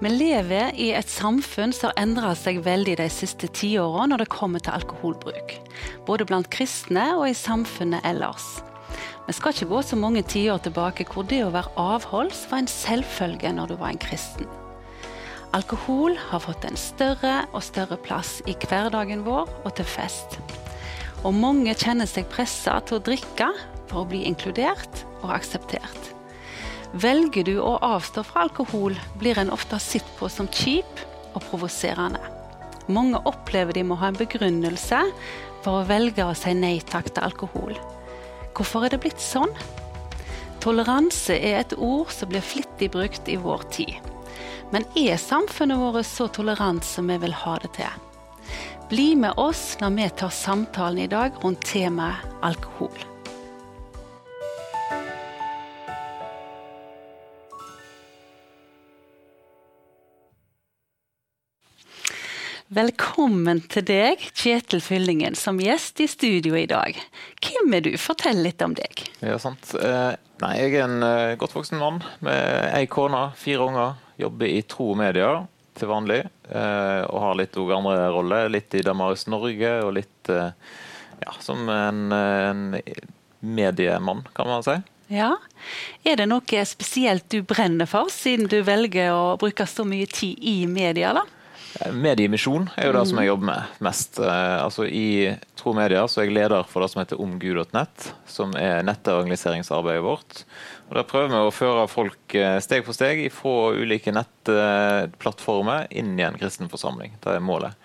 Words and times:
Vi 0.00 0.08
lever 0.08 0.70
i 0.80 0.86
et 0.96 1.10
samfunn 1.12 1.74
som 1.76 1.90
har 1.90 1.98
endra 2.00 2.30
seg 2.32 2.62
veldig 2.64 2.94
de 2.96 3.06
siste 3.12 3.50
tiåra 3.52 4.06
når 4.08 4.22
det 4.22 4.32
kommer 4.32 4.62
til 4.64 4.72
alkoholbruk. 4.72 5.50
Både 6.06 6.24
blant 6.24 6.48
kristne 6.48 7.02
og 7.18 7.26
i 7.28 7.34
samfunnet 7.36 8.00
ellers. 8.08 8.46
Vi 9.26 9.34
skal 9.36 9.52
ikke 9.52 9.68
gå 9.68 9.82
så 9.84 9.98
mange 10.00 10.22
tiår 10.24 10.62
tilbake 10.64 11.04
hvor 11.10 11.26
det 11.28 11.42
å 11.44 11.50
være 11.52 11.74
avholds 11.76 12.46
var 12.48 12.62
en 12.62 12.70
selvfølge 12.72 13.52
når 13.58 13.74
du 13.74 13.74
var 13.82 13.92
en 13.92 14.00
kristen. 14.00 14.48
Alkohol 15.52 16.16
har 16.30 16.46
fått 16.46 16.64
en 16.64 16.80
større 16.80 17.34
og 17.50 17.60
større 17.66 17.98
plass 18.00 18.38
i 18.48 18.54
hverdagen 18.56 19.26
vår 19.28 19.52
og 19.66 19.74
til 19.76 19.90
fest. 19.98 20.38
Og 21.28 21.36
mange 21.36 21.74
kjenner 21.76 22.08
seg 22.08 22.30
pressa 22.32 22.78
til 22.88 22.96
å 22.96 23.04
drikke 23.10 23.50
for 23.90 24.00
å 24.00 24.08
bli 24.08 24.24
inkludert 24.30 25.04
og 25.20 25.34
akseptert. 25.36 26.14
Velger 26.92 27.44
du 27.46 27.60
å 27.62 27.76
avstå 27.86 28.24
fra 28.26 28.48
alkohol, 28.48 28.96
blir 29.20 29.38
en 29.38 29.52
ofte 29.54 29.78
sett 29.78 30.06
på 30.18 30.26
som 30.28 30.48
kjip 30.50 31.04
og 31.36 31.44
provoserende. 31.44 32.18
Mange 32.90 33.20
opplever 33.30 33.76
de 33.76 33.84
må 33.86 33.94
ha 34.00 34.08
en 34.10 34.18
begrunnelse 34.18 35.04
for 35.62 35.78
å 35.78 35.86
velge 35.86 36.26
å 36.26 36.34
si 36.34 36.54
nei 36.58 36.80
takk 36.82 37.12
til 37.14 37.28
alkohol. 37.28 37.76
Hvorfor 38.56 38.86
er 38.88 38.94
det 38.94 39.02
blitt 39.04 39.22
sånn? 39.22 39.52
Toleranse 40.60 41.36
er 41.38 41.60
et 41.60 41.76
ord 41.78 42.10
som 42.12 42.28
blir 42.32 42.42
flittig 42.44 42.90
brukt 42.92 43.30
i 43.30 43.38
vår 43.38 43.62
tid. 43.70 43.94
Men 44.74 44.82
er 44.98 45.14
samfunnet 45.20 45.78
vårt 45.78 46.08
så 46.10 46.26
tolerant 46.26 46.84
som 46.84 47.06
vi 47.10 47.20
vil 47.22 47.36
ha 47.44 47.54
det 47.62 47.70
til? 47.78 48.02
Bli 48.90 49.14
med 49.14 49.38
oss 49.38 49.76
når 49.78 49.94
vi 49.94 50.10
tar 50.18 50.34
samtalen 50.34 51.04
i 51.04 51.10
dag 51.10 51.38
rundt 51.44 51.62
temaet 51.70 52.26
alkohol. 52.42 52.98
Velkommen 62.70 63.64
til 63.66 63.82
deg, 63.82 64.20
Kjetil 64.38 64.78
Fyllingen, 64.78 65.34
som 65.34 65.56
gjest 65.58 65.98
i 65.98 66.06
studio 66.06 66.54
i 66.54 66.68
dag. 66.70 66.94
Hvem 67.42 67.72
er 67.74 67.82
du? 67.82 67.88
Fortell 67.98 68.44
litt 68.44 68.62
om 68.62 68.76
deg. 68.78 69.00
Ja, 69.26 69.40
sant. 69.42 69.72
Eh, 69.74 70.12
nei, 70.38 70.50
jeg 70.60 70.76
er 70.76 70.84
en 70.84 71.02
eh, 71.02 71.32
godt 71.40 71.56
voksen 71.56 71.80
mann 71.80 71.98
med 72.22 72.68
ei 72.68 72.84
kone, 72.86 73.24
fire 73.34 73.66
unger. 73.66 73.96
Jobber 74.22 74.46
i 74.46 74.60
Tro 74.70 74.86
og 74.92 75.00
Media 75.00 75.32
til 75.80 75.90
vanlig. 75.90 76.20
Eh, 76.46 77.00
og 77.08 77.18
har 77.24 77.40
litt 77.40 77.58
andre 77.58 78.06
roller. 78.14 78.52
Litt 78.54 78.78
i 78.78 78.84
Damaris 78.86 79.26
Norge 79.26 79.74
og 79.88 79.90
litt 79.98 80.30
ja, 80.30 81.34
som 81.42 81.66
en, 81.74 82.14
en 82.14 82.62
mediemann, 83.40 84.22
kan 84.36 84.46
man 84.46 84.62
si. 84.62 84.78
Ja. 85.10 85.32
Er 86.06 86.22
det 86.22 86.30
noe 86.30 86.64
spesielt 86.70 87.26
du 87.34 87.42
brenner 87.42 87.90
for, 87.90 88.14
siden 88.14 88.46
du 88.46 88.60
velger 88.62 89.10
å 89.10 89.34
bruke 89.42 89.66
så 89.66 89.82
mye 89.82 90.06
tid 90.06 90.38
i 90.38 90.60
media? 90.70 91.16
da? 91.18 91.26
Mediemisjon 91.94 92.66
er 92.76 92.88
jo 92.88 92.94
det 92.96 93.02
som 93.08 93.20
jeg 93.20 93.30
jobber 93.30 93.48
med 93.50 93.80
mest. 93.84 94.18
Eh, 94.20 94.56
altså 94.60 94.86
I 94.86 95.36
Tro 95.58 95.72
Media 95.76 96.02
så 96.10 96.20
er 96.20 96.28
jeg 96.28 96.36
leder 96.36 96.66
for 96.68 96.82
det 96.82 96.90
som 96.92 97.00
heter 97.02 97.22
omgud.nett, 97.22 98.10
som 98.28 98.54
er 98.58 98.82
nettevangeliseringsarbeidet 98.88 100.04
vårt. 100.04 100.42
Og 100.90 100.98
Der 100.98 101.08
prøver 101.08 101.32
vi 101.32 101.40
å 101.40 101.54
føre 101.54 101.86
folk 101.90 102.36
eh, 102.38 102.58
steg 102.64 102.84
for 102.86 102.96
steg 102.96 103.22
fra 103.34 103.72
ulike 103.78 104.14
nettplattformer 104.14 105.88
inn 105.94 106.16
i 106.18 106.26
en 106.26 106.38
kristen 106.40 106.70
forsamling. 106.72 107.14
Det 107.22 107.36
er 107.36 107.44
målet. 107.44 107.78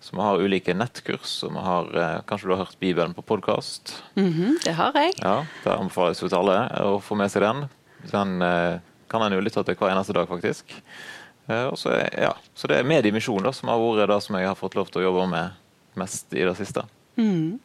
Så 0.00 0.16
vi 0.16 0.22
har 0.22 0.42
ulike 0.42 0.74
nettkurs, 0.76 1.38
og 1.46 1.54
vi 1.56 1.66
har 1.66 1.94
eh, 2.00 2.18
Kanskje 2.28 2.48
du 2.48 2.54
har 2.56 2.64
hørt 2.64 2.80
Bibelen 2.80 3.14
på 3.16 3.24
podkast? 3.26 4.02
Mm 4.16 4.32
-hmm, 4.32 4.64
det 4.64 4.74
har 4.80 4.92
jeg. 4.94 5.12
Ja, 5.20 5.44
Det 5.64 5.72
anbefales 5.72 6.22
jo 6.22 6.28
til 6.28 6.38
alle 6.38 6.68
å 6.82 7.00
få 7.00 7.14
med 7.14 7.30
seg 7.30 7.42
den. 7.42 7.68
Den 8.12 8.80
kan 9.08 9.22
en 9.22 9.32
jo 9.32 9.40
lytte 9.40 9.64
til 9.64 9.74
hver 9.74 9.90
eneste 9.90 10.12
dag, 10.12 10.28
faktisk. 10.28 10.64
Eh, 11.46 11.74
så, 11.74 11.94
ja, 12.12 12.34
så 12.54 12.70
det 12.70 12.80
er 12.80 12.88
mediemisjon 12.88 13.46
som 13.54 13.70
har 13.70 13.82
vært 13.82 14.12
det 14.12 14.20
som 14.24 14.38
jeg 14.38 14.48
har 14.48 14.58
fått 14.58 14.76
lov 14.78 14.90
til 14.90 15.02
å 15.02 15.08
jobbe 15.10 15.30
med 15.32 15.62
mest 15.96 16.34
i 16.34 16.44
det 16.44 16.56
siste. 16.58 16.84
Mm. 17.16 17.58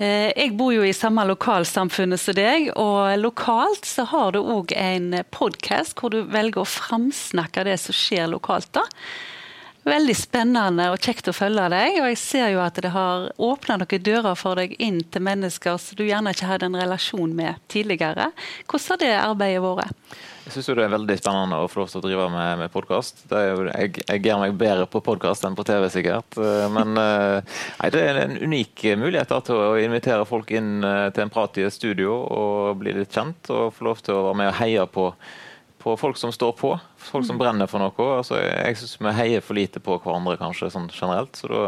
Eh, 0.00 0.30
jeg 0.32 0.54
bor 0.56 0.72
jo 0.72 0.84
i 0.86 0.94
samme 0.96 1.26
lokalsamfunnet 1.28 2.20
som 2.20 2.36
deg, 2.36 2.70
og 2.76 3.10
lokalt 3.20 3.88
så 3.88 4.06
har 4.08 4.32
du 4.32 4.40
òg 4.40 4.72
en 4.76 5.12
podkast 5.32 5.98
hvor 5.98 6.14
du 6.14 6.22
velger 6.24 6.62
å 6.62 6.68
framsnakke 6.68 7.66
det 7.68 7.76
som 7.82 7.96
skjer 7.96 8.30
lokalt. 8.32 8.72
da. 8.76 8.86
Veldig 9.88 10.14
spennende 10.16 10.90
og 10.92 11.00
kjekt 11.00 11.28
å 11.28 11.36
følge 11.36 11.70
deg, 11.72 12.02
og 12.02 12.10
jeg 12.10 12.18
ser 12.20 12.50
jo 12.52 12.60
at 12.60 12.76
det 12.84 12.92
har 12.92 13.30
åpna 13.40 13.78
noen 13.80 14.02
dører 14.04 14.36
for 14.36 14.60
deg 14.60 14.74
inn 14.76 15.00
til 15.08 15.24
mennesker 15.24 15.80
som 15.80 15.96
du 15.96 16.04
gjerne 16.04 16.34
ikke 16.36 16.50
hadde 16.50 16.68
en 16.68 16.76
relasjon 16.76 17.32
med 17.36 17.56
tidligere. 17.72 18.28
Hvordan 18.68 18.92
har 18.92 19.00
det 19.00 19.14
arbeidet 19.20 19.64
vært? 19.64 20.20
Jeg 20.40 20.54
syns 20.54 20.70
det 20.72 20.84
er 20.86 20.92
veldig 20.94 21.14
spennende 21.20 21.58
å 21.60 21.66
få 21.68 21.82
lov 21.82 21.90
til 21.92 22.00
å 22.00 22.04
drive 22.06 22.26
med, 22.32 22.62
med 22.62 22.72
podkast. 22.72 23.26
Jeg, 23.28 24.00
jeg 24.00 24.22
gjør 24.24 24.40
meg 24.40 24.54
bedre 24.58 24.86
på 24.88 25.02
podkast 25.04 25.44
enn 25.44 25.56
på 25.58 25.66
TV, 25.68 25.84
sikkert. 25.92 26.38
Eh, 26.40 26.64
men 26.72 26.96
eh, 26.96 27.60
nei, 27.76 27.90
det 27.92 28.00
er 28.06 28.20
en 28.22 28.38
unik 28.40 28.86
mulighet 29.02 29.30
da, 29.30 29.42
til 29.44 29.60
å 29.60 29.76
invitere 29.78 30.24
folk 30.28 30.50
inn 30.56 30.80
eh, 30.86 31.10
til 31.12 31.26
en 31.26 31.32
prat 31.34 31.60
i 31.60 31.66
et 31.68 31.76
studio 31.76 32.16
og 32.24 32.80
bli 32.80 32.96
litt 32.96 33.12
kjent. 33.12 33.52
Og 33.52 33.76
få 33.76 33.90
lov 33.90 34.00
til 34.06 34.16
å 34.16 34.24
være 34.30 34.40
med 34.40 34.50
og 34.54 34.58
heie 34.62 34.88
på, 34.96 35.06
på 35.84 35.96
folk 36.00 36.18
som 36.18 36.32
står 36.34 36.56
på. 36.56 36.72
Folk 37.10 37.28
som 37.28 37.36
mm. 37.36 37.44
brenner 37.44 37.70
for 37.70 37.84
noe. 37.84 38.08
Altså, 38.16 38.40
jeg 38.40 38.80
syns 38.80 38.96
vi 38.96 39.16
heier 39.20 39.44
for 39.44 39.60
lite 39.60 39.84
på 39.84 40.00
hverandre 40.00 40.40
kanskje 40.40 40.72
sånn 40.72 40.88
generelt. 40.88 41.36
så 41.36 41.52
da 41.52 41.64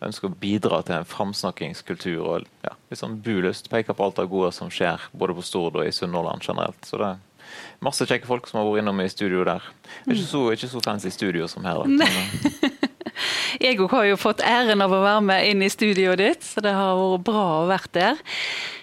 ønsker 0.00 0.30
å 0.30 0.36
bidra 0.40 0.82
til 0.82 0.96
en 0.96 1.08
framsnakkingskultur 1.08 2.20
og 2.24 2.46
ja, 2.64 2.74
litt 2.90 3.00
sånn 3.00 3.20
bulyst. 3.22 3.70
Peke 3.70 3.94
på 3.94 4.06
alt 4.06 4.18
det 4.18 4.30
gode 4.32 4.50
som 4.56 4.70
skjer 4.72 5.02
både 5.12 5.36
på 5.36 5.44
Stord 5.46 5.76
og 5.78 5.86
i 5.86 5.92
Sunnhordland 5.94 6.42
generelt. 6.42 6.80
Så 6.88 6.98
det 7.00 7.18
masse 7.84 8.06
kjekke 8.06 8.28
folk 8.28 8.48
som 8.48 8.60
har 8.60 8.68
vært 8.68 8.82
innom 8.82 9.00
i 9.02 9.08
studio 9.12 9.44
der. 9.48 9.64
Er 10.06 10.14
ikke 10.14 10.28
så, 10.28 10.42
ikke 10.54 10.70
så 10.70 10.82
fancy 10.84 11.12
studio 11.14 11.48
som 11.50 11.66
her. 11.68 11.84
jeg 13.60 13.78
Jeg 13.78 13.88
har 13.90 14.04
jo 14.08 14.20
fått 14.20 14.44
æren 14.46 14.82
av 14.84 14.92
å 14.92 15.02
være 15.02 15.24
med 15.24 15.48
inn 15.50 15.64
i 15.64 15.72
studioet 15.72 16.20
ditt, 16.20 16.44
så 16.46 16.62
det 16.64 16.74
har 16.76 16.96
vært 16.98 17.26
bra 17.26 17.46
å 17.62 17.66
være 17.70 17.94
der. 17.96 18.22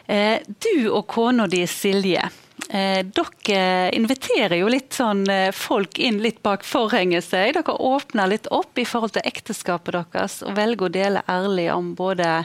Eh, 0.08 0.40
du 0.46 0.90
og 0.90 1.08
kona 1.12 1.48
di 1.52 1.66
Silje. 1.68 2.30
Eh, 2.70 3.02
dere 3.06 3.90
inviterer 3.96 4.58
jo 4.60 4.72
litt 4.72 4.96
sånn 4.98 5.24
eh, 5.32 5.50
folk 5.56 6.00
inn 6.04 6.22
litt 6.24 6.42
bak 6.44 6.66
forhenget 6.68 7.24
seg. 7.30 7.56
Dere 7.56 7.78
åpner 7.80 8.34
litt 8.34 8.50
opp 8.52 8.80
i 8.80 8.88
forhold 8.88 9.16
til 9.16 9.28
ekteskapet 9.28 9.96
deres 9.96 10.42
og 10.44 10.58
velger 10.58 10.90
å 10.90 10.96
dele 11.00 11.28
ærlig 11.32 11.70
om 11.74 11.94
både 11.96 12.42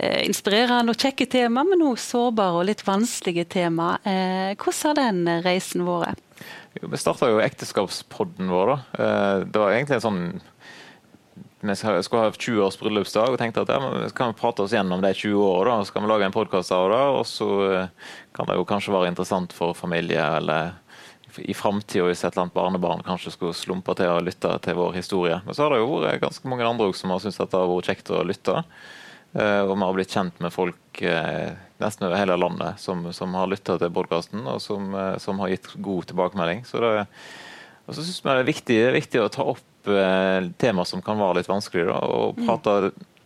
Eh, 0.00 0.22
inspirerende 0.24 0.94
og 0.94 1.00
kjekke 1.00 1.26
tema, 1.28 1.60
men 1.66 1.82
òg 1.84 1.98
sårbare 2.00 2.62
og 2.62 2.68
litt 2.70 2.80
vanskelige 2.86 3.44
tema. 3.52 3.98
Eh, 4.00 4.56
hvordan 4.56 4.86
har 4.86 4.96
den 4.96 5.42
reisen 5.44 5.84
vært? 5.84 6.22
Vi 6.80 7.00
starta 7.00 7.28
jo 7.28 7.42
ekteskapspodden 7.44 8.48
vår. 8.48 8.72
da. 8.72 8.78
Eh, 8.96 9.44
det 9.44 9.60
var 9.60 9.74
egentlig 9.74 9.98
en 9.98 10.06
sånn 10.06 10.40
vi 11.60 11.76
skulle 11.76 12.22
ha 12.24 12.32
20 12.32 12.62
års 12.64 12.78
bryllupsdag 12.80 13.34
og 13.34 13.40
tenkte 13.40 13.64
at 13.66 13.72
ja, 13.74 13.80
så 14.08 14.16
kan 14.16 14.32
vi 14.32 14.40
prate 14.40 14.64
oss 14.64 14.72
gjennom 14.72 15.02
de 15.04 15.10
20 15.12 15.42
årene. 15.44 15.84
Så 15.84 15.92
kan 15.92 16.06
vi 16.06 16.12
lage 16.12 16.28
en 16.28 16.36
podkast 16.36 16.72
av 16.72 16.86
det, 16.92 17.02
og 17.18 17.26
så 17.28 17.50
kan 18.36 18.48
det 18.48 18.56
jo 18.56 18.68
kanskje 18.68 18.94
være 18.94 19.10
interessant 19.12 19.52
for 19.56 19.76
familie 19.76 20.24
eller 20.38 20.78
i 21.38 21.54
framtida 21.54 22.06
hvis 22.08 22.24
et 22.24 22.32
eller 22.32 22.46
annet 22.46 22.56
barnebarn 22.56 23.04
kanskje 23.06 23.34
skulle 23.34 23.56
slumpe 23.56 23.94
til 23.98 24.10
å 24.10 24.22
lytte 24.24 24.50
til 24.64 24.78
vår 24.78 24.96
historie. 24.98 25.40
Men 25.44 25.56
så 25.56 25.66
har 25.66 25.74
det 25.74 25.82
jo 25.82 26.00
vært 26.02 26.24
ganske 26.24 26.50
mange 26.50 26.66
andre 26.66 26.90
som 26.96 27.12
har 27.12 27.22
syntes 27.22 27.42
at 27.42 27.52
det 27.52 27.60
har 27.60 27.70
vært 27.70 27.90
kjekt 27.92 28.12
å 28.14 28.24
lytte. 28.26 28.64
Eh, 29.30 29.60
og 29.62 29.76
vi 29.76 29.84
har 29.84 29.94
blitt 29.94 30.16
kjent 30.16 30.40
med 30.42 30.54
folk 30.54 31.02
eh, 31.06 31.52
nesten 31.80 32.08
over 32.08 32.18
hele 32.18 32.38
landet 32.40 32.82
som, 32.82 33.04
som 33.14 33.36
har 33.38 33.50
lytta 33.50 33.78
til 33.78 33.92
podkasten, 33.94 34.42
og 34.50 34.58
som, 34.64 34.90
eh, 34.90 35.16
som, 35.22 35.38
har 35.42 35.52
gitt 35.52 35.70
god 35.78 36.10
tilbakemelding. 36.10 36.64
Så 36.66 36.82
det, 36.82 36.94
og 37.86 37.94
så 37.94 38.02
syns 38.02 38.22
vi 38.24 38.30
det 38.30 38.40
er 38.42 38.50
viktig, 38.50 38.78
det 38.80 38.88
er 38.88 38.98
viktig, 38.98 39.22
å 39.22 39.32
ta 39.32 39.46
opp 39.54 39.66
eh, 39.88 40.50
temaer 40.60 40.88
som 40.88 41.02
kan 41.04 41.18
være 41.20 41.40
litt 41.40 41.50
vanskelig, 41.50 41.86
da, 41.88 41.98
og 42.04 42.38
mm. 42.38 42.46
prate 42.46 42.76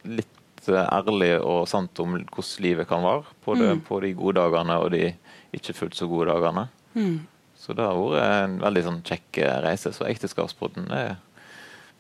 litt 0.04 0.30
ærlig 0.64 1.34
og 1.44 1.66
sant 1.68 1.98
om 2.00 2.16
hvordan 2.16 2.64
livet 2.64 2.88
kan 2.88 3.04
være. 3.04 3.36
På, 3.44 3.56
det, 3.58 3.74
mm. 3.74 3.84
på 3.88 4.00
de 4.00 4.14
gode 4.16 4.40
dagene 4.40 4.78
og 4.80 4.90
de 4.94 5.10
ikke 5.54 5.76
fullt 5.76 5.98
så 5.98 6.08
gode 6.08 6.32
dagene. 6.32 6.68
Mm. 6.94 7.18
Så 7.58 7.76
det 7.76 7.84
har 7.84 7.98
vært 7.98 8.24
en 8.24 8.56
veldig 8.62 8.84
sånn 8.86 9.02
kjekk 9.04 9.40
reise. 9.64 9.92
Så 9.92 10.08
Ekteskapspodden 10.08 10.88
er 10.92 11.16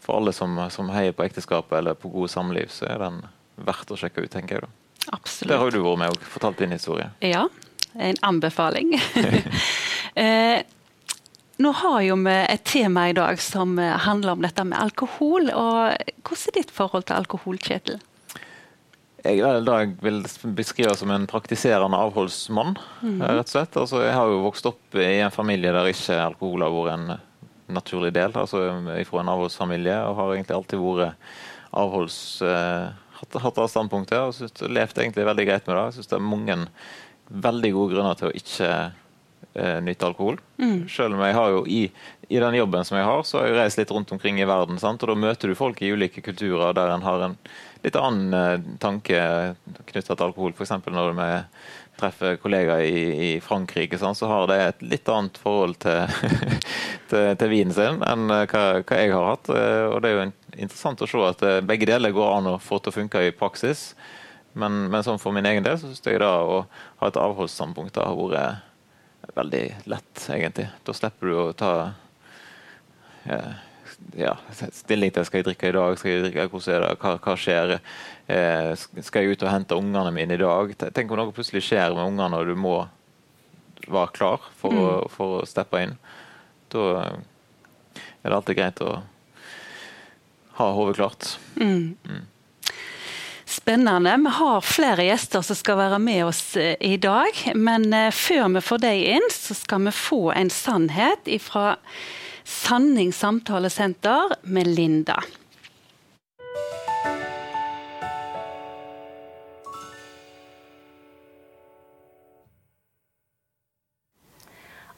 for 0.04 0.20
alle 0.20 0.32
som, 0.36 0.56
som 0.70 0.90
heier 0.92 1.14
på 1.16 1.24
ekteskapet 1.24 1.78
eller 1.78 1.96
på 1.96 2.10
gode 2.12 2.28
samliv, 2.28 2.68
så 2.68 2.88
er 2.92 3.00
den 3.00 3.22
verdt 3.64 3.92
å 3.94 3.96
sjekke 3.96 4.24
ut, 4.24 4.30
tenker 4.32 4.58
jeg. 4.58 4.66
da. 4.66 5.14
Absolutt. 5.16 5.50
Der 5.52 5.62
har 5.62 5.72
du 5.72 5.80
vært 5.80 6.00
med 6.02 6.12
og 6.12 6.26
fortalt 6.28 6.60
din 6.60 6.74
historie. 6.76 7.08
Ja, 7.24 7.46
en 7.96 8.20
anbefaling. 8.26 8.92
eh, 10.20 10.60
nå 11.62 11.70
har 11.82 12.00
jo 12.02 12.16
vi 12.24 12.34
et 12.34 12.64
tema 12.64 13.08
i 13.10 13.16
dag 13.16 13.38
som 13.42 13.76
handler 13.78 14.32
om 14.34 14.42
dette 14.42 14.64
med 14.64 14.78
alkohol. 14.80 15.50
og 15.50 15.94
Hvordan 16.24 16.50
er 16.50 16.58
ditt 16.58 16.74
forhold 16.74 17.06
til 17.08 17.18
alkohol, 17.18 17.58
Kjetil? 17.58 18.00
Jeg 19.24 19.40
jeg 19.40 19.92
vil 20.04 20.18
beskrive 20.52 20.94
som 21.00 21.10
en 21.10 21.26
praktiserende 21.26 21.96
avholdsmann. 21.96 22.76
Mm 23.00 23.20
-hmm. 23.20 23.28
rett 23.28 23.46
og 23.46 23.48
slett. 23.48 23.76
Altså, 23.76 24.02
jeg 24.02 24.14
har 24.14 24.26
jo 24.26 24.42
vokst 24.42 24.66
opp 24.66 24.94
i 24.94 25.20
en 25.20 25.30
familie 25.30 25.72
der 25.72 25.86
ikke 25.86 26.20
alkohol 26.20 26.62
har 26.62 26.70
vært 26.70 26.98
en 26.98 27.18
naturlig 27.68 28.12
del. 28.12 28.32
altså 28.34 29.04
Fra 29.06 29.20
en 29.20 29.28
avholdsfamilie, 29.28 30.04
og 30.04 30.16
har 30.16 30.34
egentlig 30.34 30.56
alltid 30.56 30.78
vært 30.78 31.14
avholds... 31.72 32.42
Eh, 32.42 32.88
hatt, 33.14 33.42
hatt 33.42 33.54
det 33.54 33.70
standpunktet 33.70 34.18
og 34.18 34.34
synes, 34.34 34.60
levd 34.60 34.98
egentlig 34.98 35.26
veldig 35.26 35.46
greit 35.46 35.66
med 35.66 35.76
det. 35.76 35.84
Jeg 35.84 35.94
syns 35.94 36.10
det 36.10 36.16
er 36.16 36.28
mange 36.28 36.56
veldig 37.28 37.72
gode 37.72 37.94
grunner 37.94 38.18
til 38.18 38.28
å 38.28 38.36
ikke 38.36 38.70
eh, 39.54 39.80
nyte 39.80 40.06
alkohol. 40.06 40.38
Mm. 40.58 40.88
Selv 40.88 41.14
om 41.14 41.22
jeg 41.24 41.36
har 41.36 41.52
jo 41.54 41.62
i, 41.66 41.82
i, 42.28 42.38
den 42.38 42.58
jobben 42.58 42.84
som 42.84 42.98
jeg 42.98 43.06
har, 43.08 43.22
så 43.26 43.40
har 43.40 43.48
jeg 43.48 43.58
reist 43.58 43.80
litt 43.80 43.92
rundt 43.94 44.12
omkring 44.14 44.40
i 44.40 44.48
verden. 44.48 44.80
Sant? 44.82 45.02
Og 45.02 45.12
da 45.12 45.16
møter 45.18 45.50
du 45.50 45.58
folk 45.58 45.82
i 45.82 45.92
ulike 45.94 46.24
kulturer 46.24 46.74
der 46.76 46.94
en 46.94 47.06
har 47.06 47.24
en 47.28 47.38
litt 47.84 47.98
annen 48.00 48.34
eh, 48.38 48.66
tanke 48.82 49.20
knytta 49.90 50.14
til 50.14 50.26
alkohol. 50.28 50.54
F.eks. 50.56 50.74
når 50.90 51.14
vi 51.20 51.30
treffer 52.00 52.40
kollegaer 52.42 52.88
i, 52.88 53.04
i 53.28 53.30
Frankrike, 53.42 53.98
sånn, 54.00 54.16
så 54.18 54.26
har 54.30 54.48
det 54.50 54.58
et 54.62 54.82
litt 54.94 55.10
annet 55.12 55.38
forhold 55.38 55.78
til, 55.84 56.10
til, 57.12 57.30
til 57.38 57.52
vinen 57.52 57.76
sin 57.76 58.02
enn 58.02 58.26
hva, 58.26 58.64
hva, 58.80 58.98
jeg 58.98 59.14
har 59.14 59.30
hatt. 59.30 59.52
Og 59.92 60.00
det 60.02 60.10
er 60.10 60.16
jo 60.16 60.26
interessant 60.56 61.04
å 61.04 61.10
se 61.10 61.22
at 61.28 61.46
begge 61.68 61.86
deler 61.90 62.14
går 62.14 62.38
an 62.40 62.54
å 62.56 62.58
få 62.62 62.80
til 62.82 62.90
å 62.90 62.98
funke 62.98 63.22
i 63.22 63.34
praksis. 63.36 63.92
Men, 64.54 64.86
men 64.90 65.02
sånn 65.02 65.18
for 65.18 65.34
min 65.34 65.46
egen 65.50 65.66
del 65.66 65.78
så 65.78 65.88
syns 65.90 66.04
jeg 66.06 66.22
da 66.22 66.30
å 66.46 66.62
ha 67.00 67.10
et 67.10 67.18
avholdsstandpunkt 67.18 67.98
har 67.98 68.14
vært 68.14 68.70
veldig 69.34 69.64
lett, 69.90 70.24
egentlig. 70.30 70.66
Da 70.84 70.94
slipper 70.96 71.30
du 71.30 71.36
å 71.38 71.52
ta 71.56 71.70
eh, 73.24 73.54
ja, 74.18 74.34
stilling 74.72 75.12
til 75.14 75.26
skal 75.26 75.40
jeg 75.40 75.48
drikke 75.48 75.70
i 75.70 75.76
dag, 75.76 75.96
skal 75.98 76.12
jeg 76.12 76.24
drikke, 76.26 76.48
hvordan 76.52 76.74
er 76.74 76.84
det, 76.84 76.90
hva, 77.02 77.14
hva 77.24 77.36
skjer? 77.40 77.76
Eh, 78.34 78.72
skal 78.76 79.24
jeg 79.24 79.34
ut 79.34 79.46
og 79.46 79.52
hente 79.52 79.78
ungene 79.78 80.12
mine 80.14 80.36
i 80.36 80.42
dag? 80.42 80.74
Tenk 80.96 81.12
om 81.12 81.20
noe 81.20 81.34
plutselig 81.34 81.64
skjer 81.66 81.96
med 81.96 82.12
ungene 82.12 82.40
og 82.40 82.50
du 82.50 82.58
må 82.58 82.76
være 83.84 84.12
klar 84.16 84.44
for, 84.58 84.72
mm. 84.72 84.84
å, 84.84 84.92
for 85.12 85.40
å 85.40 85.48
steppe 85.48 85.82
inn. 85.84 85.96
Da 86.72 86.84
er 87.04 88.30
det 88.30 88.36
alltid 88.38 88.58
greit 88.58 88.80
å 88.84 88.94
ha 90.58 90.70
hodet 90.76 90.96
klart. 91.00 91.34
Mm. 91.58 91.94
Mm. 92.06 92.24
Spennende. 93.54 94.16
Vi 94.16 94.30
har 94.30 94.60
flere 94.60 95.04
gjester 95.04 95.42
som 95.46 95.56
skal 95.56 95.76
være 95.78 95.98
med 96.02 96.24
oss 96.26 96.56
eh, 96.56 96.74
i 96.80 96.96
dag. 96.98 97.38
Men 97.54 97.86
eh, 97.94 98.10
før 98.10 98.48
vi 98.56 98.62
får 98.66 98.80
deg 98.82 99.02
inn, 99.14 99.28
så 99.30 99.54
skal 99.54 99.84
vi 99.86 99.92
få 99.94 100.32
en 100.34 100.50
sannhet 100.50 101.30
fra 101.44 101.76
Sanning 102.44 103.12
samtalesenter 103.14 104.34
med 104.42 104.72
Linda. 104.74 105.20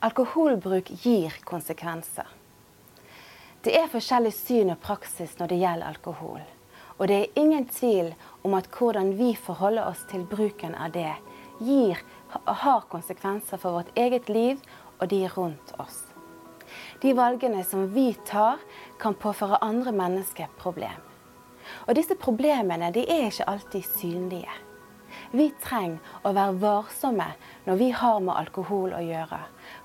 Alkoholbruk 0.01 0.97
gir 1.05 1.37
konsekvenser. 1.45 2.27
Det 3.61 3.77
er 3.77 3.93
forskjellig 3.93 4.33
syn 4.33 4.73
og 4.73 4.81
praksis 4.81 5.37
når 5.37 5.53
det 5.53 5.65
gjelder 5.67 5.93
alkohol. 5.93 6.56
Og 6.97 7.09
det 7.09 7.17
er 7.17 7.41
ingen 7.41 7.67
tvil 7.69 8.13
om 8.47 8.55
at 8.57 8.69
hvordan 8.73 9.13
vi 9.19 9.35
forholder 9.37 9.89
oss 9.91 10.05
til 10.11 10.25
bruken 10.29 10.75
av 10.75 10.95
det, 10.95 11.13
gir, 11.61 12.01
har 12.47 12.87
konsekvenser 12.93 13.61
for 13.61 13.79
vårt 13.79 13.93
eget 13.97 14.29
liv 14.29 14.61
og 15.01 15.09
de 15.13 15.27
rundt 15.29 15.75
oss. 15.81 16.03
De 17.03 17.13
valgene 17.17 17.63
som 17.65 17.87
vi 17.95 18.11
tar, 18.27 18.61
kan 18.99 19.15
påføre 19.15 19.61
andre 19.65 19.93
mennesker 19.93 20.49
problem. 20.59 21.03
Og 21.87 21.95
disse 21.99 22.17
problemene 22.19 22.93
de 22.95 23.05
er 23.11 23.29
ikke 23.29 23.49
alltid 23.51 23.91
synlige. 23.99 24.63
Vi 25.33 25.51
trenger 25.63 26.01
å 26.27 26.33
være 26.37 26.59
varsomme 26.63 27.29
når 27.67 27.81
vi 27.81 27.91
har 27.91 28.19
med 28.23 28.37
alkohol 28.37 28.95
å 28.97 29.05
gjøre, 29.05 29.41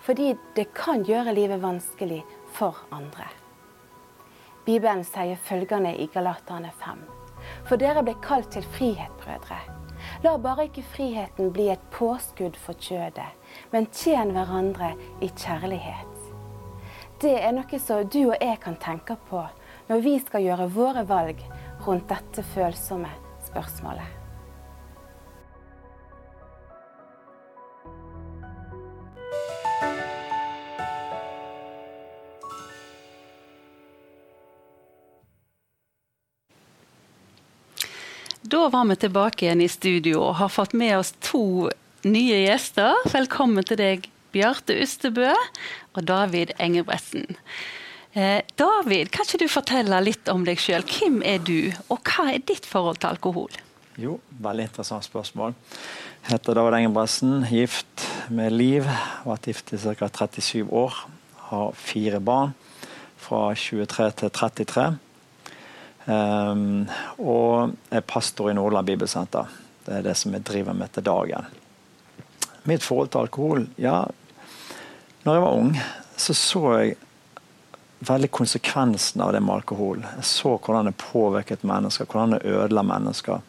fordi 0.06 0.34
det 0.56 0.72
kan 0.78 1.06
gjøre 1.08 1.36
livet 1.36 1.64
vanskelig 1.64 2.24
for 2.56 2.84
andre. 2.92 3.41
Bibelen 4.66 5.04
sier 5.04 5.40
følgende 5.42 5.96
i 5.98 6.06
Galaterne 6.14 6.70
5. 6.84 7.00
For 7.66 7.82
dere 7.82 8.04
ble 8.06 8.14
kalt 8.22 8.52
til 8.54 8.66
frihet, 8.76 9.14
brødre. 9.24 9.58
La 10.22 10.36
bare 10.38 10.68
ikke 10.68 10.84
friheten 10.86 11.50
bli 11.54 11.70
et 11.74 11.82
påskudd 11.94 12.58
for 12.62 12.78
kjødet, 12.78 13.26
men 13.74 13.90
tjen 13.90 14.34
hverandre 14.36 14.94
i 15.22 15.32
kjærlighet. 15.34 16.18
Det 17.22 17.36
er 17.42 17.54
noe 17.58 17.82
som 17.82 18.06
du 18.06 18.22
og 18.28 18.38
jeg 18.38 18.62
kan 18.62 18.78
tenke 18.82 19.18
på 19.30 19.44
når 19.90 20.06
vi 20.06 20.16
skal 20.22 20.46
gjøre 20.46 20.72
våre 20.74 21.06
valg 21.10 21.42
rundt 21.86 22.10
dette 22.10 22.46
følsomme 22.54 23.10
spørsmålet. 23.50 24.21
Da 38.52 38.70
var 38.70 38.86
vi 38.86 38.96
tilbake 38.96 39.46
igjen 39.46 39.62
i 39.64 39.68
studio 39.72 40.26
og 40.26 40.34
har 40.42 40.50
fått 40.52 40.74
med 40.76 40.98
oss 40.98 41.14
to 41.24 41.70
nye 42.04 42.40
gjester. 42.42 42.98
Velkommen 43.14 43.64
til 43.64 43.78
deg, 43.80 44.08
Bjarte 44.36 44.76
Ustebø 44.84 45.30
og 45.32 46.00
David 46.04 46.52
Engebretsen. 46.60 47.38
Eh, 48.12 48.42
David, 48.60 49.08
kan 49.16 49.24
ikke 49.24 49.40
du 49.40 49.48
fortelle 49.48 50.02
litt 50.04 50.28
om 50.34 50.44
deg 50.44 50.60
sjøl? 50.60 50.84
Hvem 50.84 51.22
er 51.24 51.40
du, 51.48 51.72
og 51.88 52.04
hva 52.04 52.26
er 52.34 52.44
ditt 52.44 52.68
forhold 52.68 53.00
til 53.00 53.14
alkohol? 53.14 53.56
Jo, 53.96 54.18
veldig 54.44 54.66
interessant 54.68 55.08
spørsmål. 55.08 55.56
Jeg 56.26 56.34
heter 56.34 56.60
David 56.60 56.76
Engebretsen, 56.82 57.46
gift 57.48 58.04
med 58.28 58.52
Liv. 58.52 58.90
Vært 59.30 59.48
gift 59.48 59.72
i 59.72 59.80
ca. 59.80 60.12
37 60.12 60.68
år. 60.68 61.00
Har 61.54 61.72
fire 61.80 62.20
barn 62.20 62.52
fra 63.16 63.46
23 63.56 64.12
til 64.26 64.36
33. 64.42 64.90
Um, 66.06 66.88
og 67.22 67.76
er 67.94 68.02
pastor 68.02 68.50
i 68.50 68.56
Nordland 68.58 68.88
Bibelsenter. 68.88 69.52
Det 69.86 70.00
er 70.00 70.06
det 70.06 70.16
som 70.18 70.34
jeg 70.34 70.46
driver 70.46 70.74
med 70.78 70.94
til 70.94 71.06
dagen. 71.06 71.46
Mitt 72.70 72.84
forhold 72.86 73.10
til 73.10 73.24
alkohol 73.24 73.64
Ja, 73.82 74.04
når 75.24 75.34
jeg 75.34 75.42
var 75.42 75.58
ung, 75.58 75.72
så 76.18 76.34
så 76.34 76.62
jeg 76.80 76.96
veldig 78.02 78.32
konsekvensen 78.34 79.22
av 79.22 79.34
det 79.34 79.42
med 79.42 79.56
alkohol. 79.56 80.02
Jeg 80.02 80.26
så 80.26 80.56
hvordan 80.58 80.90
det 80.90 80.98
påvirket 80.98 81.64
mennesker, 81.64 82.06
hvordan 82.10 82.38
det 82.38 82.46
ødela 82.50 82.82
mennesker. 82.82 83.42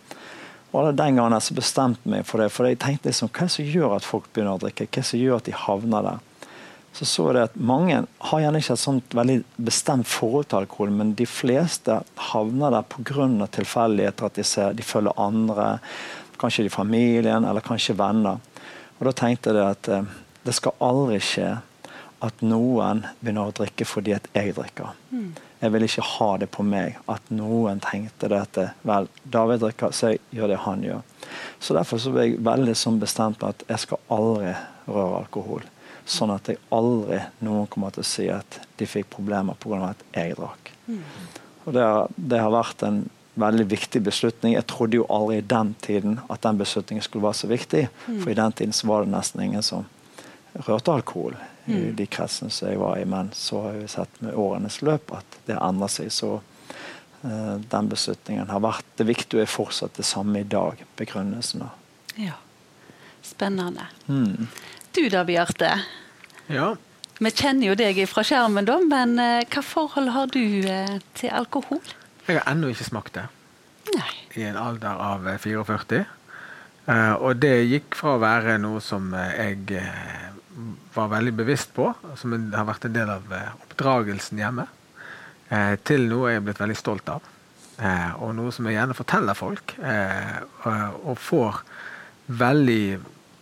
Og 0.73 0.97
Den 0.97 1.17
gangen 1.17 1.33
jeg 1.33 1.57
bestemte 1.57 2.09
meg 2.09 2.27
for 2.27 2.41
det, 2.41 2.50
for 2.53 2.69
jeg 2.69 2.79
tenkte 2.81 3.09
liksom, 3.09 3.29
hva 3.29 3.45
er 3.45 3.49
det 3.49 3.57
som 3.57 3.65
gjør 3.65 3.97
at 3.97 4.05
folk 4.05 4.29
begynner 4.33 4.57
å 4.57 4.61
drikke? 4.61 4.87
Hva 4.87 5.00
er 5.00 5.03
det 5.03 5.09
som 5.09 5.21
gjør 5.21 5.41
at 5.41 5.49
de 5.49 5.57
havner 5.57 6.07
der? 6.07 6.21
Så 6.93 7.07
så 7.09 7.27
jeg 7.33 7.49
at 7.49 7.55
mange 7.57 8.03
har 8.29 8.41
gjerne 8.43 8.61
ikke 8.61 8.75
et 8.75 8.83
sånt 8.83 9.15
veldig 9.17 9.39
bestemt 9.57 10.09
forhold 10.09 10.51
til 10.51 10.61
alkohol, 10.61 10.93
men 10.93 11.15
de 11.17 11.27
fleste 11.27 12.03
havner 12.31 12.75
der 12.75 12.85
pga. 12.85 13.47
tilfeldigheter, 13.47 14.27
at 14.27 14.35
de, 14.35 14.45
ser, 14.45 14.73
de 14.77 14.83
følger 14.83 15.17
andre, 15.17 15.79
kanskje 16.39 16.67
i 16.67 16.69
familien 16.69 17.45
eller 17.45 17.65
kanskje 17.65 17.97
venner. 17.97 18.41
Og 18.99 19.07
Da 19.07 19.13
tenkte 19.13 19.55
jeg 19.57 19.65
at 19.65 19.89
eh, 19.89 20.05
det 20.45 20.55
skal 20.55 20.77
aldri 20.81 21.19
skje 21.21 21.61
at 22.23 22.43
noen 22.45 23.07
begynner 23.21 23.49
å 23.51 23.55
drikke 23.57 23.87
fordi 23.89 24.15
at 24.15 24.29
jeg 24.37 24.55
drikker. 24.55 24.93
Mm. 25.11 25.33
Jeg 25.63 25.73
vil 25.73 25.87
ikke 25.87 26.07
ha 26.07 26.29
det 26.43 26.49
på 26.55 26.65
meg 26.67 26.99
at 27.11 27.33
noen 27.35 27.81
tenkte 27.83 28.29
det 28.31 28.41
at 28.45 28.59
vel, 28.87 29.09
David 29.25 29.63
drikker, 29.63 29.95
så 29.95 30.13
jeg 30.13 30.23
gjør 30.35 30.53
det 30.53 30.61
han 30.67 30.85
gjør. 30.87 31.03
Så 31.63 31.75
Derfor 31.75 32.03
så 32.03 32.13
ble 32.15 32.29
jeg 32.29 32.41
veldig 32.45 32.75
sånn 32.79 33.01
bestemt 33.03 33.41
på 33.41 33.51
at 33.51 33.63
jeg 33.69 33.87
skal 33.87 34.03
aldri 34.13 34.55
røre 34.87 35.23
alkohol. 35.23 35.67
Sånn 36.09 36.33
at 36.35 36.49
jeg 36.51 36.59
aldri 36.75 37.21
noen 37.47 37.69
kommer 37.71 37.95
til 37.95 38.03
å 38.03 38.09
si 38.09 38.27
at 38.33 38.59
de 38.79 38.89
fikk 38.89 39.11
problemer 39.13 39.59
pga. 39.63 39.93
at 39.93 40.05
jeg 40.17 40.37
drakk. 40.39 40.73
Mm. 40.89 41.03
Og 41.65 41.75
det 41.77 41.83
har, 41.83 42.09
det 42.17 42.41
har, 42.43 42.51
vært 42.51 42.83
en 42.83 43.05
veldig 43.35 43.67
viktig 43.71 44.03
beslutning. 44.03 44.57
Jeg 44.57 44.67
trodde 44.67 44.99
jo 44.99 45.07
aldri 45.09 45.39
i 45.39 45.47
den 45.47 45.75
tiden 45.81 46.19
at 46.29 46.43
den 46.43 46.59
beslutningen 46.59 47.05
skulle 47.05 47.25
være 47.25 47.41
så 47.41 47.51
viktig. 47.51 47.89
Mm. 48.09 48.21
For 48.21 48.31
i 48.31 48.39
den 48.39 48.53
tiden 48.53 48.77
så 48.77 48.91
var 48.91 49.05
det 49.05 49.15
nesten 49.15 49.45
ingen 49.47 49.63
som 49.63 49.87
rørte 50.67 50.93
alkohol 50.93 51.37
i 51.65 51.79
mm. 51.79 51.97
de 51.97 52.07
kretsene 52.07 52.51
som 52.51 52.69
jeg 52.69 52.81
var 52.83 52.99
i. 52.99 53.07
Men 53.09 53.31
så 53.33 53.63
har 53.67 53.79
vi 53.79 53.89
sett 53.89 54.21
med 54.21 54.35
årenes 54.35 54.83
løp 54.83 55.15
at 55.17 55.39
det 55.47 55.57
endrer 55.57 55.93
seg. 55.93 56.11
Så 56.13 56.35
uh, 57.23 57.57
den 57.63 57.93
beslutningen 57.93 58.51
har 58.51 58.65
vært 58.65 58.89
det 58.99 59.09
viktige 59.09 59.47
er 59.47 59.51
fortsatt 59.51 59.97
det 60.01 60.07
samme 60.09 60.43
i 60.43 60.49
dag. 60.49 60.83
Begrunnelsen. 60.99 61.69
Ja. 62.19 62.37
Spennende. 63.23 63.87
Mm. 64.11 64.51
Du 64.93 65.09
da, 65.09 65.23
Bjarte? 65.25 65.69
Ja. 66.53 66.75
Vi 67.17 67.31
kjenner 67.33 67.71
jo 67.71 67.75
deg 67.81 67.97
fra 68.11 68.21
skjermen, 68.29 68.67
da, 68.69 68.75
men 68.85 69.15
uh, 69.17 69.41
hva 69.49 69.63
forhold 69.65 70.11
har 70.13 70.33
du 70.35 70.43
uh, 70.67 70.99
til 71.17 71.33
alkohol? 71.33 71.81
Jeg 72.27 72.37
har 72.37 72.51
ennå 72.51 72.69
ikke 72.75 72.85
smakt 72.91 73.15
det. 73.17 73.25
Nei. 73.95 74.11
I 74.37 74.45
en 74.51 74.59
alder 74.61 75.01
av 75.01 75.25
44. 75.41 76.03
Uh, 76.85 77.15
og 77.15 77.41
det 77.41 77.55
gikk 77.71 77.97
fra 77.97 78.19
å 78.19 78.21
være 78.21 78.59
noe 78.61 78.83
som 78.85 79.15
jeg 79.17 79.81
var 80.93 81.09
veldig 81.15 81.33
bevisst 81.41 81.73
på, 81.73 81.89
som 82.21 82.37
har 82.53 82.69
vært 82.69 82.85
en 82.91 82.97
del 82.99 83.15
av 83.15 83.33
oppdragelsen 83.63 84.43
hjemme, 84.43 84.67
til 85.89 86.05
noe 86.11 86.35
jeg 86.35 86.41
er 86.41 86.45
blitt 86.45 86.61
veldig 86.61 86.77
stolt 86.77 87.09
av. 87.09 87.25
og 88.21 88.35
noe 88.37 88.53
som 88.53 88.69
jeg 88.69 88.77
gjerne 88.77 88.97
forteller 88.97 89.37
folk, 89.37 89.73
og 89.81 91.17
får 91.21 91.63
veldig 92.43 92.85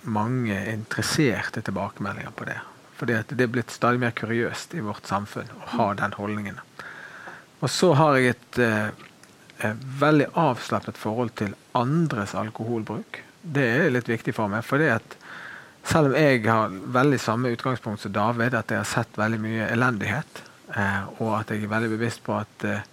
mange 0.02 0.58
interesserte 0.72 1.62
tilbakemeldinger 1.62 2.34
på 2.36 2.48
det. 2.48 2.58
Fordi 3.00 3.16
det 3.28 3.44
er 3.44 3.52
blitt 3.52 3.72
stadig 3.72 4.00
mer 4.00 4.12
kuriøst 4.16 4.74
i 4.76 4.82
vårt 4.84 5.08
samfunn 5.08 5.48
å 5.56 5.68
ha 5.76 5.92
den 5.96 6.16
holdningen. 6.16 6.60
Og 7.60 7.70
så 7.72 7.92
har 7.96 8.16
jeg 8.16 8.34
et 8.34 8.60
eh, 8.64 9.72
veldig 10.00 10.30
avslappet 10.40 11.00
forhold 11.00 11.34
til 11.40 11.56
andres 11.76 12.34
alkoholbruk. 12.36 13.22
Det 13.40 13.66
er 13.80 13.92
litt 13.92 14.08
viktig 14.08 14.34
for 14.36 14.52
meg. 14.52 14.64
fordi 14.64 14.88
at 14.92 15.16
selv 15.84 16.10
om 16.10 16.16
jeg 16.16 16.44
har 16.44 16.72
veldig 16.92 17.20
samme 17.20 17.52
utgangspunkt 17.54 18.02
som 18.02 18.12
David, 18.12 18.54
at 18.54 18.70
jeg 18.70 18.82
har 18.82 18.88
sett 18.88 19.18
veldig 19.18 19.40
mye 19.40 19.68
elendighet, 19.72 20.42
eh, 20.76 21.04
og 21.18 21.40
at 21.40 21.50
jeg 21.50 21.64
er 21.64 21.74
veldig 21.74 21.92
bevisst 21.96 22.24
på 22.24 22.36
at 22.36 22.64
eh, 22.68 22.88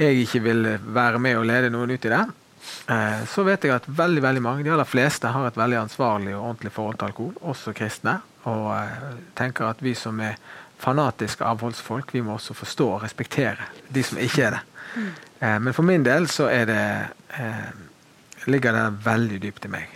jeg 0.00 0.24
ikke 0.24 0.44
vil 0.44 0.68
være 0.94 1.18
med 1.18 1.38
og 1.38 1.48
lede 1.48 1.72
noen 1.72 1.92
ut 1.92 2.04
i 2.04 2.12
det, 2.12 2.24
eh, 2.88 3.22
så 3.28 3.44
vet 3.46 3.64
jeg 3.64 3.74
at 3.74 3.86
veldig 3.86 4.22
veldig 4.24 4.42
mange, 4.44 4.64
de 4.64 4.72
aller 4.74 4.88
fleste 4.88 5.30
har 5.32 5.46
et 5.48 5.58
veldig 5.58 5.78
ansvarlig 5.84 6.34
og 6.36 6.42
ordentlig 6.42 6.72
forhold 6.74 6.98
til 6.98 7.10
alkohol, 7.10 7.34
også 7.52 7.74
kristne. 7.76 8.18
Og 8.50 8.66
eh, 8.74 9.06
tenker 9.38 9.70
at 9.70 9.82
vi 9.84 9.94
som 9.98 10.20
er 10.24 10.38
fanatiske 10.80 11.44
avholdsfolk, 11.44 12.14
vi 12.16 12.24
må 12.24 12.38
også 12.38 12.56
forstå 12.56 12.88
og 12.94 13.04
respektere 13.04 13.68
de 13.92 14.04
som 14.06 14.20
ikke 14.20 14.46
er 14.46 14.56
det. 14.56 14.62
Mm. 14.94 15.10
Eh, 15.40 15.58
men 15.66 15.76
for 15.76 15.86
min 15.86 16.06
del 16.06 16.28
så 16.32 16.48
er 16.52 16.66
det 16.70 16.84
ligger 18.50 18.74
det 18.74 19.04
veldig 19.04 19.36
dypt 19.42 19.66
i 19.68 19.70
meg. 19.70 19.92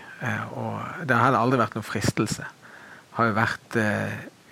Og 0.54 0.76
det 1.08 1.16
har 1.16 1.24
heller 1.26 1.42
aldri 1.42 1.58
vært 1.58 1.74
noen 1.74 1.86
fristelse. 1.86 2.44
Har 3.16 3.26
jo 3.26 3.34
vært 3.34 3.76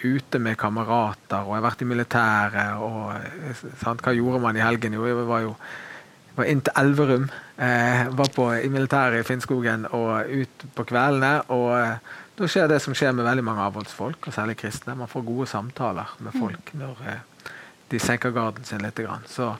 ute 0.02 0.40
med 0.42 0.58
kamerater, 0.58 1.44
og 1.44 1.52
jeg 1.52 1.60
har 1.60 1.66
vært 1.68 1.84
i 1.84 1.88
militæret. 1.92 2.82
og 2.82 3.70
sant, 3.84 4.02
Hva 4.02 4.16
gjorde 4.16 4.40
man 4.42 4.58
i 4.58 4.64
helgen? 4.64 4.96
Jo, 4.98 5.06
jeg 5.06 5.28
var 5.28 5.44
jo 5.44 5.54
var 6.36 6.48
inn 6.48 6.62
til 6.64 6.76
Elverum. 6.80 7.28
Eh, 7.62 8.08
var 8.10 8.26
på, 8.34 8.54
i 8.54 8.68
militæret 8.68 9.20
i 9.20 9.26
Finnskogen 9.26 9.84
og 9.94 10.26
ut 10.26 10.64
på 10.74 10.84
kveldene. 10.88 11.44
og 11.54 11.68
eh, 11.78 12.16
Da 12.34 12.48
skjer 12.50 12.66
det 12.72 12.80
som 12.82 12.96
skjer 12.96 13.12
med 13.14 13.22
veldig 13.28 13.44
mange 13.46 13.62
avholdsfolk, 13.68 14.26
og 14.26 14.34
særlig 14.34 14.56
kristne. 14.58 14.96
Man 14.98 15.10
får 15.10 15.22
gode 15.28 15.46
samtaler 15.46 16.10
med 16.18 16.34
folk 16.40 16.72
når 16.74 17.04
eh, 17.06 17.20
de 17.92 18.00
senker 18.02 18.34
garden 18.34 18.66
sin 18.66 18.82
litt. 18.82 18.98
Grann. 18.98 19.22
Så, 19.30 19.52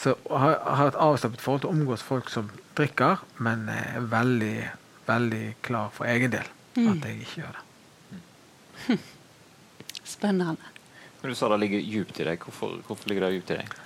så 0.00 0.14
har, 0.30 0.56
har 0.78 0.94
et 0.94 1.00
avslappet 1.04 1.44
forhold 1.44 1.66
til 1.66 1.72
å 1.72 1.76
omgås 1.76 2.06
folk 2.06 2.32
som 2.32 2.48
drikker, 2.78 3.20
men 3.44 3.68
er 3.68 4.00
veldig, 4.00 4.56
veldig 5.04 5.44
klar 5.66 5.92
for 5.92 6.08
egen 6.08 6.32
del 6.32 6.48
mm. 6.78 6.90
at 6.94 7.08
jeg 7.10 7.26
ikke 7.26 7.42
gjør 7.42 7.58
det. 7.58 9.00
Spennende. 10.16 10.72
Men 11.20 11.32
du 11.32 11.36
sa 11.36 11.52
det 11.52 11.60
ligger 11.60 11.84
djupt 11.92 12.20
i 12.20 12.30
deg. 12.30 12.40
Hvorfor, 12.40 12.78
hvorfor 12.88 13.12
ligger 13.12 13.28
det 13.28 13.36
djupt 13.36 13.52
i 13.52 13.60
deg? 13.60 13.83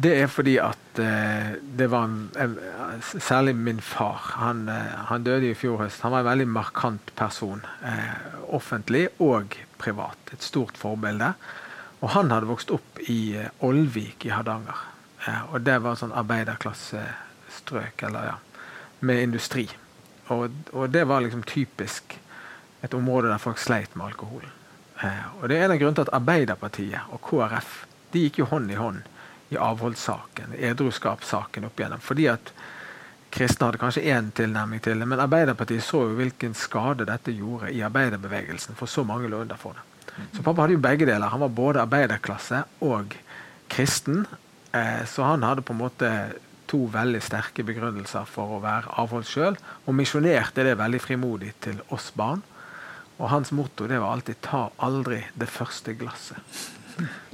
Det 0.00 0.12
er 0.16 0.30
fordi 0.32 0.54
at 0.62 1.00
uh, 1.02 1.50
det 1.76 1.88
var 1.92 2.06
en, 2.06 2.58
Særlig 3.02 3.54
min 3.56 3.80
far. 3.80 4.20
Han, 4.40 4.68
uh, 4.68 5.06
han, 5.10 5.24
døde 5.24 5.50
i 5.50 5.56
fjor 5.58 5.82
høst. 5.82 6.02
Han 6.06 6.14
var 6.14 6.24
en 6.24 6.30
veldig 6.30 6.48
markant 6.48 7.12
person. 7.16 7.60
Uh, 7.82 8.54
offentlig 8.54 9.08
og 9.18 9.56
privat. 9.78 10.32
Et 10.32 10.42
stort 10.42 10.78
forbilde. 10.80 11.32
Og 12.00 12.14
han 12.14 12.30
hadde 12.32 12.48
vokst 12.48 12.72
opp 12.72 13.02
i 13.12 13.36
Ålvik 13.60 14.24
i 14.24 14.32
Hardanger. 14.32 14.86
Og 15.52 15.60
det 15.60 15.76
var 15.84 15.98
sånn 16.00 16.14
arbeiderklassestrøk, 16.16 18.06
eller 18.08 18.30
ja, 18.30 18.36
med 19.04 19.20
industri. 19.26 19.66
Og, 20.30 20.48
og, 20.72 20.88
det 20.90 21.04
var 21.04 21.20
liksom 21.20 21.42
typisk 21.42 22.16
et 22.80 22.94
område 22.96 23.28
der 23.28 23.42
folk 23.42 23.60
sleit 23.60 23.96
med 23.98 24.06
alkohol. 24.06 24.46
Eh, 25.02 25.24
og 25.40 25.48
det 25.50 25.58
er 25.58 25.66
en 25.66 25.74
av 25.74 25.80
grunnene 25.80 25.98
til 25.98 26.06
at 26.06 26.14
Arbeiderpartiet 26.16 27.12
og 27.12 27.20
KrF 27.26 27.72
de 28.14 28.24
gikk 28.24 28.40
jo 28.40 28.48
hånd 28.50 28.72
i 28.72 28.78
hånd 28.78 29.02
i 29.50 29.58
avholdssaken, 29.58 30.54
edruskapssaken 30.58 31.66
opp 31.66 31.80
igjennom. 31.80 32.02
Fordi 32.02 32.28
at 32.30 32.52
kristne 33.34 33.68
hadde 33.68 33.80
kanskje 33.82 34.04
én 34.10 34.30
tilnærming 34.34 34.82
til 34.82 34.98
det, 34.98 35.08
men 35.10 35.22
Arbeiderpartiet 35.22 35.84
så 35.86 36.04
jo 36.08 36.18
hvilken 36.18 36.54
skade 36.58 37.06
dette 37.08 37.34
gjorde 37.34 37.72
i 37.74 37.82
arbeiderbevegelsen, 37.86 38.78
for 38.78 38.90
så 38.90 39.04
mange 39.06 39.30
lå 39.30 39.42
under 39.44 39.58
for 39.58 39.78
det. 39.78 39.86
Så 40.34 40.42
pappa 40.42 40.64
hadde 40.64 40.76
jo 40.76 40.82
begge 40.84 41.06
deler. 41.06 41.30
Han 41.32 41.42
var 41.44 41.54
både 41.54 41.82
arbeiderklasse 41.82 42.64
og 42.84 43.14
kristen. 43.70 44.24
Eh, 44.72 45.02
så 45.06 45.26
han 45.26 45.46
hadde 45.46 45.64
på 45.66 45.74
en 45.74 45.82
måte 45.82 46.10
to 46.70 46.84
veldig 46.92 47.20
sterke 47.24 47.64
begrunnelser 47.66 48.28
for 48.30 48.56
å 48.56 48.62
være 48.62 48.92
avholds 49.02 49.30
sjøl, 49.34 49.56
og 49.86 49.96
misjonerte 49.98 50.66
det 50.66 50.76
veldig 50.78 51.00
frimodig 51.02 51.54
til 51.64 51.80
oss 51.94 52.10
barn. 52.14 52.44
Og 53.18 53.28
hans 53.32 53.50
motto 53.52 53.88
det 53.90 53.98
var 54.00 54.14
alltid 54.14 54.40
'ta 54.40 54.70
aldri 54.78 55.24
det 55.34 55.48
første 55.48 55.94
glasset'. 55.94 56.70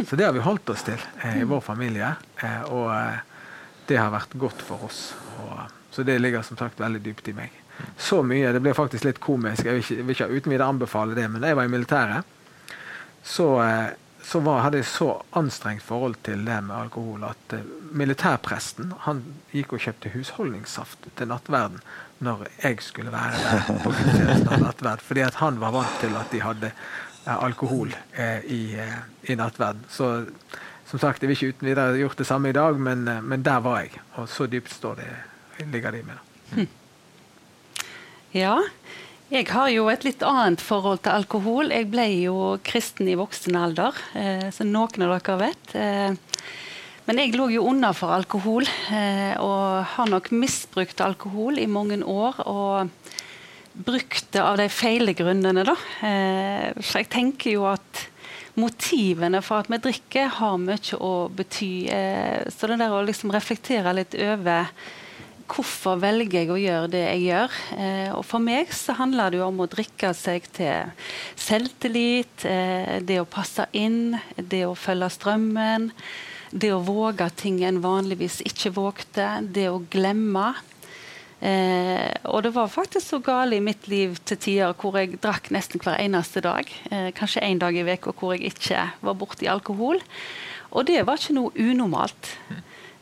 Så 0.09 0.17
det 0.17 0.25
har 0.25 0.33
vi 0.33 0.45
holdt 0.45 0.71
oss 0.71 0.85
til 0.87 1.01
eh, 1.23 1.41
i 1.41 1.47
vår 1.49 1.61
familie, 1.65 2.15
eh, 2.43 2.63
og 2.71 2.91
eh, 2.95 3.19
det 3.89 3.99
har 4.01 4.13
vært 4.15 4.37
godt 4.39 4.65
for 4.65 4.89
oss. 4.89 5.15
Og, 5.43 5.61
så 5.95 6.05
det 6.07 6.19
ligger 6.21 6.45
som 6.47 6.59
sagt 6.61 6.81
veldig 6.81 7.03
dypt 7.05 7.31
i 7.33 7.37
meg. 7.37 7.53
Så 8.01 8.23
mye, 8.25 8.53
Det 8.53 8.63
blir 8.65 8.77
faktisk 8.77 9.05
litt 9.05 9.21
komisk, 9.21 9.67
jeg 9.67 9.77
vil 9.77 9.85
ikke, 9.85 10.03
vil 10.03 10.17
ikke 10.17 10.33
uten 10.33 10.55
videre 10.55 10.73
anbefale 10.73 11.17
det, 11.17 11.29
men 11.31 11.45
da 11.45 11.53
jeg 11.53 11.59
var 11.59 11.69
i 11.69 11.73
militæret, 11.77 12.35
så 13.27 13.53
eh, 13.65 13.95
så 14.27 14.41
var, 14.43 14.65
hadde 14.65 14.81
jeg 14.81 14.89
så 14.91 15.07
anstrengt 15.39 15.85
forhold 15.87 16.17
til 16.27 16.41
det 16.49 16.57
med 16.67 16.75
alkohol 16.75 17.29
at 17.29 17.53
militærpresten 17.95 18.89
han 19.05 19.21
gikk 19.55 19.77
og 19.77 19.85
kjøpte 19.85 20.11
husholdningssaft 20.17 21.07
til 21.15 21.31
nattverden 21.31 21.79
når 22.27 22.47
jeg 22.63 22.81
skulle 22.83 23.13
være 23.13 23.39
der. 23.39 23.63
på 24.49 24.59
nattverd, 24.65 25.05
Fordi 25.05 25.21
at 25.21 25.35
han 25.35 25.61
var 25.61 25.77
vant 25.77 26.01
til 26.01 26.17
at 26.17 26.33
de 26.33 26.41
hadde 26.43 26.73
alkohol 27.35 27.91
uh, 28.19 28.41
i, 28.47 28.77
i, 29.27 29.35
nattverden. 29.35 29.85
Så 29.91 30.27
som 30.87 31.03
sagt, 31.03 31.23
jeg 31.23 31.31
vil 31.31 31.37
ikke 31.37 31.55
uten 31.57 31.69
videre 31.69 31.99
gjort 31.99 32.21
det 32.21 32.29
samme 32.29 32.53
i 32.53 32.57
dag, 32.57 32.79
men, 32.79 33.03
men 33.27 33.43
der 33.43 33.59
var 33.65 33.81
jeg. 33.83 33.99
Og 34.21 34.29
så 34.31 34.47
dypt 34.47 34.71
står 34.71 35.01
det, 35.01 35.09
ligger 35.73 35.97
det 35.97 36.05
i 36.05 36.07
meg. 36.07 36.21
Hm. 36.55 36.69
Ja, 38.37 38.61
jeg 39.27 39.49
har 39.51 39.67
jo 39.75 39.89
et 39.91 40.05
litt 40.07 40.21
annet 40.23 40.63
forhold 40.63 41.01
til 41.03 41.17
alkohol. 41.17 41.73
Jeg 41.75 41.89
ble 41.91 42.05
jo 42.21 42.35
kristen 42.63 43.09
i 43.11 43.17
voksen 43.19 43.57
alder, 43.59 43.97
eh, 44.15 44.45
som 44.55 44.71
noen 44.71 45.03
av 45.03 45.17
dere 45.17 45.39
vet. 45.41 45.73
Eh, 45.75 46.15
men 47.07 47.19
jeg 47.19 47.35
lå 47.35 47.49
jo 47.51 47.65
unna 47.67 47.91
for 47.95 48.15
alkohol, 48.15 48.69
eh, 48.95 49.35
og 49.43 49.83
har 49.97 50.07
nok 50.13 50.31
misbrukt 50.31 51.03
alkohol 51.03 51.59
i 51.59 51.67
mange 51.67 51.99
år. 52.07 52.39
Og 52.47 53.06
brukt 53.85 54.29
det 54.33 54.43
av 54.43 54.57
de 54.61 54.69
feile 54.73 55.13
grunnene, 55.17 55.65
da. 55.67 55.77
Eh, 56.07 56.69
så 56.81 57.03
jeg 57.03 57.11
tenker 57.13 57.57
jo 57.57 57.67
at 57.69 58.07
motivene 58.57 59.43
for 59.45 59.61
at 59.61 59.71
vi 59.71 59.81
drikker, 59.85 60.31
har 60.39 60.61
mye 60.61 61.01
å 61.01 61.15
bety. 61.37 61.73
Eh, 61.93 62.47
så 62.53 62.71
det 62.71 62.81
der 62.81 62.95
å 62.95 63.05
liksom 63.05 63.35
reflektere 63.35 63.93
litt 63.97 64.17
over 64.17 64.71
hvorfor 65.47 66.01
velger 66.03 66.43
jeg 66.43 66.51
å 66.51 66.59
gjøre 66.59 66.91
det 66.91 67.03
jeg 67.05 67.21
gjør? 67.29 67.59
Eh, 67.77 68.09
og 68.17 68.25
For 68.27 68.43
meg 68.43 68.73
så 68.75 68.97
handler 68.99 69.31
det 69.31 69.41
jo 69.41 69.49
om 69.49 69.63
å 69.63 69.69
drikke 69.71 70.13
seg 70.17 70.49
til 70.57 70.91
selvtillit, 71.39 72.47
eh, 72.49 72.97
det 73.07 73.21
å 73.23 73.29
passe 73.29 73.69
inn, 73.77 74.19
det 74.37 74.65
å 74.67 74.75
følge 74.75 75.13
strømmen, 75.15 75.93
det 76.51 76.73
å 76.73 76.83
våge 76.83 77.29
ting 77.37 77.63
en 77.67 77.83
vanligvis 77.83 78.41
ikke 78.47 78.75
vågte, 78.75 79.29
det 79.43 79.69
å 79.71 79.83
glemme. 79.91 80.55
Eh, 81.41 82.13
og 82.25 82.43
det 82.47 82.55
var 82.55 82.73
faktisk 82.73 83.05
så 83.05 83.19
galt 83.21 83.53
i 83.53 83.61
mitt 83.61 83.89
liv 83.93 84.17
til 84.25 84.39
tider 84.41 84.77
hvor 84.81 84.97
jeg 84.97 85.19
drakk 85.21 85.51
nesten 85.53 85.83
hver 85.83 86.01
eneste 86.01 86.41
dag. 86.45 86.71
Eh, 86.91 87.11
kanskje 87.17 87.45
én 87.45 87.61
dag 87.61 87.77
i 87.77 87.85
uka 87.85 88.15
hvor 88.17 88.35
jeg 88.35 88.55
ikke 88.55 88.87
var 89.05 89.19
borti 89.21 89.51
alkohol. 89.51 90.01
Og 90.73 90.87
det 90.89 91.05
var 91.07 91.21
ikke 91.21 91.37
noe 91.37 91.53
unormalt. 91.55 92.33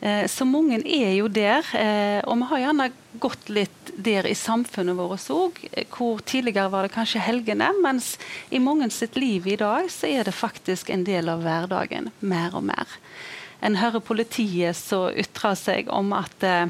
Eh, 0.04 0.26
så 0.28 0.44
mange 0.44 0.82
er 0.84 1.14
jo 1.16 1.28
der. 1.32 1.64
Eh, 1.78 2.20
og 2.28 2.36
vi 2.42 2.48
har 2.50 2.62
gjerne 2.66 2.90
gått 3.22 3.48
litt 3.48 3.92
der 3.96 4.26
i 4.28 4.34
samfunnet 4.36 4.98
vårt 4.98 5.30
òg. 5.32 5.60
Hvor 5.94 6.20
tidligere 6.26 6.72
var 6.72 6.84
det 6.84 6.94
kanskje 6.96 7.22
helgene, 7.24 7.70
mens 7.82 8.16
i 8.50 8.60
mange 8.60 8.90
sitt 8.92 9.16
liv 9.16 9.46
i 9.46 9.56
dag 9.56 9.88
så 9.92 10.10
er 10.10 10.26
det 10.26 10.36
faktisk 10.36 10.90
en 10.90 11.06
del 11.06 11.30
av 11.32 11.46
hverdagen. 11.46 12.10
Mer 12.20 12.58
og 12.58 12.66
mer. 12.68 12.98
En 13.64 13.78
hører 13.80 14.04
politiet 14.04 14.76
så 14.76 15.06
ytrer 15.14 15.56
seg 15.56 15.88
om 15.88 16.12
at 16.12 16.44
eh, 16.44 16.66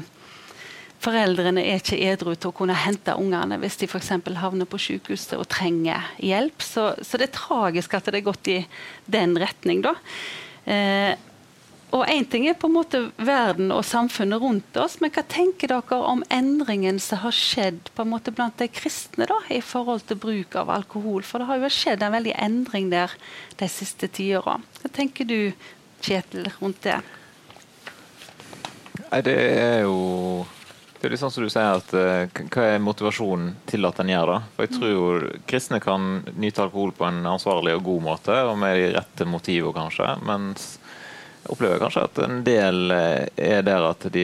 foreldrene 1.05 1.63
er 1.63 1.81
ikke 1.81 1.99
edru 2.09 2.33
til 2.33 2.51
å 2.51 2.55
kunne 2.55 2.77
hente 2.77 3.15
ungene 3.19 3.59
hvis 3.61 3.77
de 3.81 3.89
f.eks. 3.89 4.11
havner 4.41 4.69
på 4.69 4.81
sykehuset 4.81 5.37
og 5.37 5.47
trenger 5.51 6.09
hjelp. 6.23 6.65
Så, 6.65 6.89
så, 7.01 7.21
det 7.21 7.29
er 7.29 7.37
tragisk 7.37 7.95
at 7.97 8.09
det 8.09 8.21
er 8.21 8.27
gått 8.27 8.51
i 8.51 8.59
den 9.05 9.37
retning. 9.41 9.85
da. 9.85 9.95
Eh, 10.65 11.13
og 11.95 12.09
Én 12.11 12.25
ting 12.27 12.47
er 12.49 12.57
på 12.59 12.67
en 12.67 12.75
måte 12.75 12.99
verden 13.15 13.69
og 13.71 13.85
samfunnet 13.87 14.41
rundt 14.41 14.77
oss, 14.81 14.97
men 14.99 15.13
hva 15.15 15.21
tenker 15.31 15.71
dere 15.71 15.99
om 16.03 16.25
endringen 16.33 16.97
som 16.99 17.21
har 17.21 17.35
skjedd 17.35 17.91
på 17.95 18.03
en 18.03 18.11
måte 18.11 18.33
blant 18.35 18.57
de 18.59 18.67
kristne 18.67 19.27
da, 19.29 19.37
i 19.53 19.61
forhold 19.63 20.03
til 20.09 20.19
bruk 20.19 20.57
av 20.59 20.73
alkohol? 20.73 21.23
For 21.23 21.39
det 21.39 21.47
har 21.47 21.61
jo 21.61 21.71
skjedd 21.71 22.03
en 22.03 22.15
veldig 22.17 22.33
endring 22.35 22.89
der 22.91 23.13
de 23.61 23.69
siste 23.71 24.09
tiåra. 24.11 24.57
Hva 24.81 24.91
tenker 24.91 25.29
du, 25.29 25.39
Kjetil, 26.05 26.49
rundt 26.59 26.83
det? 26.83 26.99
Det 29.23 29.37
er 29.55 29.85
jo 29.85 30.43
det 31.05 31.11
er 31.11 31.13
litt 31.13 31.21
sånn 31.21 31.33
som 31.35 31.43
du 31.45 31.51
sier 31.53 31.75
at 31.77 31.91
uh, 31.93 32.45
Hva 32.49 32.63
er 32.65 32.79
motivasjonen 32.81 33.51
til 33.69 33.85
at 33.85 33.99
en 34.01 34.09
gjør 34.09 34.31
det? 34.31 34.37
For 34.55 34.65
Jeg 34.65 34.71
tror 34.73 34.89
jo 34.89 35.33
kristne 35.45 35.77
kan 35.83 36.07
nyte 36.33 36.63
alkohol 36.63 36.95
på 36.97 37.05
en 37.05 37.19
ansvarlig 37.29 37.75
og 37.77 37.83
god 37.85 38.01
måte, 38.07 38.37
og 38.49 38.55
med 38.57 38.73
de 38.79 38.87
rette 38.95 39.27
motivene, 39.29 39.75
kanskje. 39.75 40.07
mens 40.25 40.63
jeg 41.43 41.53
opplever 41.53 41.83
kanskje 41.83 42.05
at 42.07 42.21
en 42.25 42.39
del 42.47 42.95
eh, 42.95 43.27
er 43.37 43.61
der 43.67 43.85
at 43.85 44.07
de, 44.15 44.23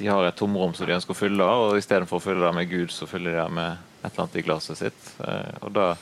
de 0.00 0.08
har 0.10 0.26
et 0.26 0.34
tomrom 0.40 0.74
som 0.74 0.88
de 0.88 0.96
ønsker 0.96 1.14
å 1.14 1.18
fylle, 1.20 1.46
og 1.46 1.78
istedenfor 1.78 2.18
å 2.18 2.24
fylle 2.24 2.42
det 2.42 2.56
med 2.56 2.72
Gud, 2.72 2.90
så 2.90 3.06
fyller 3.06 3.36
de 3.36 3.38
det 3.38 3.52
med 3.60 3.76
et 4.00 4.08
eller 4.08 4.24
annet 4.24 4.40
i 4.40 4.44
glasset 4.48 4.80
sitt. 4.80 5.12
Eh, 5.22 5.60
og 5.62 5.76
da 5.78 5.92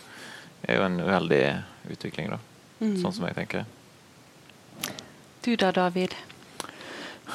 er 0.64 0.80
jo 0.80 0.86
en 0.86 0.96
uheldig 1.04 1.42
utvikling, 1.92 2.32
da. 2.32 2.40
Mm. 2.80 2.96
Sånn 3.02 3.12
som 3.12 3.28
jeg 3.28 3.36
tenker. 3.42 3.68
Du 5.44 5.52
da, 5.60 5.68
David? 5.68 6.16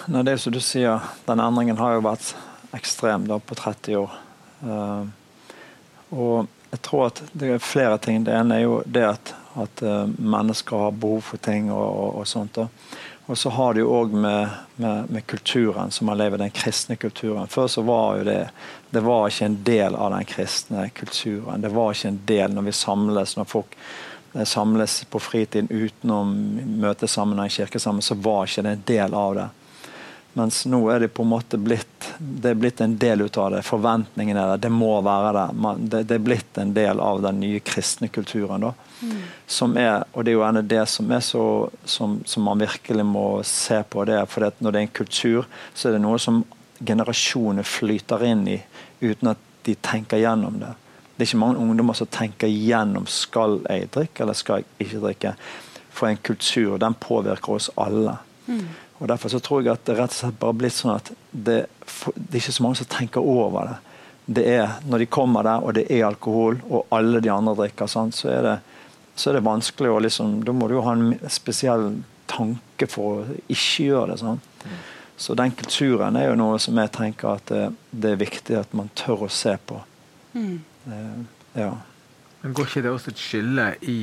Nei, 0.08 0.24
det 0.24 0.36
er 0.36 0.42
som 0.42 0.54
du 0.56 0.62
sier, 0.64 1.04
den 1.28 1.44
endringen 1.44 1.80
har 1.82 1.98
jo 1.98 2.06
vært 2.06 2.34
ekstrem 2.76 3.28
da, 3.28 3.40
på 3.40 3.58
30 3.60 4.00
år. 4.00 4.18
Uh, 4.64 5.06
og 6.12 6.50
jeg 6.72 6.82
tror 6.88 7.08
at 7.10 7.22
det 7.34 7.56
er 7.56 7.64
flere 7.64 7.98
ting. 8.02 8.24
Det 8.24 8.36
ene 8.36 8.60
er 8.60 8.66
jo 8.66 8.82
det 8.86 9.06
at, 9.10 9.34
at 9.60 9.84
uh, 9.84 10.08
mennesker 10.08 10.88
har 10.88 11.00
behov 11.00 11.26
for 11.28 11.44
ting 11.44 11.72
og, 11.72 11.84
og, 11.88 12.22
og 12.22 12.30
sånt. 12.30 12.56
Da. 12.56 12.68
Og 13.32 13.38
så 13.38 13.50
har 13.50 13.74
det 13.74 13.84
jo 13.84 13.92
òg 13.96 14.14
med, 14.16 14.50
med, 14.76 15.10
med, 15.10 15.26
kulturen 15.28 15.92
som 15.92 16.10
man 16.10 16.18
lever, 16.20 16.42
den 16.42 16.52
kristne 16.52 16.98
kulturen. 17.00 17.48
Før 17.48 17.68
så 17.72 17.84
var 17.88 18.18
jo 18.20 18.26
det 18.28 18.40
det 18.92 19.00
var 19.06 19.30
ikke 19.30 19.46
en 19.48 19.60
del 19.64 19.96
av 19.96 20.12
den 20.12 20.26
kristne 20.28 20.90
kulturen. 20.90 21.62
Det 21.64 21.72
var 21.72 21.94
ikke 21.94 22.10
en 22.12 22.24
del 22.28 22.52
når 22.52 22.66
vi 22.66 22.74
samles, 22.76 23.38
når 23.38 23.48
folk 23.48 23.78
eh, 24.34 24.44
samles 24.44 24.98
på 25.08 25.22
fritiden 25.24 25.72
utenom 25.72 26.34
møtesammenheng, 26.84 27.54
kirkesammenheng, 27.56 28.04
så 28.04 28.20
var 28.20 28.50
ikke 28.50 28.66
det 28.68 28.74
en 28.76 28.84
del 28.92 29.16
av 29.16 29.38
det. 29.38 29.48
Mens 30.34 30.64
nå 30.70 30.80
er 30.94 31.04
det 31.04 31.12
på 31.16 31.26
en 31.26 31.32
måte 31.34 31.60
blitt 31.60 32.02
det 32.22 32.50
er 32.52 32.58
blitt 32.60 32.82
en 32.82 32.94
del 32.98 33.22
ut 33.22 33.38
av 33.38 33.52
det. 33.52 33.62
Forventningene 33.66 34.40
er 34.40 34.50
der. 34.54 34.62
Det 34.66 34.72
må 34.74 34.94
være 35.02 35.32
det. 35.38 35.46
Man, 35.58 35.86
det. 35.90 36.04
det. 36.10 36.18
er 36.18 36.26
blitt 36.26 36.58
en 36.62 36.74
del 36.76 37.00
av 37.02 37.22
den 37.24 37.40
nye 37.42 37.60
kristne 37.66 38.12
kulturen. 38.14 38.62
da. 38.62 38.74
Mm. 39.02 39.22
Som 39.48 39.78
er, 39.78 40.04
og 40.14 40.26
det 40.26 40.32
er 40.32 40.38
jo 40.38 40.44
gjerne 40.44 40.64
det 40.70 40.84
som 40.90 41.12
er 41.12 41.24
så 41.26 41.46
som, 41.86 42.20
som 42.26 42.46
man 42.46 42.62
virkelig 42.62 43.06
må 43.06 43.26
se 43.48 43.82
på. 43.84 44.06
det, 44.06 44.20
for 44.30 44.46
det, 44.46 44.54
Når 44.60 44.72
det 44.72 44.80
er 44.80 44.88
en 44.88 45.00
kultur, 45.02 45.50
så 45.74 45.90
er 45.90 45.98
det 45.98 46.04
noe 46.06 46.20
som 46.20 46.44
generasjoner 46.80 47.64
flyter 47.64 48.24
inn 48.26 48.48
i 48.48 48.60
uten 49.02 49.34
at 49.34 49.42
de 49.66 49.76
tenker 49.76 50.22
gjennom 50.22 50.60
det. 50.62 50.74
Det 51.16 51.26
er 51.26 51.30
ikke 51.30 51.42
mange 51.42 51.62
ungdommer 51.62 51.98
som 51.98 52.10
tenker 52.10 52.50
gjennom 52.50 53.06
skal 53.10 53.60
jeg 53.70 53.92
drikke 53.94 54.24
eller 54.24 54.38
skal 54.38 54.62
jeg 54.62 54.88
ikke 54.88 55.04
drikke. 55.06 55.34
For 55.92 56.10
en 56.10 56.22
kultur 56.22 56.78
den 56.82 56.98
påvirker 56.98 57.58
oss 57.58 57.70
alle. 57.78 58.18
Mm. 58.48 58.66
Og 59.02 59.08
Derfor 59.10 59.34
så 59.34 59.40
tror 59.42 59.64
jeg 59.66 59.74
at 59.74 59.86
det 59.90 59.98
rett 59.98 60.14
og 60.14 60.20
slett 60.20 60.38
bare 60.42 60.58
blitt 60.58 60.78
sånn 60.78 60.94
at 60.94 61.10
det, 61.32 61.64
det 61.66 62.36
er 62.36 62.44
ikke 62.44 62.54
så 62.54 62.66
mange 62.68 62.78
som 62.78 62.90
tenker 62.92 63.26
over 63.26 63.72
det. 63.72 63.80
Det 64.38 64.44
er 64.54 64.76
Når 64.86 65.02
de 65.02 65.10
kommer 65.10 65.44
der, 65.44 65.66
og 65.66 65.74
det 65.74 65.88
er 65.90 66.06
alkohol, 66.06 66.60
og 66.70 66.94
alle 66.94 67.20
de 67.20 67.32
andre 67.34 67.56
drikker, 67.58 67.90
sant, 67.90 68.16
så, 68.16 68.30
er 68.30 68.46
det, 68.46 68.56
så 69.18 69.32
er 69.32 69.40
det 69.40 69.48
vanskelig 69.50 69.90
å 69.90 70.00
liksom 70.06 70.44
Da 70.46 70.54
må 70.54 70.70
du 70.70 70.78
jo 70.78 70.86
ha 70.86 70.94
en 70.94 71.16
spesiell 71.34 71.90
tanke 72.32 72.88
for 72.88 73.24
å 73.24 73.40
ikke 73.52 73.90
gjøre 73.90 74.14
det. 74.14 74.20
sånn. 74.22 74.42
Så 75.22 75.36
den 75.38 75.52
kulturen 75.58 76.16
er 76.18 76.30
jo 76.30 76.38
noe 76.40 76.60
som 76.62 76.78
jeg 76.80 76.94
tenker 76.96 77.36
at 77.36 77.50
det, 77.52 77.66
det 77.92 78.14
er 78.14 78.22
viktig 78.22 78.56
at 78.58 78.72
man 78.78 78.94
tør 78.98 79.28
å 79.28 79.34
se 79.34 79.58
på. 79.68 79.82
Mm. 80.34 80.62
Uh, 80.88 81.20
ja. 81.58 81.74
Men 82.42 82.56
Går 82.58 82.70
ikke 82.70 82.82
det 82.82 82.92
også 82.92 83.12
et 83.12 83.22
skille 83.22 83.68
i 83.86 84.00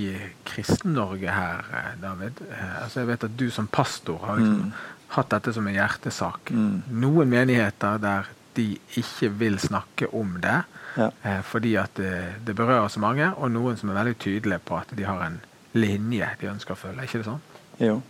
Kristen-Norge 0.47 1.35
her, 1.35 1.64
eh, 1.75 1.95
David? 2.02 2.42
Eh, 2.47 2.83
altså 2.85 3.02
jeg 3.02 3.11
vet 3.11 3.26
at 3.26 3.37
du 3.38 3.49
som 3.50 3.66
pastor 3.66 4.21
har 4.26 4.38
liksom 4.38 4.68
mm. 4.68 4.75
hatt 5.16 5.30
dette 5.35 5.54
som 5.57 5.66
en 5.66 5.75
hjertesak. 5.75 6.52
Mm. 6.54 6.76
Noen 7.02 7.33
menigheter 7.33 7.99
der 8.02 8.30
de 8.59 8.68
ikke 8.99 9.30
vil 9.38 9.59
snakke 9.62 10.09
om 10.14 10.37
det 10.42 10.61
ja. 10.97 11.11
eh, 11.23 11.40
fordi 11.47 11.75
at 11.78 11.99
det, 11.99 12.14
det, 12.47 12.54
berører 12.59 12.88
så 12.88 13.02
mange, 13.02 13.31
og 13.35 13.51
noen 13.55 13.79
som 13.79 13.90
er 13.90 14.01
veldig 14.01 14.18
tydelige 14.22 14.62
på 14.66 14.79
at 14.79 14.94
de 14.94 15.07
har 15.07 15.22
en 15.27 15.40
linje 15.79 16.29
de 16.40 16.51
ønsker 16.51 16.74
å 16.74 16.79
følge. 16.79 17.07
ikke 17.07 17.22
det 17.22 17.29
sånn? 17.29 17.44
Jo, 17.79 18.01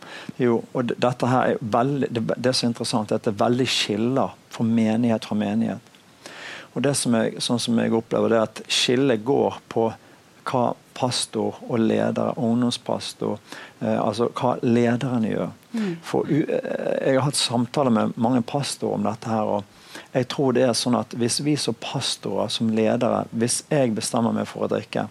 jo, 0.40 0.62
og 0.72 0.92
dette 0.94 1.28
her 1.28 1.54
er 1.54 1.58
veldig, 1.60 2.08
det, 2.16 2.22
det 2.36 2.52
er 2.52 2.56
så 2.56 2.68
interessant 2.68 3.12
at 3.12 3.24
det 3.24 3.34
er 3.34 3.42
veldig 3.42 3.66
skiller 3.68 4.36
for 4.52 4.64
menighet 4.64 5.28
fra 5.28 5.36
menighet. 5.36 5.94
Og 6.76 6.84
det 6.84 6.94
som 6.96 7.16
jeg, 7.16 7.40
sånn 7.44 7.60
som 7.60 7.80
jeg 7.80 7.92
opplever 7.96 8.32
det 8.32 8.38
er 8.38 8.46
at 8.46 8.62
Skillet 8.72 9.24
går 9.26 9.58
på 9.72 9.88
hva 10.48 10.72
pastor 10.98 11.58
og 11.68 11.78
ledere, 11.78 12.34
ungdomspastor, 12.36 13.38
eh, 13.80 13.98
altså 14.00 14.28
hva 14.34 14.56
lederne 14.62 15.30
gjør. 15.30 15.52
Mm. 15.72 15.92
For 16.02 16.30
eh, 16.32 17.06
Jeg 17.06 17.18
har 17.18 17.26
hatt 17.28 17.38
samtaler 17.38 17.94
med 17.94 18.16
mange 18.16 18.42
pastorer 18.42 18.98
om 18.98 19.06
dette. 19.06 19.28
her, 19.28 19.42
og 19.42 19.64
jeg 20.14 20.28
tror 20.28 20.52
det 20.52 20.62
er 20.62 20.72
sånn 20.72 20.96
at 20.98 21.14
Hvis 21.14 21.40
vi 21.44 21.56
som 21.56 21.74
pastorer, 21.74 22.48
som 22.48 22.70
ledere, 22.70 23.26
hvis 23.30 23.64
jeg 23.70 23.94
bestemmer 23.94 24.32
meg 24.32 24.48
for 24.48 24.66
å 24.66 24.72
drikke, 24.72 25.08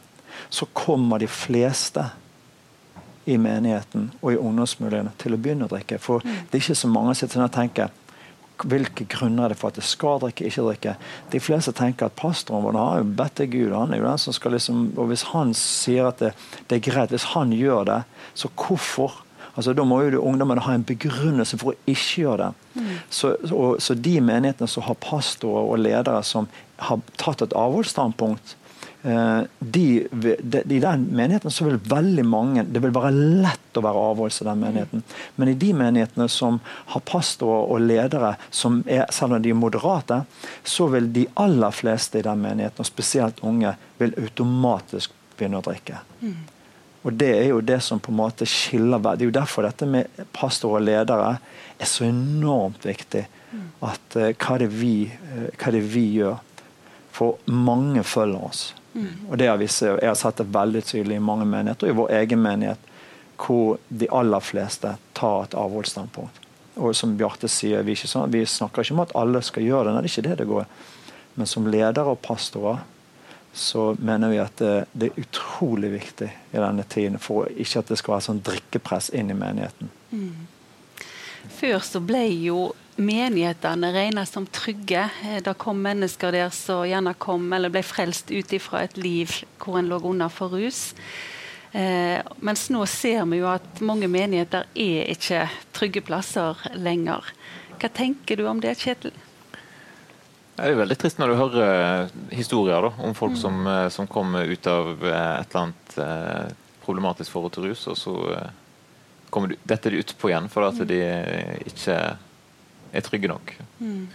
så 0.50 0.68
kommer 0.74 1.20
de 1.20 1.28
fleste 1.28 2.10
i 3.26 3.38
menigheten 3.38 4.12
og 4.22 4.34
i 4.34 4.38
ungdomsmiljøene 4.38 5.12
til 5.20 5.34
å 5.36 5.38
begynne 5.38 5.68
å 5.68 5.72
drikke. 5.72 5.98
For 6.00 6.24
mm. 6.24 6.36
det 6.48 6.58
er 6.58 6.64
ikke 6.64 6.76
så 6.76 6.88
mange 6.88 7.16
som 7.16 7.50
tenker 7.50 7.90
hvilke 8.66 9.06
grunner 9.10 9.46
er 9.46 9.54
det 9.54 9.60
for 9.60 9.70
at 9.70 9.78
det 9.78 9.86
skal 9.86 10.22
drikke, 10.22 10.48
ikke 10.48 10.66
drikke. 10.66 10.96
De 11.34 11.42
fleste 11.44 11.74
tenker 11.78 12.08
at 12.08 12.18
pastoren 12.18 12.66
vår 12.66 12.80
har 12.80 13.02
jo 13.02 13.12
bedt 13.20 13.36
til 13.38 13.52
Gud. 13.52 13.76
han 13.76 13.94
er 13.94 14.02
jo 14.02 14.10
den 14.10 14.18
som 14.18 14.34
skal 14.34 14.52
liksom, 14.58 14.94
og 14.98 15.08
Hvis 15.08 15.24
han 15.34 15.54
sier 15.54 16.08
at 16.08 16.20
det, 16.20 16.34
det 16.70 16.78
er 16.78 16.92
greit, 16.92 17.10
hvis 17.10 17.32
han 17.36 17.54
gjør 17.54 17.84
det, 17.86 18.02
så 18.34 18.50
hvorfor? 18.56 19.24
Altså, 19.56 19.74
Da 19.74 19.84
må 19.84 20.02
jo 20.02 20.22
ungdommene 20.22 20.62
ha 20.62 20.74
en 20.74 20.84
begrunnelse 20.84 21.58
for 21.58 21.74
å 21.74 21.78
ikke 21.88 22.22
gjøre 22.22 22.38
det. 22.38 22.82
Mm. 22.82 22.96
Så, 23.10 23.36
og, 23.52 23.82
så 23.82 23.94
de 23.94 24.22
menighetene 24.22 24.70
som 24.70 24.84
har 24.84 24.96
pastorer 25.02 25.72
og 25.72 25.80
ledere 25.80 26.24
som 26.24 26.48
har 26.78 27.02
tatt 27.18 27.42
et 27.42 27.56
avholdsstandpunkt, 27.58 28.56
de, 29.60 30.08
de, 30.12 30.62
I 30.76 30.80
den 30.82 31.04
menigheten 31.16 31.54
så 31.54 31.68
vil 31.68 31.78
veldig 31.80 32.24
mange 32.28 32.64
Det 32.66 32.82
vil 32.84 32.92
være 32.92 33.12
lett 33.14 33.78
å 33.78 33.84
være 33.86 34.02
avholds 34.10 34.42
i 34.42 34.48
den 34.48 34.60
menigheten. 34.60 35.04
Men 35.38 35.52
i 35.52 35.56
de 35.60 35.70
menighetene 35.78 36.28
som 36.34 36.58
har 36.94 37.04
pastorer 37.08 37.70
og 37.72 37.86
ledere 37.86 38.34
som 38.50 38.82
er, 38.90 39.06
selv 39.14 39.38
om 39.38 39.44
de 39.44 39.54
er 39.54 39.60
moderate, 39.60 40.24
så 40.66 40.90
vil 40.92 41.12
de 41.14 41.28
aller 41.40 41.78
fleste 41.78 42.20
i 42.20 42.26
den 42.26 42.42
menigheten, 42.42 42.82
og 42.82 42.90
spesielt 42.90 43.40
unge, 43.46 43.76
vil 44.02 44.18
automatisk 44.18 45.14
begynne 45.38 45.62
å 45.62 45.68
drikke. 45.70 46.02
Mm. 46.22 46.38
Og 47.08 47.14
Det 47.14 47.30
er 47.38 47.48
jo 47.54 47.62
det 47.64 47.80
som 47.86 48.02
på 48.04 48.12
en 48.12 48.20
måte 48.20 48.46
skiller 48.50 49.00
Det 49.00 49.22
er 49.22 49.30
jo 49.30 49.38
derfor 49.40 49.64
dette 49.68 49.88
med 49.88 50.26
pastorer 50.36 50.82
og 50.82 50.88
ledere 50.90 51.38
er 51.78 51.88
så 51.88 52.08
enormt 52.10 52.84
viktig. 52.86 53.24
At 53.86 54.18
uh, 54.18 54.32
hva, 54.34 54.58
det 54.60 54.72
vi, 54.74 55.08
uh, 55.08 55.48
hva 55.56 55.72
det 55.72 55.84
vi 55.86 56.04
gjør? 56.18 56.42
For 57.16 57.40
mange 57.50 58.04
følger 58.06 58.44
oss. 58.50 58.64
Og 59.30 59.38
det 59.38 59.48
har 59.48 59.58
vi, 59.58 59.68
Jeg 59.68 60.08
har 60.08 60.16
sett 60.16 60.38
det 60.38 60.48
veldig 60.54 60.84
tydelig 60.84 61.16
i 61.16 61.24
mange 61.24 61.46
menigheter, 61.46 61.88
og 61.88 61.94
i 61.94 61.98
vår 62.02 62.12
egen 62.22 62.42
menighet, 62.42 62.92
hvor 63.38 63.78
de 63.88 64.10
aller 64.10 64.40
fleste 64.42 64.96
tar 65.14 65.44
et 65.44 65.56
avholdsstandpunkt. 65.58 66.44
Og 66.78 66.96
som 66.96 67.16
Bjarte 67.18 67.50
sier, 67.50 67.82
vi, 67.86 67.96
sånn, 67.96 68.32
vi, 68.34 68.44
snakker 68.46 68.86
ikke 68.86 68.96
om 68.96 69.04
at 69.06 69.16
alle 69.18 69.42
skal 69.46 69.66
gjøre 69.66 69.90
det, 69.90 69.96
nei, 69.96 70.04
det 70.06 70.12
er 70.12 70.16
ikke 70.16 70.30
det 70.30 70.38
det 70.42 70.50
går. 70.50 70.68
Men 71.38 71.50
som 71.50 71.70
ledere 71.70 72.14
og 72.14 72.22
pastorer 72.26 72.84
så 73.58 73.96
mener 74.00 74.30
vi 74.30 74.38
at 74.42 74.60
det, 74.62 74.74
det, 74.94 75.08
er 75.10 75.24
utrolig 75.24 75.90
viktig 75.96 76.28
i 76.30 76.60
denne 76.62 76.84
tiden 76.90 77.18
for 77.22 77.50
ikke 77.50 77.82
at 77.82 77.90
det 77.90 77.98
skal 77.98 78.14
være 78.14 78.26
sånn 78.28 78.42
drikkepress 78.46 79.10
inn 79.18 79.32
i 79.34 79.38
menigheten. 79.38 79.90
Mm. 80.12 80.46
Før 81.58 81.80
så 81.86 82.02
ble 82.04 82.26
jo 82.30 82.68
menighetene 82.98 83.92
regnes 83.94 84.32
som 84.34 84.46
trygge. 84.50 85.08
Da 85.24 85.40
det 85.46 85.58
kom 85.62 85.82
mennesker 85.86 86.34
der 86.34 86.52
som 86.54 86.86
gjerne 86.88 87.14
kom 87.22 87.48
eller 87.54 87.74
ble 87.74 87.84
frelst 87.86 88.32
ut 88.34 88.54
ifra 88.54 88.84
et 88.88 88.98
liv 88.98 89.32
hvor 89.62 89.80
en 89.80 89.90
lå 89.92 90.02
under 90.10 90.32
for 90.34 90.54
rus. 90.54 90.96
Eh, 91.72 92.20
mens 92.42 92.68
nå 92.74 92.86
ser 92.90 93.26
vi 93.30 93.42
jo 93.42 93.50
at 93.52 93.82
mange 93.86 94.10
menigheter 94.10 94.68
er 94.74 95.10
ikke 95.14 95.46
trygge 95.76 96.04
plasser 96.08 96.58
lenger. 96.80 97.26
Hva 97.78 97.90
tenker 97.94 98.40
du 98.40 98.48
om 98.50 98.62
det, 98.64 98.78
Kjetil? 98.82 99.14
Det 100.58 100.66
er 100.66 100.80
veldig 100.80 100.96
trist 100.98 101.20
når 101.22 101.30
du 101.30 101.38
hører 101.38 101.66
eh, 102.08 102.14
historier 102.40 102.88
da, 102.88 102.94
om 103.06 103.14
folk 103.18 103.36
mm. 103.36 103.42
som, 103.42 103.60
eh, 103.70 103.90
som 103.94 104.08
kommer 104.10 104.50
ut 104.50 104.70
av 104.72 104.96
et 104.96 105.12
eller 105.12 105.60
annet 105.62 106.00
eh, 106.02 106.56
problematisk 106.88 107.36
forhold 107.36 107.54
til 107.54 107.68
rus, 107.68 107.84
og 107.92 108.00
så 108.00 108.16
eh, 108.34 108.56
kommer 109.30 109.54
dette 109.68 109.92
de 109.92 110.00
utpå 110.02 110.32
igjen 110.32 110.48
for 110.50 110.66
at 110.66 110.80
mm. 110.82 110.88
de 110.90 111.02
ikke 111.70 112.00
er 112.94 113.06
trygge 113.06 113.32
nok. 113.32 113.54
Mm. 113.80 114.08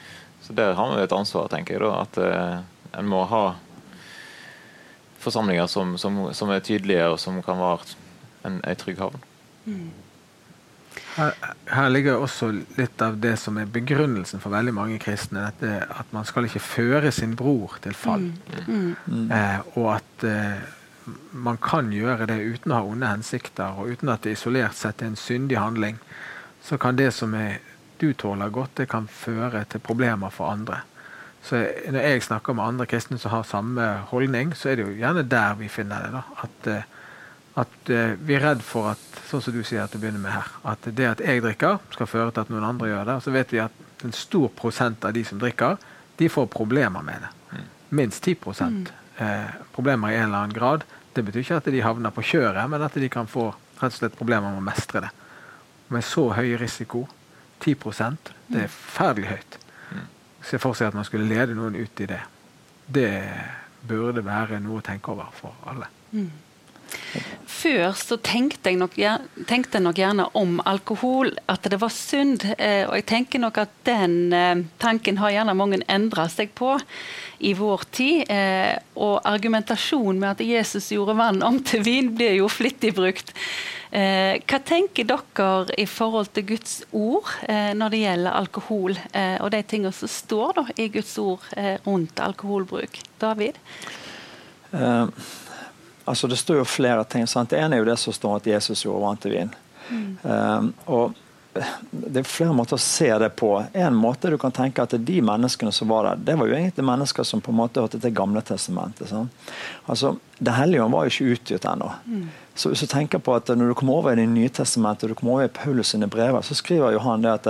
Så 0.43 0.55
der 0.59 0.75
har 0.75 0.97
vi 0.97 1.03
et 1.03 1.15
ansvar, 1.15 1.49
tenker 1.53 1.77
jeg. 1.77 1.85
da, 1.85 2.03
At 2.03 2.19
uh, 2.19 2.99
en 2.99 3.09
må 3.09 3.25
ha 3.31 3.45
forsamlinger 5.23 5.67
som, 5.71 5.99
som, 5.99 6.35
som, 6.35 6.51
er 6.51 6.65
tydelige, 6.67 7.09
og 7.09 7.21
som 7.21 7.39
kan 7.47 7.61
være 7.61 7.95
en, 8.49 8.59
en 8.59 8.81
trygg 8.81 8.99
havn. 8.99 9.23
Mm. 9.65 9.91
Her, 11.15 11.33
her, 11.69 11.89
ligger 11.93 12.21
også 12.21 12.51
litt 12.77 13.03
av 13.05 13.19
det 13.21 13.37
som 13.41 13.59
er 13.61 13.71
begrunnelsen 13.71 14.41
for 14.43 14.53
veldig 14.53 14.75
mange 14.77 14.99
kristne. 15.01 15.47
Dette, 15.53 15.87
at 15.93 16.13
man 16.13 16.27
skal 16.29 16.49
ikke 16.49 16.63
føre 16.65 17.13
sin 17.15 17.37
bror 17.37 17.79
til 17.85 17.97
fall. 17.97 18.31
Mm. 18.67 18.95
Mm. 19.07 19.27
Eh, 19.31 19.59
og 19.77 19.89
at 19.99 20.27
eh, 20.29 20.63
man 21.33 21.59
kan 21.63 21.93
gjøre 21.93 22.29
det 22.31 22.41
uten 22.41 22.73
å 22.73 22.81
ha 22.81 22.89
onde 22.89 23.13
hensikter, 23.13 23.77
og 23.79 23.93
uten 23.93 24.13
at 24.13 24.25
det 24.25 24.37
isolert 24.37 24.77
sett 24.79 25.03
er 25.03 25.13
en 25.13 25.21
syndig 25.21 25.61
handling. 25.61 26.01
Så 26.65 26.79
kan 26.81 26.99
det 26.99 27.11
som 27.17 27.35
er 27.37 27.61
du 28.03 28.13
tåler 28.19 28.51
godt, 28.51 28.75
det 28.81 28.89
kan 28.91 29.07
føre 29.07 29.63
til 29.71 29.83
problemer 29.85 30.33
for 30.35 30.51
andre. 30.51 30.83
Så 31.43 31.59
Når 31.91 32.01
jeg 32.01 32.23
snakker 32.23 32.55
med 32.55 32.65
andre 32.65 32.87
kristne 32.87 33.19
som 33.19 33.31
har 33.31 33.47
samme 33.47 33.87
holdning, 34.11 34.55
så 34.55 34.71
er 34.71 34.77
det 34.77 34.87
jo 34.87 34.99
gjerne 34.99 35.23
der 35.23 35.55
vi 35.59 35.69
finner 35.69 36.03
det. 36.03 36.13
da, 36.13 36.23
At, 36.43 36.67
eh, 36.67 36.83
at 37.63 37.91
eh, 37.91 38.15
vi 38.19 38.35
er 38.35 38.45
redd 38.47 38.63
for 38.63 38.93
at 38.93 39.23
sånn 39.29 39.43
som 39.43 39.55
du 39.55 39.63
sier 39.63 39.83
at 39.83 39.93
det 39.93 40.01
begynner 40.01 40.23
med 40.23 40.33
her, 40.33 40.51
at 40.65 40.87
det 40.87 41.09
at 41.09 41.21
jeg 41.21 41.43
drikker, 41.43 41.79
skal 41.95 42.07
føre 42.07 42.31
til 42.31 42.45
at 42.45 42.51
noen 42.51 42.65
andre 42.65 42.89
gjør 42.89 43.05
det. 43.05 43.17
Og 43.17 43.23
så 43.23 43.35
vet 43.35 43.53
vi 43.53 43.63
at 43.63 44.05
en 44.05 44.15
stor 44.15 44.49
prosent 44.57 45.05
av 45.05 45.15
de 45.15 45.25
som 45.25 45.39
drikker, 45.39 45.79
de 46.19 46.29
får 46.29 46.47
problemer 46.47 47.03
med 47.03 47.27
det. 47.27 47.33
Mm. 47.53 47.67
Minst 47.91 48.23
10 48.25 48.37
mm. 48.61 48.87
eh, 49.19 49.51
problemer 49.75 50.11
i 50.11 50.19
en 50.21 50.29
eller 50.29 50.45
annen 50.45 50.55
grad. 50.55 50.87
Det 51.13 51.25
betyr 51.25 51.43
ikke 51.43 51.59
at 51.63 51.73
de 51.75 51.83
havner 51.83 52.11
på 52.11 52.23
kjøret, 52.23 52.71
men 52.71 52.83
at 52.83 52.95
de 52.95 53.09
kan 53.09 53.27
få 53.27 53.51
rett 53.81 53.91
og 53.91 53.99
slett 53.99 54.19
problemer 54.19 54.51
med 54.51 54.63
å 54.63 54.69
mestre 54.71 55.03
det. 55.03 55.11
Med 55.93 56.07
så 56.07 56.31
høy 56.33 56.55
risiko 56.57 57.07
10% 57.63 58.33
det 58.53 58.65
er 58.67 58.71
forferdelig 58.73 59.33
høyt. 59.33 59.59
Se 60.43 60.59
for 60.59 60.77
seg 60.77 60.91
at 60.91 60.99
man 60.99 61.07
skulle 61.07 61.29
lede 61.31 61.55
noen 61.57 61.79
ut 61.79 62.01
i 62.03 62.09
det. 62.11 62.23
Det 62.93 63.11
burde 63.87 64.25
være 64.27 64.59
noe 64.63 64.81
å 64.81 64.87
tenke 64.87 65.13
over 65.15 65.31
for 65.37 65.55
alle. 65.71 65.89
Mm. 66.13 66.31
Før 67.49 67.95
så 67.97 68.19
tenkte 68.21 68.69
jeg, 68.69 68.79
nok, 68.81 68.97
tenkte 69.49 69.79
jeg, 69.79 69.85
nok, 69.85 69.99
gjerne 70.01 70.27
om 70.39 70.59
alkohol 70.69 71.31
at 71.51 71.65
det 71.71 71.79
var 71.81 71.93
synd. 71.95 72.45
Eh, 72.57 72.85
og 72.89 72.97
jeg 72.99 73.07
tenker 73.09 73.43
nok 73.43 73.61
at 73.63 73.75
den 73.89 74.17
eh, 74.37 74.65
tanken 74.83 75.21
har 75.23 75.33
gjerne 75.33 75.57
mange 75.57 75.81
endra 75.93 76.27
seg 76.33 76.53
på 76.59 76.75
i 77.45 77.55
vår 77.57 77.87
tid. 77.95 78.25
Eh, 78.33 78.75
og 78.97 79.21
argumentasjonen 79.29 80.21
med 80.21 80.35
at 80.35 80.45
Jesus 80.45 80.91
gjorde 80.93 81.17
vann 81.21 81.43
om 81.47 81.61
til 81.65 81.85
vin, 81.87 82.13
blir 82.17 82.37
jo 82.41 82.51
flittig 82.53 82.95
brukt. 82.99 83.33
Eh, 83.93 84.41
hva 84.49 84.59
tenker 84.65 85.05
dere 85.05 85.77
i 85.77 85.85
forhold 85.85 86.33
til 86.33 86.47
Guds 86.55 86.79
ord 86.97 87.29
eh, 87.45 87.73
når 87.77 87.93
det 87.93 88.03
gjelder 88.03 88.39
alkohol, 88.39 88.97
eh, 89.13 89.37
og 89.45 89.53
de 89.53 89.61
tingene 89.69 89.93
som 89.93 90.09
står 90.09 90.55
da, 90.57 90.67
i 90.81 90.89
Guds 90.95 91.13
ord 91.21 91.45
rundt 91.85 92.23
alkoholbruk? 92.25 93.03
David? 93.21 93.61
Eh, 94.73 95.07
altså 96.05 96.27
Det 96.27 96.37
står 96.37 96.63
jo 96.63 96.65
flere 96.65 97.05
ting. 97.05 97.27
Sant? 97.27 97.51
Det 97.51 97.61
ene 97.61 97.77
er 97.77 97.85
jo 97.85 97.91
det 97.91 97.99
som 98.01 98.17
står 98.17 98.41
at 98.41 98.49
Jesus 98.55 98.85
gjorde 98.87 99.05
vann 99.05 99.21
til 99.21 99.37
vin. 99.37 99.53
Mm. 99.91 100.17
Eh, 100.25 100.71
og 100.93 101.19
det 101.91 102.23
er 102.23 102.29
flere 102.29 102.55
måter 102.57 102.79
å 102.79 102.81
se 102.81 103.11
det 103.21 103.29
på. 103.37 103.51
En 103.77 103.97
måte 103.97 104.31
du 104.33 104.39
kan 104.41 104.55
tenke 104.57 104.85
at 104.87 104.95
De 104.97 105.19
menneskene 105.21 105.73
som 105.73 105.91
var 105.93 106.07
der, 106.09 106.23
det 106.31 106.37
var 106.41 106.49
jo 106.49 106.57
egentlig 106.57 106.87
mennesker 106.89 107.27
som 107.29 107.43
på 107.45 107.53
en 107.53 107.59
måte 107.59 107.83
hørte 107.83 108.01
til 108.01 108.15
Gamle 108.17 108.41
testamentet. 108.47 109.11
Sant? 109.11 109.51
Altså, 109.85 110.15
det 110.39 110.55
hellige 110.57 110.89
var 110.95 111.05
jo 111.05 111.13
ikke 111.13 111.37
utgitt 111.37 111.69
ennå. 111.69 111.91
Mm. 112.07 112.25
Så 112.55 112.69
hvis 112.69 112.83
du 112.85 112.87
tenker 112.91 113.19
på 113.19 113.33
at 113.33 113.49
Når 113.49 113.71
du 113.71 113.75
kommer 113.75 113.95
over 113.95 114.13
i 114.13 114.21
Det 114.21 114.29
nye 114.29 114.51
testamentet 114.53 115.09
du 115.09 115.15
kommer 115.15 115.39
over 115.39 115.47
i 115.49 115.55
Paulus 115.57 115.95
sine 115.95 116.07
brever, 116.07 116.43
så 116.45 116.55
skriver 116.55 116.93
jo 116.93 117.01
han 117.01 117.25
det 117.25 117.33
at, 117.33 117.49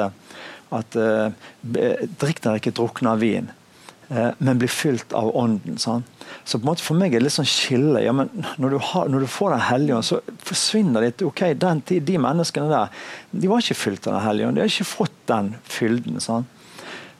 at 0.78 0.96
uh, 0.96 1.34
drikk 2.22 2.42
dere 2.44 2.60
ikke 2.60 2.74
drukne 2.76 3.16
av 3.16 3.22
vin. 3.22 3.50
Eh, 4.14 4.30
men 4.38 4.58
blir 4.58 4.68
fylt 4.68 5.12
av 5.16 5.30
Ånden. 5.36 5.78
Sånn. 5.80 6.02
Så 6.44 6.58
på 6.58 6.66
en 6.66 6.70
måte 6.72 6.84
for 6.84 6.98
meg 6.98 7.14
er 7.14 7.22
det 7.22 7.28
litt 7.28 7.36
sånn 7.38 7.48
skille. 7.48 8.02
Ja, 8.04 8.12
når 8.12 8.74
du, 8.74 8.78
har, 8.90 9.08
når 9.08 9.24
du 9.24 9.30
får 9.30 9.54
Den 9.54 9.64
hellige 9.68 9.98
ånd, 9.98 10.08
så 10.08 10.18
forsvinner 10.44 11.06
det 11.06 11.24
ok, 11.24 11.44
den, 11.56 11.80
De 11.88 12.18
menneskene 12.20 12.68
der 12.68 13.06
de 13.30 13.48
var 13.48 13.62
ikke 13.62 13.78
fylt 13.78 14.08
av 14.08 14.18
Den 14.18 14.26
hellige 14.26 14.48
ånd. 14.48 14.58
De 14.58 14.64
har 14.64 14.72
ikke 14.72 14.90
fått 14.90 15.16
den 15.30 15.54
fylden. 15.64 16.20
Sånn. 16.20 16.44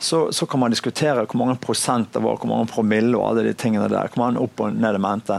Så, 0.03 0.25
så, 0.35 0.49
kan 0.51 0.61
man 0.61 0.75
diskutere 0.75 1.23
hvor 1.23 1.38
mange 1.38 1.61
prosent 1.62 2.11
det 2.12 2.21
var, 2.25 2.37
hvor 2.42 2.51
mange 2.51 2.68
promille 2.73 3.14
og 3.16 3.29
alle 3.31 3.47
de 3.47 3.55
tingene 3.57 3.88
der. 3.88 4.11
Hvor 4.12 4.27
mange 4.27 4.42
opp 4.42 4.61
og 4.61 4.75
ned 4.75 4.99
i 4.99 5.03
mente. 5.03 5.38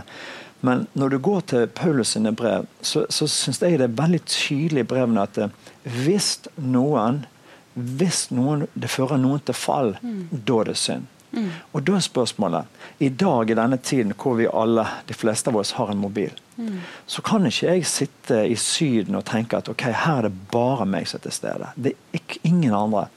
Men 0.63 0.85
når 0.95 1.13
du 1.13 1.19
går 1.19 1.45
til 1.51 1.67
Paulus 1.75 2.15
sine 2.15 2.31
brev, 2.31 2.65
så, 2.81 3.03
så 3.11 3.27
syns 3.27 3.61
jeg 3.61 3.81
det 3.81 3.89
er 3.89 3.99
veldig 3.99 4.21
tydelig 4.25 4.85
i 4.85 4.89
brevene 4.93 5.25
at 5.27 5.39
eh, 5.43 5.55
hvis 5.83 6.37
noen 6.55 7.25
hvis 7.73 8.27
noen, 8.29 8.67
det 8.77 8.91
fører 8.93 9.17
noen 9.17 9.41
til 9.41 9.57
fall, 9.57 9.95
mm. 10.01 10.27
da 10.45 10.59
er 10.61 10.69
det 10.69 10.77
synd. 10.77 11.09
Mm. 11.33 11.47
Og 11.73 11.81
da 11.81 11.95
er 11.97 12.03
spørsmålet 12.05 12.83
I 13.01 13.07
dag 13.09 13.49
i 13.49 13.55
denne 13.57 13.79
tiden 13.81 14.13
hvor 14.13 14.35
vi 14.37 14.45
alle, 14.45 14.83
de 15.09 15.15
fleste 15.17 15.49
av 15.49 15.57
oss 15.57 15.71
har 15.79 15.89
en 15.89 15.97
mobil, 15.97 16.29
mm. 16.59 16.75
så 17.09 17.23
kan 17.25 17.47
ikke 17.49 17.71
jeg 17.71 17.87
sitte 17.89 18.43
i 18.45 18.53
Syden 18.59 19.17
og 19.17 19.25
tenke 19.25 19.57
at 19.57 19.71
ok, 19.71 19.87
her 19.89 20.21
er 20.21 20.27
det 20.27 20.51
bare 20.53 20.85
meg 20.85 21.09
som 21.09 21.17
er 21.17 21.25
til 21.25 21.35
stede. 21.39 21.71
Det 21.73 21.95
er 21.95 22.21
ikke, 22.21 22.37
ingen 22.45 22.77
andre. 22.77 23.07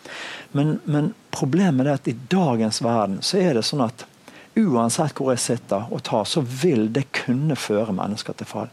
Men, 0.56 0.78
men 0.88 1.12
problemet 1.36 1.84
er 1.84 1.98
at 1.98 2.08
i 2.08 2.16
dagens 2.32 2.80
verden 2.84 3.20
så 3.20 3.42
er 3.42 3.58
det 3.58 3.66
sånn 3.68 3.84
at 3.84 4.06
uansett 4.56 5.16
hvor 5.16 5.34
jeg 5.34 5.42
sitter 5.42 5.88
og 5.92 6.02
tar, 6.06 6.24
så 6.24 6.40
vil 6.40 6.88
det 6.92 7.06
kunne 7.14 7.56
føre 7.60 7.94
mennesker 7.96 8.36
til 8.36 8.48
fall. 8.48 8.70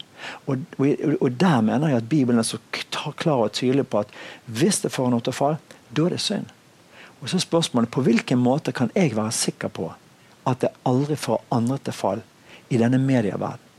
Og, 0.48 0.64
og, 0.80 1.16
og 1.20 1.40
der 1.40 1.62
mener 1.66 1.92
jeg 1.92 2.04
at 2.04 2.10
Bibelen 2.10 2.40
er 2.40 2.48
så 2.48 2.60
klar 2.72 3.44
og 3.44 3.56
tydelig 3.58 3.88
på 3.92 4.04
at 4.04 4.14
hvis 4.46 4.82
det 4.84 4.94
får 4.96 5.12
noe 5.12 5.24
til 5.24 5.36
fall, 5.36 5.60
da 5.92 6.08
er 6.08 6.16
det 6.16 6.24
synd. 6.24 6.48
Og 7.22 7.30
så 7.30 7.38
er 7.38 7.46
spørsmålet 7.46 7.92
på 7.92 8.04
hvilken 8.04 8.40
måte 8.40 8.74
kan 8.76 8.92
jeg 8.96 9.16
være 9.16 9.36
sikker 9.36 9.72
på 9.72 9.92
at 10.48 10.64
det 10.64 10.74
aldri 10.88 11.16
får 11.20 11.44
andre 11.56 11.78
til 11.84 11.96
fall 11.96 12.24
i 12.72 12.80
denne 12.80 13.00
medieverden. 13.00 13.70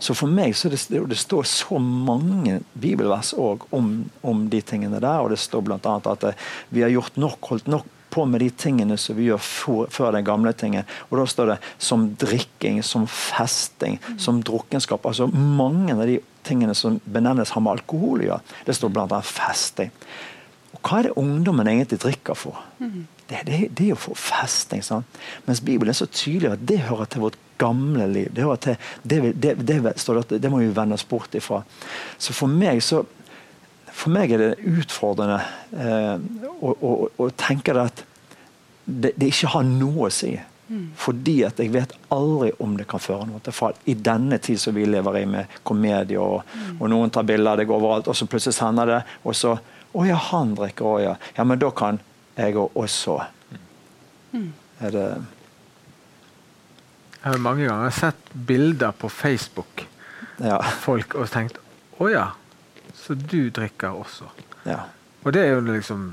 Så 0.00 0.14
for 0.16 0.32
meg 0.32 0.54
så 0.56 0.68
det, 0.72 0.80
det 0.88 1.18
står 1.18 1.46
så 1.48 1.78
mange 1.80 2.60
bibelvers 2.80 3.32
om, 3.36 3.92
om, 4.22 4.42
de 4.52 4.60
tingene 4.64 5.00
der. 5.00 5.22
Og 5.22 5.32
det 5.32 5.38
står 5.40 5.64
bl.a. 5.64 5.94
at 6.12 6.26
vi 6.68 6.84
har 6.84 6.92
gjort 6.92 7.16
nok, 7.20 7.38
holdt 7.52 7.70
nok 7.70 7.86
på 8.10 8.24
med 8.26 8.42
de 8.42 8.50
tingene 8.50 8.96
som 9.00 9.16
vi 9.18 9.28
gjør 9.28 9.42
for, 9.44 9.90
før 9.92 10.14
den 10.16 10.26
gamle 10.26 10.52
tingen. 10.56 10.88
Og 11.08 11.20
da 11.20 11.26
står 11.30 11.52
det 11.52 11.58
som 11.78 12.08
drikking, 12.20 12.82
som 12.86 13.06
festing, 13.10 13.98
som 14.18 14.42
drukkenskap. 14.46 15.06
Altså 15.06 15.28
mange 15.30 15.94
av 15.96 16.06
de 16.08 16.18
tingene 16.46 16.74
som 16.74 16.98
benevnes 17.04 17.54
har 17.54 17.64
med 17.64 17.78
alkohol 17.78 18.24
å 18.24 18.28
gjøre. 18.30 18.58
Det 18.66 18.76
står 18.76 18.92
bl.a. 18.96 19.20
festing 19.26 19.92
Og 20.74 20.80
hva 20.86 21.00
er 21.00 21.08
det 21.08 21.16
ungdommen 21.20 21.68
egentlig 21.68 22.00
drikker 22.02 22.38
for? 22.38 22.58
Det, 22.80 23.44
det, 23.46 23.58
det, 23.76 23.84
er 23.84 23.92
jo 23.92 24.00
for 24.00 24.18
festing. 24.18 24.82
Sant? 24.82 25.20
Mens 25.46 25.62
Bibelen 25.62 25.92
er 25.92 25.98
så 25.98 26.08
tydelig 26.10 26.54
at 26.54 26.66
det 26.66 26.80
hører 26.88 27.10
til 27.10 27.26
vårt 27.28 27.38
gamle 27.60 28.08
liv. 28.10 28.30
Det, 28.34 28.42
hører 28.42 28.62
til, 28.64 28.76
det, 29.04 29.20
det, 29.38 29.54
det 30.40 30.50
må 30.50 30.62
vi 30.62 30.72
vende 30.74 30.96
oss 30.96 31.06
bort 31.06 31.34
ifra. 31.38 31.62
Så 32.18 32.34
for 32.34 32.50
meg 32.50 32.82
så 32.82 33.04
for 34.00 34.12
meg 34.14 34.32
er 34.32 34.40
det 34.40 34.52
utfordrende 34.64 35.40
eh, 35.76 36.14
å, 36.60 36.72
å, 36.72 36.92
å, 37.20 37.26
tenke 37.36 37.74
at 37.76 38.04
det, 38.84 39.12
det, 39.16 39.28
ikke 39.28 39.52
har 39.54 39.66
noe 39.68 40.08
å 40.08 40.14
si. 40.14 40.32
Mm. 40.70 40.86
Fordi 40.98 41.34
at 41.46 41.58
jeg 41.60 41.72
vet 41.74 41.92
aldri 42.14 42.52
om 42.62 42.76
det 42.78 42.86
kan 42.90 43.02
føre 43.02 43.26
noe 43.28 43.42
til 43.44 43.54
fall. 43.54 43.76
I 43.90 43.96
denne 43.98 44.38
tid 44.42 44.60
som 44.62 44.76
vi 44.76 44.86
lever 44.88 45.20
i 45.20 45.26
med 45.28 45.58
komedie, 45.66 46.20
og, 46.22 46.46
mm. 46.46 46.78
og 46.78 46.92
noen 46.92 47.12
tar 47.12 47.26
bilder, 47.28 47.60
det 47.60 47.68
går 47.68 47.80
overalt, 47.80 48.08
og 48.10 48.16
så 48.16 48.28
plutselig 48.30 48.56
sender 48.56 48.94
det, 48.94 49.02
og 49.24 49.36
så 49.36 49.58
'Å 49.90 50.04
ja, 50.06 50.14
han 50.14 50.54
drikker 50.54 50.86
òg, 50.86 51.00
ja.' 51.02 51.16
Ja, 51.34 51.44
men 51.44 51.58
da 51.58 51.70
kan 51.74 51.96
jeg 52.38 52.54
også. 52.54 53.16
Mm. 54.32 54.52
Er 54.80 54.90
det 54.94 55.06
Jeg 57.20 57.32
har 57.32 57.42
mange 57.42 57.66
ganger 57.66 57.90
sett 57.90 58.30
bilder 58.32 58.92
på 58.92 59.10
Facebook 59.10 59.82
ja. 60.38 60.60
folk 60.62 61.14
og 61.18 61.26
tenkt 61.28 61.58
'Å 61.98 62.10
ja, 62.12 62.28
så 63.10 63.18
du 63.18 63.50
drikker 63.50 63.88
også'. 63.88 64.30
Ja. 64.66 64.80
Og 65.24 65.32
det 65.34 65.46
er 65.46 65.56
jo 65.56 65.60
liksom 65.60 66.12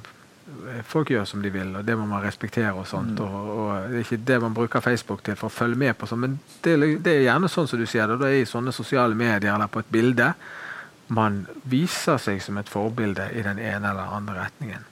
Folk 0.87 1.09
gjør 1.11 1.25
som 1.27 1.41
de 1.43 1.49
vil, 1.51 1.75
og 1.75 1.83
det 1.85 1.97
må 1.97 2.05
man 2.05 2.23
respektere. 2.23 2.71
og 2.71 2.87
sånt, 2.87 3.19
mm. 3.19 3.19
og, 3.19 3.57
og, 3.57 3.89
Det 3.89 3.95
er 3.95 3.99
ikke 3.99 4.23
det 4.27 4.41
man 4.41 4.53
bruker 4.53 4.79
Facebook 4.79 5.23
til 5.23 5.35
for 5.35 5.47
å 5.47 5.51
følge 5.51 5.75
med 5.75 5.93
på, 5.93 6.07
sånt, 6.07 6.21
men 6.21 6.39
det 6.63 7.03
det 7.03 7.13
er 7.13 7.21
gjerne 7.21 7.49
sånn 7.49 7.67
som 7.67 7.79
du 7.79 7.85
sier 7.85 8.07
det, 8.07 8.19
det 8.19 8.27
er 8.27 8.41
i 8.41 8.45
sånne 8.45 8.71
sosiale 8.71 9.15
medier 9.15 9.53
eller 9.53 9.67
på 9.67 9.79
et 9.79 9.91
bilde 9.91 10.33
man 11.07 11.45
viser 11.63 12.17
seg 12.17 12.41
som 12.43 12.57
et 12.57 12.69
forbilde 12.69 13.29
i 13.33 13.43
den 13.43 13.59
ene 13.59 13.91
eller 13.91 14.15
andre 14.15 14.39
retningen. 14.41 14.85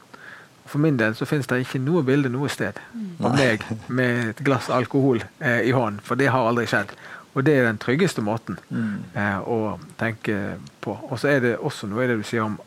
For 0.65 0.81
min 0.81 0.97
del 0.97 1.15
så 1.15 1.27
finnes 1.29 1.47
det 1.47 1.61
ikke 1.61 1.79
noe 1.83 2.03
bilde 2.03 2.31
noe 2.33 2.49
sted 2.49 2.79
av 3.21 3.31
mm. 3.31 3.35
meg 3.37 3.65
med 3.87 4.29
et 4.31 4.43
glass 4.45 4.69
alkohol 4.73 5.21
eh, 5.39 5.61
i 5.69 5.71
hånden, 5.75 6.01
for 6.03 6.17
det 6.17 6.31
har 6.33 6.47
aldri 6.49 6.65
skjedd. 6.67 6.95
Og 7.35 7.43
det 7.43 7.57
er 7.57 7.67
den 7.67 7.79
tryggeste 7.83 8.23
måten 8.23 8.57
mm. 8.69 9.15
eh, 9.19 9.39
å 9.43 9.75
tenke 9.99 10.57
på. 10.83 10.95
Og 11.09 11.19
så 11.19 11.33
er 11.33 11.43
det 11.43 11.55
også 11.59 11.89
noe 11.91 12.05
i 12.05 12.09
det 12.09 12.19
du 12.21 12.27
sier 12.27 12.45
om 12.47 12.57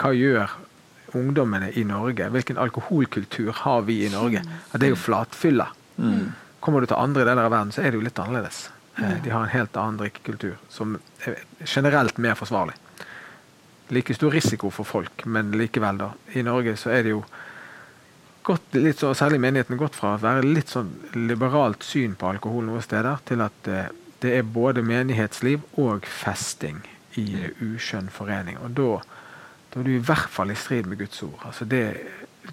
hva 0.00 0.12
gjør 0.16 0.54
ungdommene 1.18 1.68
i 1.76 1.84
Norge? 1.84 2.30
Hvilken 2.32 2.60
alkoholkultur 2.60 3.52
har 3.62 3.84
vi 3.88 4.00
i 4.06 4.12
Norge? 4.12 4.40
At 4.72 4.80
det 4.80 4.88
er 4.88 4.94
jo 4.94 5.02
flatfylla. 5.02 5.68
Mm. 6.00 6.32
Kommer 6.64 6.80
du 6.80 6.88
til 6.88 6.98
andre 6.98 7.26
deler 7.28 7.44
av 7.44 7.52
verden, 7.52 7.74
så 7.74 7.82
er 7.82 7.92
det 7.92 8.00
jo 8.00 8.06
litt 8.06 8.20
annerledes. 8.22 8.64
Eh, 8.96 9.18
de 9.24 9.34
har 9.34 9.44
en 9.44 9.52
helt 9.52 9.76
annen 9.76 10.00
drikkekultur 10.00 10.56
som 10.72 10.96
er 11.26 11.42
generelt 11.64 12.18
mer 12.18 12.36
forsvarlig. 12.38 12.78
Like 13.92 14.14
stor 14.16 14.32
risiko 14.32 14.70
for 14.72 14.88
folk, 14.88 15.26
men 15.28 15.52
likevel, 15.58 16.00
da. 16.00 16.12
I 16.32 16.44
Norge 16.46 16.78
så 16.80 16.94
er 16.96 17.04
det 17.04 17.12
jo 17.12 17.24
gått 18.42 18.74
litt 18.78 19.02
så, 19.02 19.12
særlig 19.14 19.40
menigheten 19.42 19.80
gått 19.80 19.96
fra 19.98 20.14
å 20.16 20.22
være 20.22 20.46
litt 20.46 20.72
sånn 20.72 20.90
liberalt 21.14 21.84
syn 21.86 22.16
på 22.18 22.30
alkohol 22.32 22.66
noen 22.68 22.84
steder, 22.84 23.22
til 23.28 23.44
at 23.44 23.58
det, 23.68 23.80
eh, 23.86 23.98
det 24.22 24.36
er 24.38 24.44
både 24.46 24.84
menighetsliv 24.86 25.64
og 25.82 26.04
festing 26.06 26.76
i 27.18 27.24
uskjønn 27.58 28.06
forening. 28.14 28.54
Og 28.62 28.76
da, 28.78 29.00
da 29.72 29.80
er 29.80 29.88
du 29.88 29.96
i 29.96 30.04
hvert 30.04 30.30
fall 30.30 30.52
i 30.54 30.58
strid 30.58 30.86
med 30.86 31.00
Guds 31.00 31.24
ord. 31.26 31.40
Altså 31.48 31.66
det 31.66 31.82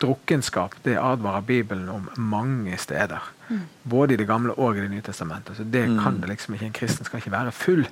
drukkenskap 0.02 0.76
det 0.86 0.96
advarer 0.98 1.46
Bibelen 1.46 1.90
om 1.90 2.10
mange 2.18 2.78
steder. 2.78 3.22
Mm. 3.48 3.62
Både 3.84 4.14
i 4.14 4.18
Det 4.18 4.28
gamle 4.28 4.54
og 4.58 4.78
i 4.78 4.82
Det 4.82 4.90
nye 4.90 5.02
testamentet. 5.02 5.58
Så 5.58 5.64
det 5.64 5.86
mm. 5.90 6.00
kan 6.04 6.20
det 6.22 6.30
liksom 6.30 6.54
ikke. 6.54 6.66
En 6.66 6.74
kristen 6.74 7.06
skal 7.06 7.22
ikke 7.22 7.32
være 7.32 7.52
full. 7.52 7.88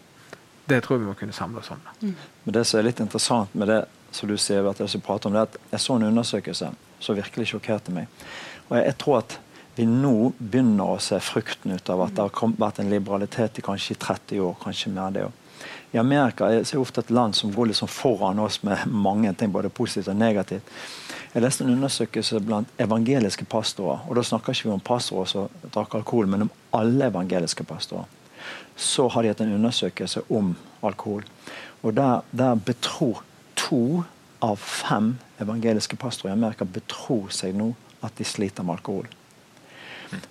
Det 0.65 0.83
tror 0.83 0.95
jeg 0.95 1.01
vi 1.01 1.07
må 1.07 1.13
kunne 1.13 1.33
samle 1.33 1.59
oss 1.59 1.71
om. 1.71 1.81
Mm. 2.01 2.15
Men 2.43 2.53
Det 2.53 2.65
som 2.67 2.79
er 2.79 2.89
litt 2.89 2.99
interessant 2.99 3.55
med 3.55 3.67
det 3.67 3.85
som 4.11 4.29
du 4.29 4.37
sier, 4.37 4.65
at 4.69 4.79
jeg, 4.79 5.01
prater 5.01 5.29
om 5.29 5.33
det, 5.33 5.41
at 5.41 5.57
jeg 5.71 5.79
så 5.79 5.95
en 5.95 6.09
undersøkelse 6.09 6.71
som 6.99 7.17
virkelig 7.17 7.51
sjokkerte 7.51 7.93
meg. 7.95 8.07
Og 8.67 8.77
jeg, 8.77 8.85
jeg, 8.85 8.97
tror 9.01 9.19
at 9.21 9.37
vi 9.77 9.85
nå 9.89 10.31
begynner 10.37 10.95
å 10.95 11.01
se 11.03 11.19
frukten 11.21 11.75
ut 11.77 11.89
av 11.93 12.07
at 12.07 12.15
det 12.17 12.25
har 12.25 12.55
vært 12.57 12.79
en 12.81 12.89
liberalitet 12.89 13.59
i 13.59 13.65
kanskje 13.65 13.99
30 14.01 14.41
år, 14.41 14.55
kanskje 14.63 14.93
mer 14.93 15.13
det. 15.13 15.27
I 15.91 15.99
Amerika 16.01 16.49
er 16.51 16.63
det 16.63 16.79
ofte 16.79 17.01
et 17.01 17.11
land 17.13 17.35
som 17.35 17.53
går 17.53 17.69
liksom 17.71 17.87
foran 17.87 18.39
oss 18.39 18.59
med 18.63 18.87
mange 19.07 19.33
ting, 19.33 19.51
både 19.51 19.69
positivt 19.69 20.11
og 20.11 20.19
negativt. 20.19 20.73
Jeg 21.33 21.43
leste 21.43 21.63
en 21.63 21.73
undersøkelse 21.75 22.41
blant 22.41 22.69
evangeliske 22.81 23.45
pastorer. 23.45 24.03
og 24.07 24.15
Da 24.15 24.23
snakker 24.23 24.53
ikke 24.53 24.69
vi 24.69 24.73
om 24.73 24.83
pastorer 24.83 25.29
som 25.29 25.49
drakk 25.73 25.99
alkohol, 25.99 26.27
men 26.27 26.47
om 26.47 26.53
alle 26.73 27.11
evangeliske 27.11 27.63
pastorer. 27.67 28.07
Så 28.75 29.07
har 29.09 29.23
de 29.23 29.31
hatt 29.31 29.41
en 29.41 29.53
undersøkelse 29.53 30.23
om 30.29 30.55
alkohol. 30.83 31.25
Og 31.83 31.93
Der, 31.93 32.21
der 32.31 32.55
betror 32.55 33.23
to 33.55 34.03
av 34.39 34.57
fem 34.61 35.15
evangeliske 35.41 35.97
pastorer 35.99 36.33
i 36.33 36.37
Amerika 36.37 36.65
betror 36.65 37.31
seg 37.33 37.55
nå 37.57 37.71
at 38.05 38.17
de 38.17 38.25
sliter 38.27 38.65
med 38.65 38.77
alkohol. 38.77 39.07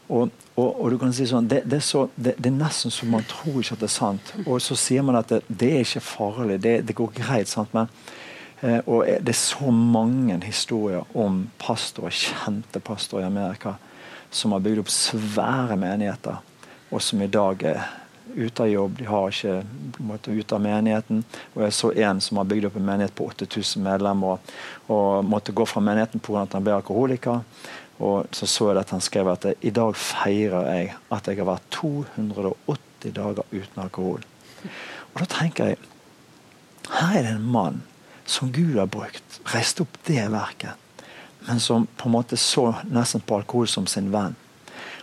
Og, 0.08 0.30
og, 0.54 0.68
og, 0.80 0.86
du 0.90 0.96
kan 1.00 1.12
si 1.12 1.26
sånn, 1.28 1.48
det, 1.50 1.62
det, 1.68 1.80
er 1.82 1.84
så, 1.84 2.06
det, 2.16 2.36
det, 2.38 2.48
er 2.48 2.56
nesten 2.56 2.92
så 2.94 3.08
man 3.10 3.26
tror 3.28 3.58
ikke 3.60 3.76
at 3.76 3.82
det 3.82 3.90
er 3.90 3.96
sant. 3.96 4.32
Og 4.46 4.60
så 4.64 4.78
sier 4.78 5.04
man 5.04 5.18
at 5.20 5.32
det, 5.32 5.42
det 5.48 5.72
er 5.74 5.84
ikke 5.84 6.04
farlig, 6.06 6.60
det, 6.64 6.96
går 6.96 7.12
greit. 7.18 7.50
sant, 7.52 7.74
men 7.76 7.90
eh, 8.62 8.80
og 8.86 9.04
Det 9.04 9.34
er 9.34 9.40
så 9.40 9.72
mange 9.74 10.38
historier 10.46 11.04
om 11.14 11.44
pastorer, 11.60 12.14
kjente 12.14 12.80
pastorer 12.80 13.26
i 13.26 13.30
Amerika 13.30 13.76
som 14.30 14.52
har 14.52 14.64
bygd 14.64 14.82
opp 14.82 14.90
svære 14.92 15.76
menigheter, 15.80 16.40
og 16.90 17.02
som 17.02 17.22
i 17.22 17.30
dag 17.30 17.62
er 17.68 17.84
ute 18.34 18.62
av 18.62 18.68
jobb. 18.68 18.98
De 18.98 19.06
har 19.08 19.32
ikke 19.32 19.56
ut 19.62 19.98
måte 20.08 20.34
ute 20.34 20.54
av 20.54 20.62
menigheten. 20.64 21.24
Og 21.54 21.62
Jeg 21.62 21.72
så 21.76 21.92
en 21.92 22.20
som 22.20 22.40
har 22.40 22.48
bygd 22.50 22.68
opp 22.68 22.76
en 22.76 22.86
menighet 22.86 23.14
på 23.14 23.28
8000 23.30 23.82
medlemmer 23.84 24.36
og, 24.36 24.54
og 24.92 25.24
måtte 25.24 25.54
gå 25.56 25.66
fra 25.66 25.80
menigheten 25.80 26.20
pga. 26.20 26.42
at 26.42 26.56
han 26.58 26.64
ble 26.64 26.76
alkoholiker. 26.76 27.42
Og 27.98 28.26
så 28.30 28.46
så 28.46 28.70
jeg 28.70 28.82
at 28.82 28.90
han 28.90 29.00
skrev 29.00 29.28
at 29.32 29.46
i 29.60 29.70
dag 29.70 29.96
feirer 29.96 30.70
jeg 30.74 30.94
at 31.10 31.28
jeg 31.28 31.38
har 31.38 31.48
vært 31.48 31.70
280 31.70 33.12
dager 33.16 33.44
uten 33.52 33.82
alkohol. 33.82 34.24
Og 35.14 35.20
da 35.22 35.28
tenker 35.30 35.72
jeg 35.72 35.78
her 36.86 37.18
er 37.18 37.22
det 37.22 37.36
en 37.36 37.52
mann 37.52 37.82
som 38.26 38.52
Gud 38.52 38.76
har 38.78 38.90
brukt, 38.90 39.40
reist 39.54 39.80
opp 39.82 39.96
det 40.06 40.22
verket, 40.30 40.74
men 41.46 41.60
som 41.62 41.86
på 41.96 42.08
en 42.08 42.14
måte 42.14 42.38
så 42.38 42.72
nesten 42.90 43.22
på 43.22 43.38
alkohol 43.38 43.68
som 43.70 43.86
sin 43.90 44.10
venn. 44.12 44.36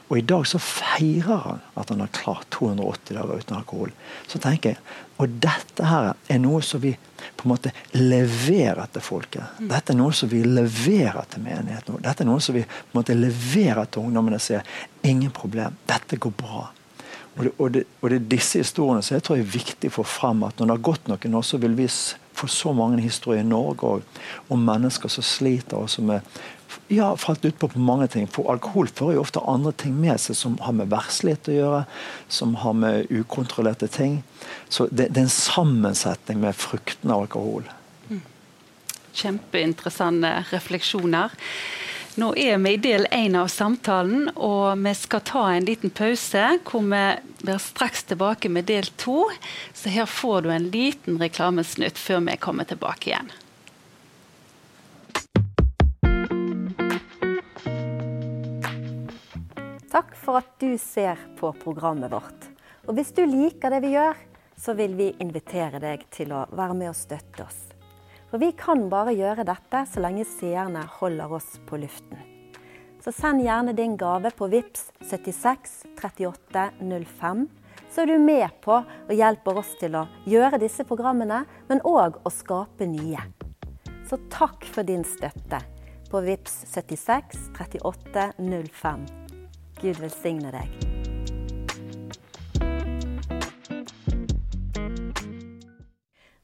Og 0.10 0.18
i 0.20 0.26
dag 0.28 0.46
så 0.48 0.60
feirer 0.62 1.46
han 1.46 1.62
at 1.80 1.90
han 1.90 2.04
har 2.04 2.12
klart 2.14 2.50
280 2.54 3.16
dager 3.18 3.40
uten 3.40 3.58
alkohol. 3.58 3.94
Så 4.28 4.40
tenker 4.40 4.76
jeg, 4.76 4.84
Og 5.22 5.30
dette 5.30 5.86
her 5.86 6.16
er 6.28 6.40
noe 6.42 6.60
som 6.66 6.82
vi 6.82 6.92
på 7.38 7.46
en 7.46 7.52
måte 7.54 7.72
leverer 7.94 8.90
til 8.92 9.04
folket. 9.06 9.60
Mm. 9.60 9.68
Dette 9.70 9.94
er 9.94 10.00
noe 10.00 10.16
som 10.18 10.30
vi 10.32 10.42
leverer 10.44 11.28
til 11.30 11.44
menigheten. 11.46 12.02
Dette 12.02 12.26
er 12.26 12.28
noe 12.28 12.42
som 12.42 12.58
vi 12.58 12.64
på 12.66 12.90
en 12.92 13.00
måte 13.00 13.16
leverer 13.16 13.86
til 13.86 14.08
ungdommene 14.08 14.42
og 14.42 14.44
sier 14.44 14.66
ingen 15.06 15.32
problem, 15.32 15.78
dette 15.88 16.18
går 16.18 16.34
bra. 16.38 16.66
Og 17.36 17.44
det, 17.46 17.52
og, 17.58 17.72
det, 17.74 17.84
og 18.02 18.10
det, 18.10 18.18
er 18.20 18.28
disse 18.34 18.62
historiene 18.62 19.06
som 19.06 19.16
jeg 19.16 19.26
tror 19.26 19.40
er 19.40 19.54
viktig 19.56 19.90
å 19.90 19.96
få 19.96 20.06
frem. 20.06 20.44
at 20.46 20.60
Når 20.60 20.70
det 20.70 20.76
har 20.76 20.86
gått 20.90 21.08
noen 21.10 21.38
år, 21.40 21.46
så 21.48 21.58
vil 21.62 21.78
vi 21.78 21.88
få 22.34 22.50
så 22.50 22.74
mange 22.74 23.02
historier 23.02 23.42
i 23.42 23.48
Norge 23.48 24.02
om 24.54 24.66
mennesker 24.66 25.10
som 25.10 25.26
sliter, 25.26 25.78
og 25.78 25.90
som 25.90 26.10
er 26.14 26.22
ja, 26.88 27.18
falt 27.18 27.46
utpå 27.46 27.68
på 27.68 27.80
mange 27.80 28.08
ting. 28.08 28.28
For 28.28 28.50
alkohol 28.52 28.90
fører 28.92 29.18
jo 29.18 29.24
ofte 29.24 29.44
andre 29.50 29.74
ting 29.84 29.96
med 30.00 30.20
seg 30.22 30.38
som 30.38 30.58
har 30.64 30.76
med 30.78 30.92
verslighet 30.94 31.50
å 31.50 31.56
gjøre, 31.58 31.84
som 32.28 32.58
har 32.64 32.76
med 32.78 33.14
ukontrollerte 33.14 33.88
ting. 33.92 34.22
Så 34.70 34.88
det, 34.92 35.12
det 35.14 35.24
er 35.24 35.28
en 35.28 35.38
sammensetning 35.38 36.44
med 36.44 36.58
fruktene 36.58 37.16
av 37.16 37.28
alkohol. 37.28 37.70
Mm. 38.10 38.22
Kjempeinteressante 39.14 40.36
refleksjoner. 40.52 41.34
Nå 42.22 42.28
er 42.38 42.60
vi 42.62 42.76
i 42.76 42.78
del 42.78 43.08
én 43.10 43.34
av 43.40 43.48
samtalen, 43.50 44.28
og 44.38 44.78
vi 44.84 44.92
skal 44.94 45.24
ta 45.26 45.46
en 45.50 45.66
liten 45.66 45.90
pause. 45.90 46.60
hvor 46.64 46.84
vi 46.86 47.06
blir 47.42 47.58
straks 47.58 48.04
tilbake 48.04 48.50
med 48.50 48.66
del 48.70 48.86
to. 49.02 49.32
Så 49.74 49.90
her 49.90 50.06
får 50.06 50.42
du 50.42 50.52
en 50.52 50.70
liten 50.70 51.18
reklamesnutt 51.18 51.98
før 51.98 52.22
vi 52.30 52.38
kommer 52.38 52.70
tilbake 52.70 53.10
igjen. 53.10 53.32
Takk 59.94 60.16
for 60.18 60.40
at 60.40 60.56
du 60.58 60.72
ser 60.82 61.20
på 61.38 61.52
programmet 61.62 62.10
vårt. 62.10 62.48
Og 62.90 62.96
hvis 62.98 63.12
du 63.14 63.28
liker 63.30 63.70
det 63.70 63.84
vi 63.84 63.92
gjør, 63.94 64.18
så 64.58 64.74
vil 64.74 64.96
vi 64.98 65.12
invitere 65.22 65.78
deg 65.78 66.08
til 66.10 66.34
å 66.34 66.48
være 66.50 66.78
med 66.80 66.90
og 66.90 66.98
støtte 66.98 67.46
oss. 67.46 67.60
For 68.32 68.42
vi 68.42 68.50
kan 68.58 68.88
bare 68.90 69.14
gjøre 69.14 69.46
dette 69.46 69.84
så 69.92 70.02
lenge 70.02 70.26
seerne 70.26 70.82
holder 70.98 71.38
oss 71.38 71.60
på 71.70 71.78
luften. 71.78 72.26
Så 73.06 73.14
send 73.14 73.46
gjerne 73.46 73.78
din 73.78 73.94
gave 74.00 74.34
på 74.34 74.50
VIPS 74.50 74.90
76 75.12 75.80
38 76.02 76.68
05. 76.82 77.48
Så 77.94 78.02
er 78.02 78.16
du 78.16 78.18
med 78.18 78.50
på 78.66 78.80
og 78.82 79.14
hjelper 79.14 79.62
oss 79.62 79.76
til 79.78 80.02
å 80.02 80.08
gjøre 80.26 80.64
disse 80.66 80.90
programmene, 80.90 81.44
men 81.70 81.86
òg 81.86 82.18
å 82.26 82.34
skape 82.34 82.90
nye. 82.90 83.22
Så 84.10 84.18
takk 84.34 84.66
for 84.66 84.90
din 84.90 85.06
støtte 85.06 85.62
på 86.10 86.26
VIPS 86.26 86.64
76 86.74 87.52
38 87.60 88.32
05. 88.42 89.23
Gud 89.84 90.00
velsigne 90.00 90.52
deg. 90.56 90.84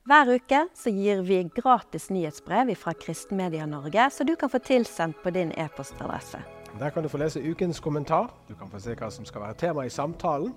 Hver 0.09 0.31
uke 0.33 0.63
så 0.73 0.89
gir 0.89 1.19
vi 1.21 1.43
gratis 1.53 2.07
nyhetsbrev 2.09 2.71
fra 2.75 2.95
Kristenmedia 2.97 3.67
Norge, 3.69 4.07
så 4.09 4.25
du 4.25 4.33
kan 4.35 4.49
få 4.49 4.57
tilsendt 4.59 5.19
på 5.23 5.29
din 5.29 5.51
e-postadresse. 5.53 6.41
Der 6.79 6.89
kan 6.89 7.05
du 7.05 7.09
få 7.09 7.21
lese 7.21 7.43
ukens 7.45 7.79
kommentar, 7.79 8.31
du 8.47 8.55
kan 8.57 8.71
få 8.71 8.81
se 8.81 8.95
hva 8.97 9.11
som 9.13 9.27
skal 9.29 9.43
være 9.45 9.57
tema 9.61 9.85
i 9.85 9.93
samtalen, 9.93 10.55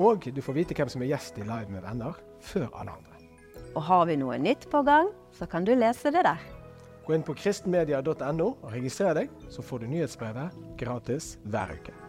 og 0.00 0.24
du 0.24 0.40
får 0.40 0.56
vite 0.56 0.76
hvem 0.76 0.88
som 0.88 1.04
er 1.04 1.12
gjest 1.12 1.36
i 1.36 1.44
Live 1.44 1.68
med 1.72 1.84
venner 1.84 2.16
før 2.40 2.70
alle 2.72 2.96
andre. 2.96 3.20
Og 3.76 3.84
har 3.84 4.08
vi 4.08 4.16
noe 4.16 4.40
nytt 4.40 4.64
på 4.72 4.80
gang, 4.88 5.12
så 5.36 5.44
kan 5.44 5.68
du 5.68 5.74
lese 5.76 6.12
det 6.12 6.24
der. 6.24 6.40
Gå 7.04 7.14
inn 7.14 7.26
på 7.26 7.36
kristenmedia.no 7.36 8.48
og 8.48 8.72
registrer 8.72 9.20
deg, 9.20 9.38
så 9.52 9.60
får 9.60 9.84
du 9.84 9.92
nyhetsbrevet 9.92 10.56
gratis 10.80 11.36
hver 11.44 11.76
uke. 11.76 12.05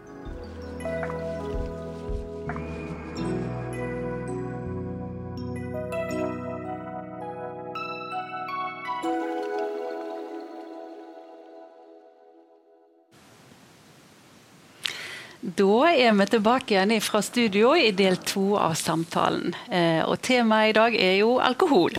Da 15.57 15.89
er 15.95 16.11
vi 16.13 16.25
tilbake 16.27 16.75
igjen 16.75 16.91
fra 17.01 17.21
studio 17.23 17.71
i 17.79 17.91
del 17.95 18.17
to 18.27 18.57
av 18.59 18.75
samtalen. 18.77 19.55
Eh, 19.71 20.03
og 20.03 20.19
Temaet 20.21 20.73
i 20.73 20.75
dag 20.75 20.97
er 20.99 21.13
jo 21.21 21.37
alkohol. 21.41 21.95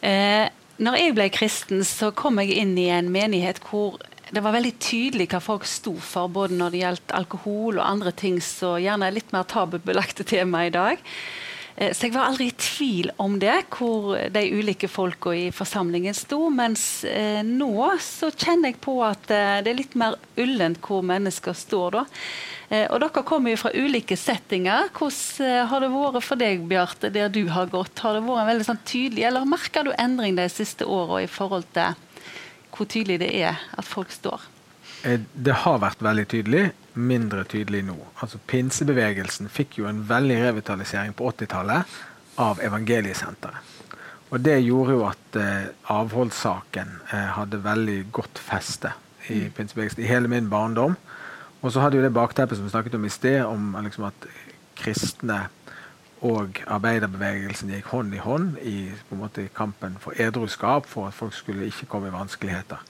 Eh, 0.00 0.48
når 0.82 0.96
jeg 0.98 1.14
ble 1.14 1.26
kristen, 1.34 1.84
så 1.84 2.10
kom 2.16 2.40
jeg 2.42 2.56
inn 2.62 2.72
i 2.80 2.88
en 2.90 3.10
menighet 3.12 3.60
hvor 3.68 4.00
det 4.34 4.42
var 4.42 4.56
veldig 4.56 4.74
tydelig 4.82 5.28
hva 5.30 5.40
folk 5.42 5.66
sto 5.70 5.94
for, 6.02 6.30
både 6.32 6.56
når 6.58 6.72
det 6.72 6.82
gjaldt 6.82 7.12
alkohol 7.14 7.78
og 7.78 7.86
andre 7.86 8.12
ting 8.16 8.40
som 8.42 8.80
gjerne 8.82 9.06
er 9.06 9.14
litt 9.14 9.34
mer 9.34 9.46
tabubelagte 9.46 10.26
tema 10.26 10.64
i 10.66 10.72
dag. 10.74 11.02
Eh, 11.76 11.92
så 11.92 12.06
jeg 12.06 12.14
var 12.16 12.30
aldri 12.30 12.48
i 12.50 12.56
tvil 12.58 13.12
om 13.22 13.36
det, 13.40 13.54
hvor 13.76 14.16
de 14.32 14.42
ulike 14.56 14.88
folka 14.90 15.34
i 15.36 15.46
forsamlingen 15.54 16.16
sto. 16.16 16.48
Mens 16.50 17.04
eh, 17.04 17.42
nå 17.46 17.90
så 18.02 18.32
kjenner 18.32 18.72
jeg 18.72 18.80
på 18.84 18.98
at 19.04 19.30
eh, 19.30 19.60
det 19.64 19.72
er 19.72 19.80
litt 19.82 19.96
mer 19.98 20.16
ullent 20.40 20.80
hvor 20.84 21.04
mennesker 21.06 21.56
står 21.56 22.00
da. 22.00 22.06
Og 22.66 22.96
dere 22.98 23.22
kommer 23.22 23.52
jo 23.52 23.60
fra 23.60 23.70
ulike 23.78 24.16
settinger. 24.18 24.88
Hvordan 24.90 25.68
har 25.70 25.84
det 25.84 25.90
vært 25.92 26.24
for 26.26 26.40
deg, 26.40 26.64
Bjarte, 26.66 27.12
der 27.14 27.28
du 27.30 27.44
har 27.54 27.68
gått? 27.70 28.02
Har 28.02 28.16
det 28.16 28.24
vært 28.26 28.42
en 28.42 28.48
veldig 28.48 28.66
sånn 28.66 28.80
tydelig, 28.82 29.22
eller 29.28 29.46
merker 29.46 29.86
du 29.86 29.92
endring 29.94 30.34
de 30.34 30.48
siste 30.50 30.82
åra 30.82 31.20
i 31.22 31.28
forhold 31.30 31.68
til 31.76 31.94
hvor 32.76 32.88
tydelig 32.90 33.20
det 33.22 33.30
er 33.40 33.60
at 33.76 33.88
folk 33.88 34.12
står? 34.12 34.42
Eh, 35.04 35.20
det 35.34 35.62
har 35.64 35.80
vært 35.82 36.02
veldig 36.04 36.26
tydelig, 36.32 36.64
mindre 36.94 37.44
tydelig 37.48 37.82
nå. 37.88 37.96
Altså 38.24 38.40
Pinsebevegelsen 38.48 39.50
fikk 39.52 39.80
jo 39.80 39.88
en 39.90 40.04
veldig 40.08 40.38
revitalisering 40.44 41.16
på 41.16 41.30
80-tallet 41.32 41.96
av 42.42 42.60
Evangeliesenteret. 42.64 43.72
Og 44.34 44.42
det 44.42 44.58
gjorde 44.64 44.96
jo 44.96 45.04
at 45.06 45.38
eh, 45.38 45.68
avholdssaken 45.92 46.96
eh, 47.12 47.28
hadde 47.36 47.62
veldig 47.62 48.00
godt 48.14 48.40
feste 48.42 48.90
i 49.28 49.44
mm. 49.46 49.52
pinsebevegelsen 49.56 50.02
i 50.02 50.08
hele 50.10 50.30
min 50.30 50.50
barndom. 50.50 50.96
Og 51.62 51.72
så 51.72 51.82
hadde 51.82 52.00
jo 52.00 52.04
det 52.04 52.14
bakteppet 52.14 52.58
som 52.58 52.66
vi 52.66 52.74
snakket 52.74 52.98
om 52.98 53.06
i 53.06 53.12
sted, 53.12 53.38
om 53.46 53.76
liksom 53.84 54.08
at 54.10 54.26
kristne 54.76 55.46
og 56.24 56.62
arbeiderbevegelsen 56.64 57.74
gikk 57.74 57.90
hånd 57.92 58.14
i 58.16 58.20
hånd 58.24 58.60
i, 58.64 58.76
måte, 59.12 59.48
kampen 59.56 59.98
for 60.00 60.16
edruskap, 60.20 60.88
for 60.88 61.10
at 61.10 61.16
folk 61.16 61.34
skulle 61.36 61.68
ikke 61.68 61.88
komme 61.92 62.08
i 62.08 62.14
vanskeligheter. 62.14 62.80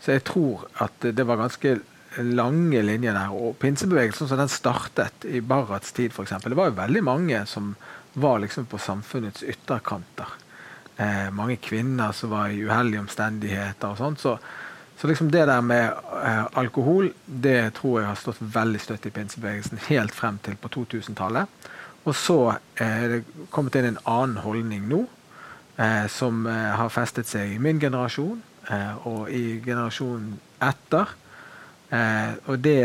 Så 0.00 0.12
jeg 0.12 0.26
tror 0.28 0.66
at 0.84 1.06
det 1.16 1.24
var 1.26 1.40
ganske 1.40 1.78
lange 2.22 2.82
linjer 2.82 3.16
der. 3.16 3.32
Og 3.32 3.56
pinsebevegelsen 3.60 4.28
som 4.28 4.40
den 4.40 4.52
startet 4.52 5.24
i 5.24 5.40
Barrats 5.40 5.92
tid, 5.96 6.12
f.eks. 6.12 6.36
Det 6.44 6.56
var 6.56 6.70
jo 6.70 6.80
veldig 6.80 7.04
mange 7.04 7.44
som 7.48 7.74
var 8.16 8.40
liksom 8.44 8.68
på 8.68 8.78
samfunnets 8.80 9.42
ytterkanter. 9.42 10.36
Eh, 10.96 11.28
mange 11.32 11.56
kvinner 11.60 12.12
som 12.16 12.32
var 12.32 12.48
i 12.52 12.62
uheldige 12.64 13.02
omstendigheter 13.04 13.92
og 13.92 13.98
sånt. 14.00 14.20
Så, 14.20 14.36
så 14.96 15.08
liksom 15.08 15.30
det 15.32 15.44
der 15.48 15.60
med 15.60 15.90
eh, 16.22 16.44
alkohol 16.56 17.10
det 17.26 17.74
tror 17.80 18.00
jeg 18.00 18.08
har 18.08 18.20
stått 18.20 18.40
veldig 18.40 18.80
støtt 18.80 19.08
i 19.08 19.12
pinsebevegelsen 19.12 19.84
helt 19.90 20.16
frem 20.16 20.40
til 20.44 20.56
på 20.60 20.72
2000-tallet. 20.78 21.68
Og 22.06 22.14
så 22.14 22.38
eh, 22.54 22.86
er 22.86 23.12
det 23.14 23.48
kommet 23.54 23.76
inn 23.78 23.90
en 23.90 24.02
annen 24.06 24.40
holdning 24.44 24.86
nå, 24.90 25.02
eh, 25.82 26.06
som 26.12 26.46
eh, 26.46 26.72
har 26.78 26.92
festet 26.94 27.28
seg 27.30 27.56
i 27.56 27.62
min 27.62 27.82
generasjon 27.82 28.42
og 29.06 29.28
i 29.30 29.60
generasjonen 29.62 30.32
etter. 30.66 31.12
og 32.50 32.56
det 32.58 32.80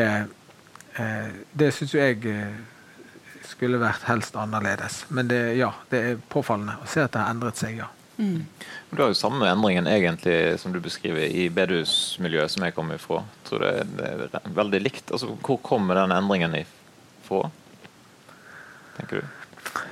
det 1.57 1.69
syns 1.73 1.95
jo 1.95 2.03
jeg 2.03 2.35
skulle 3.49 3.79
vært 3.81 4.05
helst 4.05 4.37
annerledes. 4.37 4.99
Men 5.09 5.31
det, 5.31 5.39
ja, 5.57 5.71
det 5.89 6.01
er 6.05 6.21
påfallende 6.29 6.75
å 6.83 6.85
se 6.85 7.01
at 7.01 7.15
det 7.15 7.23
har 7.23 7.33
endret 7.33 7.57
seg, 7.57 7.79
ja. 7.81 7.87
Mm. 8.21 8.45
Du 8.91 9.01
har 9.01 9.09
jo 9.09 9.17
samme 9.17 9.49
endringen 9.49 9.89
egentlig 9.89 10.59
som 10.61 10.69
du 10.75 10.77
beskriver 10.83 11.25
i 11.25 11.47
bedehusmiljøet 11.49 12.53
som 12.53 12.67
jeg 12.67 12.75
kommer 12.77 13.01
ifra. 13.01 13.23
Tror 13.49 13.65
det, 13.65 13.73
det 13.97 14.29
er 14.37 14.53
veldig 14.61 14.83
likt. 14.83 15.09
Altså, 15.09 15.33
hvor 15.41 15.57
kommer 15.65 15.97
den 15.97 16.13
endringen 16.13 16.59
ifra, 16.61 17.47
tenker 18.97 19.21
du? 19.21 19.37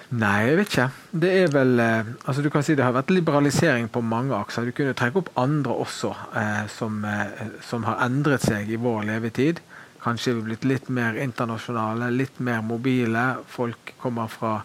Nei, 0.09 0.49
jeg 0.49 0.57
vet 0.57 0.71
ikke. 0.71 0.87
Det 1.21 1.31
er 1.43 1.51
vel 1.53 1.79
eh, 1.83 2.07
altså 2.25 2.41
Du 2.41 2.49
kan 2.49 2.63
si 2.65 2.73
det 2.75 2.85
har 2.85 2.95
vært 2.95 3.11
liberalisering 3.13 3.91
på 3.93 4.01
mange 4.01 4.33
akser. 4.35 4.65
Du 4.65 4.73
kunne 4.75 4.95
trekke 4.97 5.21
opp 5.21 5.29
andre 5.37 5.75
også 5.85 6.13
eh, 6.41 6.63
som, 6.73 7.03
eh, 7.05 7.43
som, 7.65 7.85
har 7.85 8.01
endret 8.07 8.45
seg 8.47 8.71
i 8.73 8.79
vår 8.81 9.05
levetid. 9.11 9.61
Kanskje 10.01 10.33
vi 10.33 10.41
er 10.41 10.47
blitt 10.47 10.67
litt 10.67 10.89
mer 10.89 11.19
internasjonale, 11.19 12.09
litt 12.15 12.41
mer 12.41 12.63
mobile. 12.65 13.25
Folk 13.53 13.93
kommer 14.01 14.31
fra 14.33 14.57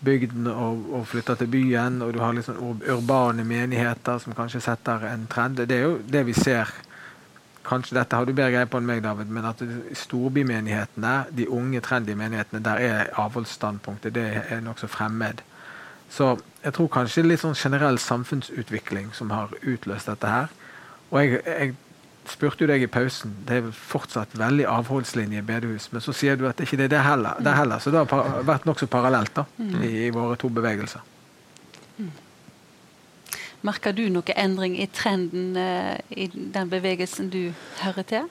bygden 0.00 0.46
og, 0.48 0.84
og 0.94 1.06
flytter 1.10 1.40
til 1.40 1.50
byen, 1.52 2.00
og 2.06 2.14
du 2.14 2.20
har 2.22 2.32
litt 2.32 2.46
sånn 2.46 2.80
urbane 2.86 3.44
menigheter 3.44 4.22
som 4.22 4.36
kanskje 4.38 4.62
setter 4.64 5.04
en 5.10 5.26
trend. 5.28 5.60
Det 5.68 5.74
er 5.74 5.84
jo 5.84 5.96
det 6.06 6.22
vi 6.30 6.36
ser 6.38 6.70
kanskje 7.68 7.98
dette 7.98 8.16
har 8.16 8.26
du 8.26 8.32
bedre 8.32 8.54
greie 8.54 8.68
på 8.70 8.80
enn 8.80 8.88
meg, 8.88 9.02
David, 9.04 9.30
men 9.32 9.46
at 9.48 9.62
storbymenighetene, 10.02 11.14
de 11.36 11.48
unge, 11.52 11.82
trendy 11.84 12.16
menighetene, 12.18 12.62
der 12.64 12.82
er 12.84 13.12
avholdsstandpunktet 13.20 14.16
det 14.16 14.28
er 14.48 14.64
nokså 14.64 14.90
fremmed. 14.90 15.44
Så 16.10 16.38
jeg 16.64 16.74
tror 16.76 16.88
kanskje 16.92 17.26
litt 17.26 17.42
sånn 17.44 17.58
generell 17.58 18.00
samfunnsutvikling 18.00 19.12
som 19.16 19.32
har 19.34 19.52
utløst 19.60 20.08
dette 20.08 20.32
her. 20.32 20.48
Og 21.10 21.20
jeg, 21.20 21.42
jeg 21.44 21.74
spurte 22.28 22.64
jo 22.64 22.70
deg 22.70 22.84
i 22.84 22.90
pausen. 22.90 23.34
Det 23.48 23.60
er 23.60 23.68
fortsatt 23.72 24.36
veldig 24.38 24.66
avholdslinje 24.68 25.42
i 25.42 25.46
bedehus. 25.46 25.90
Men 25.92 26.04
så 26.04 26.14
sier 26.16 26.38
du 26.38 26.46
at 26.48 26.58
det 26.58 26.68
ikke 26.68 26.80
er 26.84 26.92
det 26.92 27.04
heller. 27.04 27.40
Det 27.44 27.54
heller. 27.56 27.82
Så 27.82 27.92
det 27.92 28.02
har 28.02 28.40
vært 28.48 28.66
nokså 28.68 28.88
parallelt 28.90 29.34
da, 29.36 29.44
mm. 29.58 29.76
i, 29.82 29.92
i, 30.06 30.08
våre 30.14 30.36
to 30.40 30.50
bevegelser. 30.52 31.04
Merker 33.66 33.92
du 33.92 34.04
noe 34.12 34.34
endring 34.38 34.76
i 34.78 34.86
trenden 34.94 35.56
uh, 35.58 35.96
i 36.14 36.28
den 36.30 36.70
bevegelsen 36.70 37.30
du 37.32 37.52
hører 37.80 38.06
til? 38.06 38.28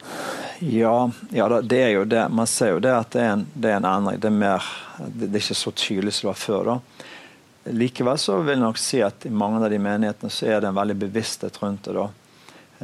Ja, 0.64 1.10
ja, 1.36 1.48
det 1.62 1.82
er 1.84 1.92
jo 1.98 2.06
det. 2.08 2.24
Man 2.32 2.48
ser 2.48 2.76
jo 2.76 2.84
det 2.84 2.94
at 2.96 3.12
det 3.16 3.26
er 3.26 3.34
en, 3.36 3.48
det 3.54 3.74
er 3.74 3.82
en 3.82 3.90
endring. 3.90 4.22
Det 4.24 4.32
er, 4.32 4.38
mer, 4.38 4.70
det, 5.04 5.28
er 5.32 5.42
ikke 5.42 5.60
så 5.60 5.76
tydelig 5.76 6.16
som 6.16 6.28
det 6.28 6.32
var 6.32 6.40
før. 6.46 6.72
da. 6.72 6.78
Likevel 7.76 8.22
så 8.22 8.40
vil 8.40 8.56
jeg 8.56 8.64
nok 8.64 8.80
si 8.80 9.02
at 9.04 9.28
i 9.28 9.34
mange 9.34 9.60
av 9.60 9.68
de 9.74 9.82
menighetene 9.84 10.32
så 10.32 10.48
er 10.48 10.64
det 10.64 10.72
en 10.72 10.80
veldig 10.80 10.98
bevissthet 11.04 11.60
rundt 11.62 11.90
det. 11.90 11.98
da. 12.00 12.08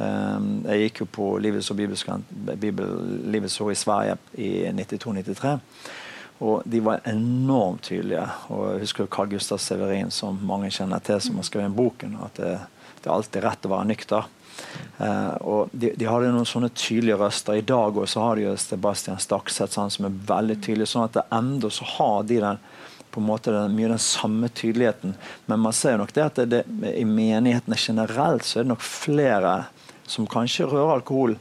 Ehm, 0.02 0.48
jeg 0.66 0.88
gikk 0.88 1.04
jo 1.04 1.10
på 1.18 1.26
Livets 1.42 1.70
og 1.70 1.78
Bibel, 1.78 2.94
Livets 3.30 3.60
Ord 3.62 3.72
i 3.72 3.78
Sverige 3.78 4.16
i 4.34 4.50
92-93. 4.74 5.54
Og 6.42 6.62
de 6.66 6.80
var 6.82 7.04
enormt 7.08 7.86
tydelige. 7.88 8.24
Og 8.50 8.64
jeg 8.72 8.84
husker 8.84 9.10
Carl 9.10 9.30
Gustav 9.30 9.60
Severin, 9.62 10.10
som 10.10 10.40
mange 10.42 10.72
kjenner 10.74 11.02
til, 11.04 11.20
som 11.22 11.38
har 11.38 11.46
skrevet 11.46 11.76
boken, 11.76 12.16
at 12.26 12.40
det, 12.40 12.54
det, 13.00 13.06
er 13.06 13.14
alltid 13.14 13.44
rett 13.44 13.68
å 13.68 13.74
være 13.74 13.90
nykter. 13.92 14.30
Uh, 14.98 15.34
og 15.42 15.72
de, 15.74 15.90
de, 15.98 16.06
hadde 16.06 16.30
noen 16.34 16.46
sånne 16.46 16.70
tydelige 16.74 17.18
røster. 17.18 17.58
I 17.58 17.66
dag 17.66 17.96
også 17.98 18.22
har 18.22 18.38
de 18.38 18.48
jo 18.48 18.56
Sebastian 18.58 19.22
Stakset 19.22 19.74
sånn, 19.74 19.92
som 19.94 20.08
er 20.08 20.18
veldig 20.28 20.58
tydelig. 20.62 20.90
sånn 20.90 21.06
at 21.06 21.18
det 21.18 21.28
enda 21.34 21.70
så 21.74 21.86
har 21.96 22.26
de 22.28 22.40
den 22.42 22.62
på 23.14 23.22
en 23.22 23.28
måte 23.28 23.52
den, 23.54 23.76
mye 23.76 23.92
den 23.92 24.02
samme 24.02 24.50
tydeligheten. 24.50 25.14
Men 25.46 25.62
man 25.62 25.76
ser 25.76 26.00
nok 26.00 26.14
det 26.14 26.24
at 26.24 26.40
det, 26.42 26.64
det, 26.66 26.94
i 26.98 27.06
menighetene 27.06 27.78
generelt 27.78 28.46
så 28.46 28.58
er 28.58 28.66
det 28.66 28.72
nok 28.72 28.82
flere 28.82 29.54
som 30.10 30.26
kanskje 30.30 30.66
rører 30.66 30.96
alkohol. 30.98 31.36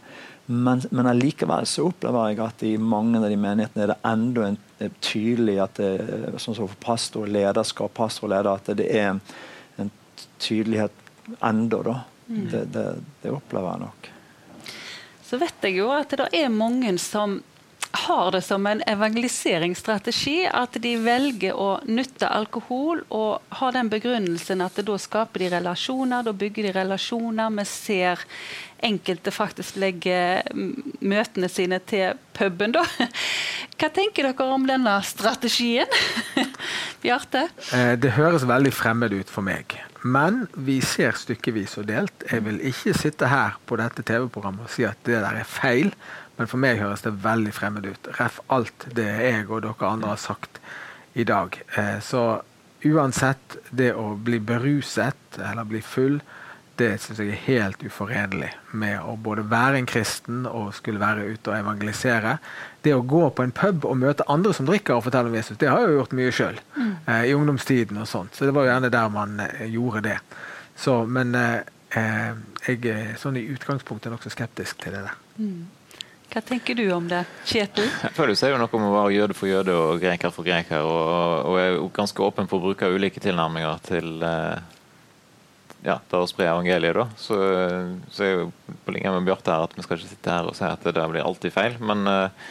Men, 0.45 0.84
men 0.91 1.08
allikevel 1.08 1.65
så 1.69 1.88
opplever 1.88 2.29
jeg 2.29 2.41
at 2.43 2.63
i 2.67 2.75
mange 2.77 3.21
av 3.21 3.29
de 3.32 3.39
menighetene 3.39 3.86
er 3.86 3.93
det 3.93 3.99
enda 4.06 4.47
en, 4.49 4.58
en 4.60 4.72
tydelig 5.03 5.57
at 5.63 5.79
det, 5.79 5.91
sånn 6.41 6.57
som 6.57 6.67
for 6.67 6.79
pastor, 6.83 7.29
lederskap, 7.29 7.93
pastor 7.97 8.27
og 8.27 8.33
leder, 8.33 8.51
at 8.53 8.73
det 8.79 8.89
er 8.89 9.13
en 9.79 9.91
tydelighet 10.41 11.03
enda, 11.43 11.79
da. 11.83 11.95
Mm. 12.27 12.43
Det, 12.51 12.65
det, 12.73 12.85
det, 13.21 13.31
opplever 13.31 13.73
jeg 13.73 13.83
nok. 13.83 14.09
Så 15.23 15.39
vet 15.41 15.65
jeg 15.65 15.79
jo 15.79 15.89
at 15.91 16.13
det 16.19 16.29
er 16.37 16.53
mange 16.53 16.93
som 17.01 17.41
har 17.93 18.32
det 18.32 18.41
som 18.41 18.65
en 18.67 18.82
evangeliseringsstrategi 18.89 20.47
at 20.49 20.77
de 20.82 20.95
velger 20.97 21.53
å 21.53 21.77
nytte 21.86 22.25
alkohol 22.25 23.03
og 23.13 23.58
har 23.60 23.75
den 23.75 23.91
begrunnelsen 23.91 24.63
at 24.65 24.79
da 24.82 24.97
skaper 24.97 25.43
de 25.43 25.51
relasjoner, 25.53 26.25
da 26.25 26.34
bygger 26.34 26.69
de 26.69 26.73
relasjoner. 26.79 27.53
Vi 27.60 27.65
ser 27.69 28.25
enkelte 28.84 29.32
faktisk 29.32 29.77
legge 29.79 30.17
møtene 31.06 31.47
sine 31.51 31.79
til 31.88 32.17
puben, 32.36 32.73
da. 32.75 32.84
Hva 33.77 33.89
tenker 33.93 34.27
dere 34.27 34.49
om 34.51 34.65
denne 34.67 34.97
strategien? 35.06 35.89
Bjarte? 37.03 37.47
Eh, 37.75 37.93
det 37.99 38.17
høres 38.17 38.47
veldig 38.49 38.73
fremmed 38.73 39.13
ut 39.15 39.32
for 39.32 39.45
meg. 39.45 39.77
Men 40.03 40.43
vi 40.60 40.82
ser 40.84 41.15
stykkevis 41.15 41.77
og 41.79 41.88
delt. 41.88 42.25
Jeg 42.27 42.43
vil 42.43 42.60
ikke 42.67 42.95
sitte 42.97 43.29
her 43.32 43.56
på 43.69 43.77
dette 43.79 44.03
TV-programmet 44.03 44.67
og 44.67 44.73
si 44.73 44.84
at 44.88 44.99
det 45.08 45.21
der 45.23 45.39
er 45.39 45.47
feil. 45.47 45.93
Men 46.37 46.49
for 46.49 46.61
meg 46.61 46.81
høres 46.81 47.05
det 47.05 47.13
veldig 47.23 47.53
fremmed 47.53 47.85
ut. 47.85 48.09
Ref 48.17 48.39
alt 48.53 48.87
det 48.97 49.09
jeg 49.09 49.45
og 49.49 49.61
dere 49.65 49.89
andre 49.91 50.13
har 50.15 50.21
sagt 50.21 50.59
i 51.13 51.25
dag. 51.29 51.59
Eh, 51.77 51.99
så 52.01 52.41
uansett, 52.83 53.57
det 53.69 53.93
å 53.95 54.13
bli 54.15 54.39
beruset 54.43 55.37
eller 55.39 55.67
bli 55.69 55.81
full, 55.85 56.19
det 56.75 56.95
syns 57.01 57.19
jeg 57.21 57.29
er 57.29 57.41
helt 57.45 57.83
uforenlig 57.85 58.49
med 58.73 58.97
å 59.05 59.13
både 59.21 59.43
være 59.45 59.77
en 59.77 59.87
kristen 59.89 60.47
og 60.49 60.71
skulle 60.73 61.01
være 61.01 61.27
ute 61.35 61.51
og 61.51 61.59
evangelisere. 61.59 62.37
Det 62.81 62.95
å 62.95 63.03
gå 63.05 63.27
på 63.29 63.45
en 63.45 63.53
pub 63.53 63.85
og 63.85 63.99
møte 64.01 64.25
andre 64.31 64.55
som 64.57 64.65
drikker 64.65 64.97
og 64.97 65.05
fortelle 65.05 65.29
om 65.29 65.37
Jesus, 65.37 65.59
det 65.61 65.69
har 65.69 65.83
jeg 65.83 65.91
jo 65.91 65.99
gjort 65.99 66.17
mye 66.17 66.33
sjøl. 66.33 66.57
Mm. 66.73 66.89
Eh, 67.05 67.21
I 67.29 67.35
ungdomstiden 67.37 68.01
og 68.01 68.09
sånt. 68.09 68.33
Så 68.33 68.49
det 68.49 68.55
var 68.57 68.65
jo 68.65 68.73
gjerne 68.73 68.91
der 68.93 69.13
man 69.13 69.37
eh, 69.45 69.67
gjorde 69.69 70.03
det. 70.09 70.17
Så, 70.73 71.03
men 71.05 71.37
eh, 71.37 71.61
eh 71.99 72.33
jeg 72.63 72.79
er 72.87 73.15
sånn 73.19 73.35
i 73.35 73.45
utgangspunktet 73.51 74.07
nokså 74.07 74.31
skeptisk 74.31 74.79
til 74.81 74.95
det 74.95 75.01
der. 75.03 75.17
Mm. 75.35 75.65
Hva 76.33 76.41
tenker 76.41 76.73
du 76.73 76.87
om 76.89 77.05
det, 77.05 77.19
Kjetil? 77.45 77.85
Jeg 77.85 78.15
føler 78.17 78.33
er 78.33 78.55
jo 78.55 78.57
noe 78.57 78.73
om 78.73 78.85
å 78.87 78.93
være 78.95 79.13
jøde 79.13 79.35
for 79.37 79.45
jøde 79.45 79.73
og 79.77 79.99
greker 80.01 80.31
for 80.33 80.47
greker. 80.47 80.81
Og, 80.81 81.49
og 81.51 81.57
er 81.61 81.75
ganske 81.93 82.23
åpen 82.25 82.47
for 82.49 82.57
å 82.57 82.71
bruke 82.71 82.89
ulike 82.89 83.21
tilnærminger 83.21 83.83
til 83.85 84.07
eh, 84.25 84.63
ja, 85.85 85.99
det 85.99 86.17
å 86.17 86.25
spre 86.25 86.47
evangeliet. 86.49 86.97
da. 86.97 87.05
Så, 87.21 87.37
så 88.09 88.25
er 88.25 88.33
jo 88.33 88.47
på 88.81 88.95
linje 88.95 89.11
med 89.13 89.27
Bjarte 89.27 89.53
her 89.53 89.67
at 89.67 89.75
vi 89.77 89.85
skal 89.85 89.99
ikke 89.99 90.09
sitte 90.09 90.33
her 90.33 90.49
og 90.49 90.57
si 90.57 90.65
at 90.65 90.87
det 90.89 91.05
blir 91.11 91.21
alltid 91.21 91.53
feil. 91.53 91.77
Men 91.85 92.01
eh, 92.09 92.49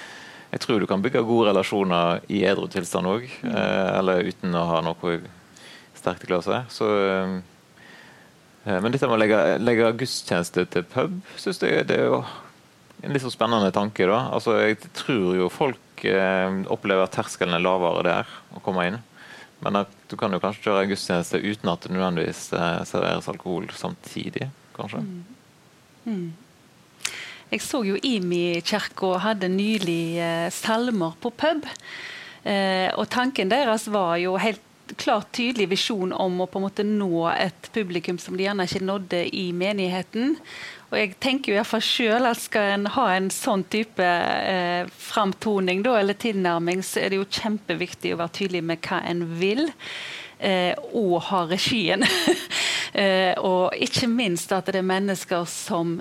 jeg 0.52 0.62
tror 0.62 0.78
du 0.78 0.86
kan 0.86 1.02
bygge 1.02 1.24
gode 1.26 1.50
relasjoner 1.50 2.22
i 2.30 2.44
edru 2.52 2.70
tilstand 2.70 3.10
òg. 3.10 3.26
Eh, 3.26 3.90
eller 3.96 4.30
uten 4.30 4.54
å 4.54 4.62
ha 4.76 4.78
noe 4.86 5.16
sterkt 5.98 6.22
i 6.22 6.30
glasset. 6.30 6.70
Så 6.70 6.86
men 8.62 8.94
dette 8.94 9.08
med 9.10 9.16
å 9.16 9.18
legge, 9.18 9.42
legge 9.58 9.88
gudstjeneste 10.04 10.68
til 10.70 10.84
pub, 10.86 11.16
syns 11.34 11.58
jeg 11.66 11.82
det 11.90 11.96
er 11.98 12.12
jo 12.12 12.20
en 13.02 13.14
litt 13.14 13.24
så 13.24 13.32
spennende 13.34 13.72
tanke. 13.74 14.06
da. 14.06 14.28
Altså, 14.32 14.58
Jeg 14.62 14.78
tror 14.94 15.34
jo 15.36 15.48
folk 15.52 16.04
eh, 16.06 16.62
opplever 16.70 17.06
at 17.06 17.16
terskelen 17.16 17.54
er 17.56 17.64
lavere 17.64 18.04
der 18.06 18.36
å 18.54 18.62
komme 18.64 18.86
inn. 18.88 19.00
Men 19.62 19.78
at 19.84 19.90
du 20.10 20.16
kan 20.18 20.32
jo 20.34 20.40
kanskje 20.42 20.66
kjøre 20.66 20.88
gudstjeneste 20.90 21.38
uten 21.38 21.70
at 21.70 21.84
det 21.84 21.94
nødvendigvis 21.94 22.48
eh, 22.58 22.80
serveres 22.88 23.28
alkohol 23.30 23.68
samtidig. 23.74 24.50
kanskje. 24.76 25.02
Mm. 25.02 25.24
Mm. 26.06 26.32
Jeg 27.52 27.60
så 27.60 27.82
jo 27.84 27.98
Imi 28.00 28.62
kirka 28.64 29.18
hadde 29.22 29.50
nylig 29.52 30.18
eh, 30.18 30.48
salmer 30.50 31.14
på 31.20 31.30
pub. 31.30 31.66
Eh, 32.42 32.90
og 32.96 33.06
tanken 33.12 33.50
deres 33.52 33.86
var 33.92 34.16
jo 34.18 34.38
helt 34.40 34.62
klart 34.98 35.30
tydelig 35.36 35.68
visjon 35.70 36.12
om 36.12 36.40
å 36.42 36.48
på 36.50 36.58
en 36.58 36.66
måte 36.66 36.84
nå 36.86 37.26
et 37.30 37.68
publikum 37.74 38.18
som 38.20 38.36
de 38.36 38.48
gjerne 38.48 38.66
ikke 38.66 38.86
nådde 38.88 39.22
i 39.36 39.50
menigheten. 39.56 40.34
Og 40.92 40.98
jeg 41.00 41.14
tenker 41.24 41.54
jo 41.54 41.56
iallfall 41.56 41.80
sjøl 41.80 42.28
at 42.28 42.36
skal 42.36 42.74
en 42.74 42.82
ha 42.92 43.06
en 43.14 43.30
sånn 43.32 43.62
type 43.72 44.04
eh, 44.04 44.84
framtoning 44.92 45.80
da, 45.86 45.94
eller 45.96 46.18
tilnærming, 46.20 46.82
så 46.84 47.00
er 47.00 47.14
det 47.14 47.22
jo 47.22 47.30
kjempeviktig 47.32 48.12
å 48.12 48.18
være 48.20 48.36
tydelig 48.36 48.60
med 48.68 48.84
hva 48.84 48.98
en 49.08 49.22
vil 49.40 49.70
eh, 50.36 50.76
og 50.92 51.16
ha 51.30 51.46
regien. 51.48 52.04
eh, 52.92 53.32
og 53.40 53.74
ikke 53.76 54.08
minst 54.10 54.52
at 54.54 54.68
det 54.68 54.80
er 54.80 54.86
mennesker 54.86 55.46
som 55.50 55.94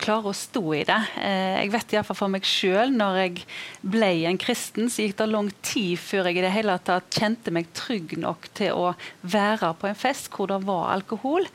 klarer 0.00 0.30
å 0.30 0.36
stå 0.36 0.62
i 0.76 0.82
det. 0.88 1.00
Eh, 1.20 1.60
jeg 1.62 1.72
vet 1.74 1.96
iallfall 1.96 2.18
for 2.18 2.34
meg 2.34 2.48
sjøl, 2.48 2.92
når 2.94 3.20
jeg 3.22 3.46
ble 3.94 4.12
en 4.30 4.40
kristen, 4.40 4.90
så 4.92 5.06
gikk 5.06 5.18
det 5.20 5.30
lang 5.30 5.50
tid 5.64 5.98
før 6.00 6.30
jeg 6.30 6.40
i 6.40 6.44
det 6.46 6.54
hele 6.54 6.78
tatt 6.84 7.10
kjente 7.14 7.54
meg 7.54 7.72
trygg 7.76 8.16
nok 8.20 8.50
til 8.56 8.76
å 8.76 8.92
være 9.22 9.74
på 9.80 9.90
en 9.90 9.98
fest 9.98 10.30
hvor 10.34 10.52
det 10.52 10.62
var 10.68 10.92
alkohol. 10.94 11.48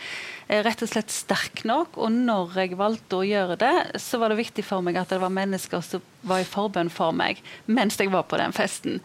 Eh, 0.50 0.64
rett 0.66 0.82
og 0.82 0.90
slett 0.90 1.14
sterk 1.14 1.62
nok. 1.70 1.98
Og 2.02 2.14
når 2.14 2.56
jeg 2.64 2.78
valgte 2.80 3.20
å 3.20 3.28
gjøre 3.28 3.60
det, 3.62 3.74
så 4.02 4.18
var 4.22 4.34
det 4.34 4.40
viktig 4.42 4.66
for 4.66 4.82
meg 4.86 4.98
at 4.98 5.12
det 5.14 5.22
var 5.22 5.34
mennesker 5.34 5.84
som 5.86 6.06
var 6.26 6.42
i 6.42 6.48
forbønn 6.48 6.90
for 6.92 7.16
meg 7.16 7.40
mens 7.72 7.96
jeg 8.00 8.12
var 8.12 8.26
på 8.28 8.40
den 8.42 8.52
festen. 8.56 8.98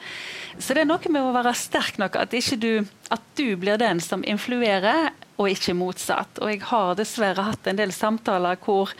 Så 0.58 0.74
det 0.74 0.82
er 0.82 0.88
noe 0.88 1.12
med 1.12 1.22
å 1.22 1.34
være 1.34 1.52
sterk 1.58 2.00
nok, 2.00 2.16
at, 2.18 2.32
du, 2.32 2.86
at 3.12 3.28
du 3.38 3.54
blir 3.60 3.78
den 3.78 4.00
som 4.02 4.24
influerer, 4.26 5.12
og 5.36 5.50
ikke 5.50 5.74
motsatt. 5.76 6.38
Og 6.42 6.52
jeg 6.52 6.62
har 6.70 6.94
dessverre 6.98 7.46
hatt 7.48 7.66
en 7.66 7.78
del 7.78 7.92
samtaler 7.94 8.58
hvor 8.62 8.92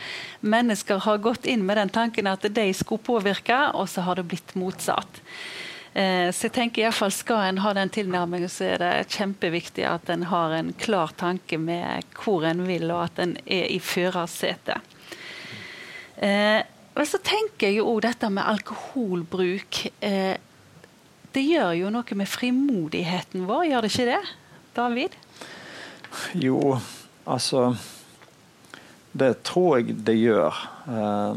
mennesker 0.43 1.03
har 1.05 1.21
gått 1.23 1.47
inn 1.47 1.63
med 1.67 1.79
den 1.79 1.93
tanken 1.93 2.27
at 2.27 2.43
de 2.43 2.65
skulle 2.75 3.03
påvirke, 3.05 3.59
og 3.73 3.87
så 3.91 4.03
har 4.07 4.19
det 4.19 4.27
blitt 4.31 4.55
motsatt. 4.59 5.21
Eh, 5.95 6.27
så 6.35 6.49
jeg 6.49 6.55
tenker 6.57 6.81
i 6.81 6.85
hvert 6.89 6.97
fall 6.97 7.13
Skal 7.15 7.45
en 7.45 7.61
ha 7.63 7.71
den 7.77 7.91
tilnærmingen, 7.93 8.51
så 8.51 8.67
er 8.73 8.81
det 8.83 9.13
kjempeviktig 9.15 9.85
at 9.87 10.09
en 10.11 10.27
har 10.27 10.57
en 10.57 10.73
klar 10.75 11.13
tanke 11.15 11.59
med 11.61 12.03
hvor 12.19 12.43
en 12.43 12.65
vil, 12.67 12.89
og 12.91 13.05
at 13.05 13.21
en 13.23 13.37
er 13.45 13.69
i 13.71 13.79
førersetet. 13.79 14.91
Eh, 16.19 16.61
men 16.95 17.07
så 17.07 17.19
tenker 17.23 17.69
jeg 17.69 17.79
jo 17.79 17.89
òg 17.93 18.03
dette 18.05 18.27
med 18.31 18.47
alkoholbruk. 18.47 19.85
Eh, 20.03 20.35
det 21.35 21.43
gjør 21.43 21.73
jo 21.75 21.91
noe 21.91 22.15
med 22.19 22.31
frimodigheten 22.31 23.47
vår, 23.47 23.65
gjør 23.71 23.83
det 23.83 23.91
ikke 23.91 24.11
det? 24.11 24.21
David? 24.75 25.17
Jo, 26.33 26.77
altså 27.25 27.75
Det 29.11 29.43
tror 29.47 29.77
jeg 29.79 29.95
det 30.05 30.17
gjør. 30.19 30.57
Uh, 30.87 31.35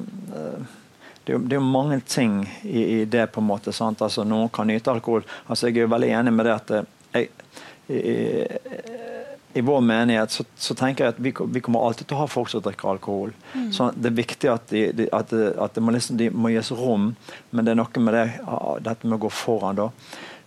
det 1.29 1.35
er, 1.35 1.59
jo, 1.59 1.61
mange 1.61 2.01
ting 2.01 2.41
i, 2.62 3.05
det, 3.05 3.26
på 3.33 3.41
en 3.41 3.47
måte. 3.47 3.72
sant? 3.72 4.01
Altså, 4.03 4.24
Noen 4.24 4.49
kan 4.49 4.66
nyte 4.66 4.91
alkohol. 4.91 5.26
Altså, 5.47 5.68
Jeg 5.68 5.76
er 5.76 5.85
jo 5.85 5.93
veldig 5.93 6.09
enig 6.20 6.33
med 6.33 6.49
det 6.49 6.55
at 6.55 6.70
eh, 6.72 6.87
jeg, 7.12 7.29
i, 7.89 8.14
i 9.59 9.61
vår 9.61 9.81
menighet 9.85 10.33
så, 10.33 10.45
så, 10.57 10.74
tenker 10.76 11.05
jeg 11.05 11.14
at 11.14 11.20
vi, 11.20 11.33
vi, 11.53 11.61
kommer 11.64 11.85
alltid 11.85 12.09
til 12.09 12.16
å 12.16 12.22
ha 12.22 12.31
folk 12.31 12.51
som 12.53 12.62
drikker 12.64 12.93
alkohol. 12.95 13.35
Mm. 13.53 13.68
Så 13.76 13.91
Det 13.97 14.11
er 14.11 14.16
viktig 14.18 14.51
at, 14.53 14.66
de, 14.72 14.83
de, 15.03 15.11
at, 15.12 15.33
at 15.35 15.76
det 15.76 15.85
må, 15.85 15.95
liksom, 15.95 16.18
de 16.20 16.31
må 16.33 16.53
gis 16.55 16.72
rom, 16.72 17.11
men 17.51 17.66
det 17.66 17.74
er 17.74 17.81
noe 17.81 18.05
med 18.05 18.16
det, 18.16 18.26
dette 18.89 19.09
med 19.09 19.18
å 19.18 19.22
gå 19.26 19.33
foran. 19.33 19.81
da. 19.81 19.91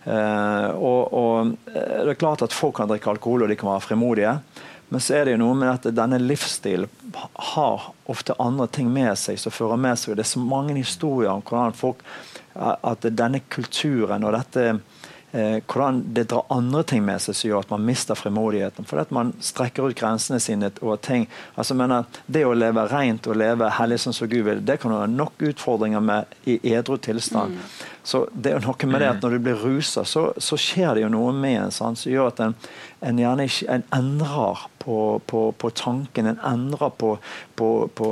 Uh, 0.02 0.74
og, 0.74 1.12
og, 1.14 1.52
Det 1.66 2.10
er 2.10 2.18
klart 2.18 2.42
at 2.42 2.54
folk 2.54 2.80
kan 2.80 2.90
drikke 2.90 3.12
alkohol 3.12 3.44
og 3.44 3.52
de 3.52 3.58
kan 3.58 3.70
være 3.70 3.86
frimodige. 3.86 4.36
Men 4.92 5.00
så 5.00 5.14
er 5.16 5.24
det 5.24 5.36
jo 5.36 5.40
noe 5.40 5.56
med 5.56 5.70
at 5.70 5.86
denne 5.96 6.18
livsstilen 6.20 6.90
har 7.54 7.86
ofte 8.12 8.36
andre 8.42 8.66
ting 8.68 8.90
med 8.92 9.14
seg 9.16 9.38
som 9.40 9.54
fører 9.54 9.80
med 9.80 9.96
seg. 9.96 10.18
Det 10.18 10.26
er 10.26 10.34
så 10.34 10.42
mange 10.42 10.76
historier 10.76 11.32
om 11.32 11.40
hvordan 11.40 11.72
folk 11.76 12.02
at 12.52 13.06
denne 13.16 13.40
kulturen 13.48 14.26
og 14.28 14.34
dette 14.36 14.66
eh, 15.32 15.62
hvordan 15.64 16.02
det 16.12 16.26
drar 16.28 16.44
andre 16.52 16.82
ting 16.84 17.06
med 17.06 17.22
seg 17.24 17.38
som 17.38 17.48
gjør 17.48 17.64
at 17.64 17.72
man 17.72 17.86
mister 17.88 18.18
frimodigheten. 18.18 18.84
Fordi 18.88 19.06
at 19.06 19.14
man 19.16 19.32
strekker 19.40 19.88
ut 19.88 19.96
grensene 19.96 20.40
sine 20.44 20.68
over 20.82 21.00
ting. 21.00 21.24
Altså, 21.56 21.72
mener, 21.78 22.04
det 22.26 22.44
å 22.44 22.52
leve 22.52 22.84
rent 22.92 23.30
og 23.32 23.40
leve 23.40 23.72
hellig 23.78 24.02
som 24.04 24.16
Gud 24.20 24.44
vil, 24.50 24.60
det 24.60 24.76
kan 24.82 24.92
ha 24.92 25.06
nok 25.08 25.40
utfordringer 25.40 26.04
med 26.04 26.36
i 26.44 26.58
edru 26.74 26.98
tilstand. 27.00 27.56
Mm. 27.56 27.88
Så 28.02 28.24
det 28.34 28.50
er 28.50 28.58
jo 28.58 28.72
noe 28.72 28.88
med 28.90 29.02
det 29.02 29.08
at 29.12 29.22
Når 29.22 29.36
du 29.36 29.42
blir 29.46 29.60
rusa, 29.62 30.04
så, 30.04 30.32
så, 30.36 30.58
skjer 30.58 30.96
det 30.96 31.04
jo 31.04 31.10
noe 31.12 31.32
med 31.36 31.58
en 31.68 31.74
sånn, 31.74 31.98
som 31.98 32.10
gjør 32.10 32.32
at 32.32 32.40
en, 32.42 32.54
en 33.06 33.20
gjerne 33.22 33.46
ikke 33.46 33.68
en 33.76 33.84
endrer 33.94 34.64
på, 34.82 34.96
på, 35.26 35.42
på, 35.58 35.70
tanken. 35.78 36.26
En 36.32 36.40
endrer 36.42 36.90
på, 36.98 37.12
på 37.54 38.08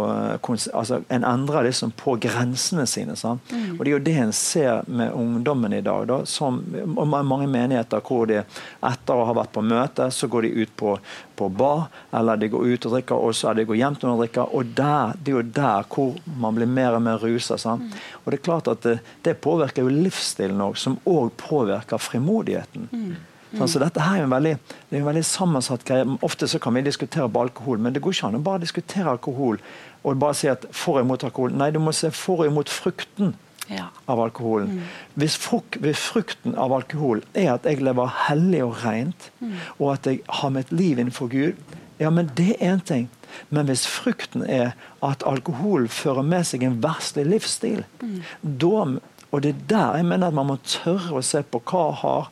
altså 0.72 1.00
En 1.08 1.26
endrer 1.26 1.66
liksom 1.66 1.90
på 1.98 2.14
grensene 2.22 2.86
sine. 2.86 3.16
Sånn. 3.18 3.42
Mm. 3.50 3.72
Og 3.78 3.82
Det 3.84 3.90
er 3.90 3.94
jo 3.96 4.04
det 4.06 4.16
en 4.22 4.34
ser 4.36 4.86
med 4.86 5.10
ungdommen 5.16 5.74
i 5.74 5.82
dag. 5.82 6.06
Da, 6.10 6.20
som, 6.24 6.62
og 6.94 7.10
mange 7.10 7.50
menigheter 7.50 8.04
hvor 8.06 8.30
de 8.30 8.40
etter 8.42 9.14
å 9.14 9.26
ha 9.26 9.34
vært 9.42 9.54
på 9.56 9.64
møte, 9.66 10.10
så 10.14 10.30
går 10.30 10.46
de 10.46 10.54
ut 10.62 10.76
på, 10.78 10.94
på 11.40 11.48
bar, 11.52 11.88
eller 12.16 12.38
de 12.40 12.50
går 12.52 12.68
ut 12.74 12.86
og 12.86 12.94
drikker, 12.96 13.16
og 13.16 13.34
så 13.36 13.50
er 13.50 13.58
de 13.58 13.66
går 13.68 13.80
hjem 13.80 13.96
til 13.98 14.10
noen 14.10 14.20
drikker. 14.22 14.52
Og 14.56 14.74
der, 14.76 15.16
det 15.18 15.32
er 15.32 15.38
jo 15.38 15.46
der 15.60 15.88
hvor 15.90 16.14
man 16.44 16.58
blir 16.58 16.70
mer 16.70 16.98
og 16.98 17.02
mer 17.06 17.22
rusa. 17.22 17.58
Mm. 17.58 17.88
Og 18.22 18.30
det 18.30 18.38
er 18.38 18.46
klart 18.46 18.70
at 18.70 18.84
det, 18.86 19.00
det 19.26 19.38
påvirker 19.42 19.86
jo 19.86 19.98
livsstilen 20.06 20.62
òg, 20.64 20.78
som 20.80 21.00
òg 21.08 21.32
påvirker 21.40 22.02
frimodigheten. 22.02 22.88
Mm. 22.92 23.10
Mm. 23.50 23.66
Så 23.66 23.80
dette 23.82 24.02
her 24.04 24.20
er 24.20 24.28
en 24.28 24.30
veldig, 24.30 24.56
det 24.88 24.96
er 24.96 25.02
en 25.02 25.08
veldig 25.08 25.26
sammensatt 25.26 25.84
greie. 25.86 26.06
Ofte 26.22 26.46
så 26.48 26.60
kan 26.62 26.76
vi 26.76 26.84
diskutere 26.86 27.28
på 27.28 27.42
alkohol, 27.42 27.80
men 27.82 27.94
det 27.94 28.02
går 28.04 28.14
ikke 28.14 28.30
an 28.30 28.38
å 28.38 28.44
bare 28.46 28.62
diskutere 28.62 29.10
alkohol 29.10 29.58
og 30.00 30.20
bare 30.20 30.36
si 30.38 30.48
at 30.48 30.64
for 30.72 31.00
og 31.00 31.04
imot 31.04 31.26
alkohol. 31.26 31.52
Nei, 31.58 31.72
du 31.74 31.80
må 31.82 31.92
se 31.96 32.12
for 32.14 32.44
og 32.44 32.52
imot 32.52 32.70
frukten 32.72 33.34
ja. 33.70 33.86
av 34.10 34.20
alkoholen. 34.20 34.72
Mm. 34.74 34.88
Hvis, 35.22 35.36
fruk, 35.40 35.78
hvis, 35.82 36.02
frukten 36.12 36.56
av 36.58 36.74
alkohol 36.74 37.22
er 37.34 37.54
at 37.54 37.68
jeg 37.68 37.82
lever 37.84 38.10
hellig 38.26 38.64
og 38.66 38.80
rent, 38.84 39.30
mm. 39.40 39.54
og 39.78 39.94
at 39.94 40.10
jeg 40.10 40.24
har 40.40 40.52
mitt 40.54 40.72
liv 40.74 40.98
innenfor 40.98 41.30
Gud, 41.32 41.78
ja, 42.00 42.10
men 42.10 42.30
det 42.36 42.54
er 42.56 42.74
én 42.74 42.82
ting. 42.84 43.08
Men 43.52 43.68
hvis 43.68 43.84
frukten 43.86 44.42
er 44.42 44.72
at 45.06 45.22
alkohol 45.28 45.86
fører 45.92 46.26
med 46.26 46.48
seg 46.48 46.64
en 46.66 46.80
verstlig 46.82 47.26
livsstil, 47.28 47.84
mm. 48.02 48.18
da, 48.42 48.84
og 49.30 49.44
det 49.44 49.54
er 49.54 49.64
der 49.70 50.00
jeg 50.00 50.10
mener 50.10 50.30
at 50.30 50.36
man 50.36 50.50
må 50.50 50.58
tørre 50.66 51.20
å 51.20 51.24
se 51.24 51.42
på 51.46 51.62
hva 51.70 51.86
har 52.02 52.30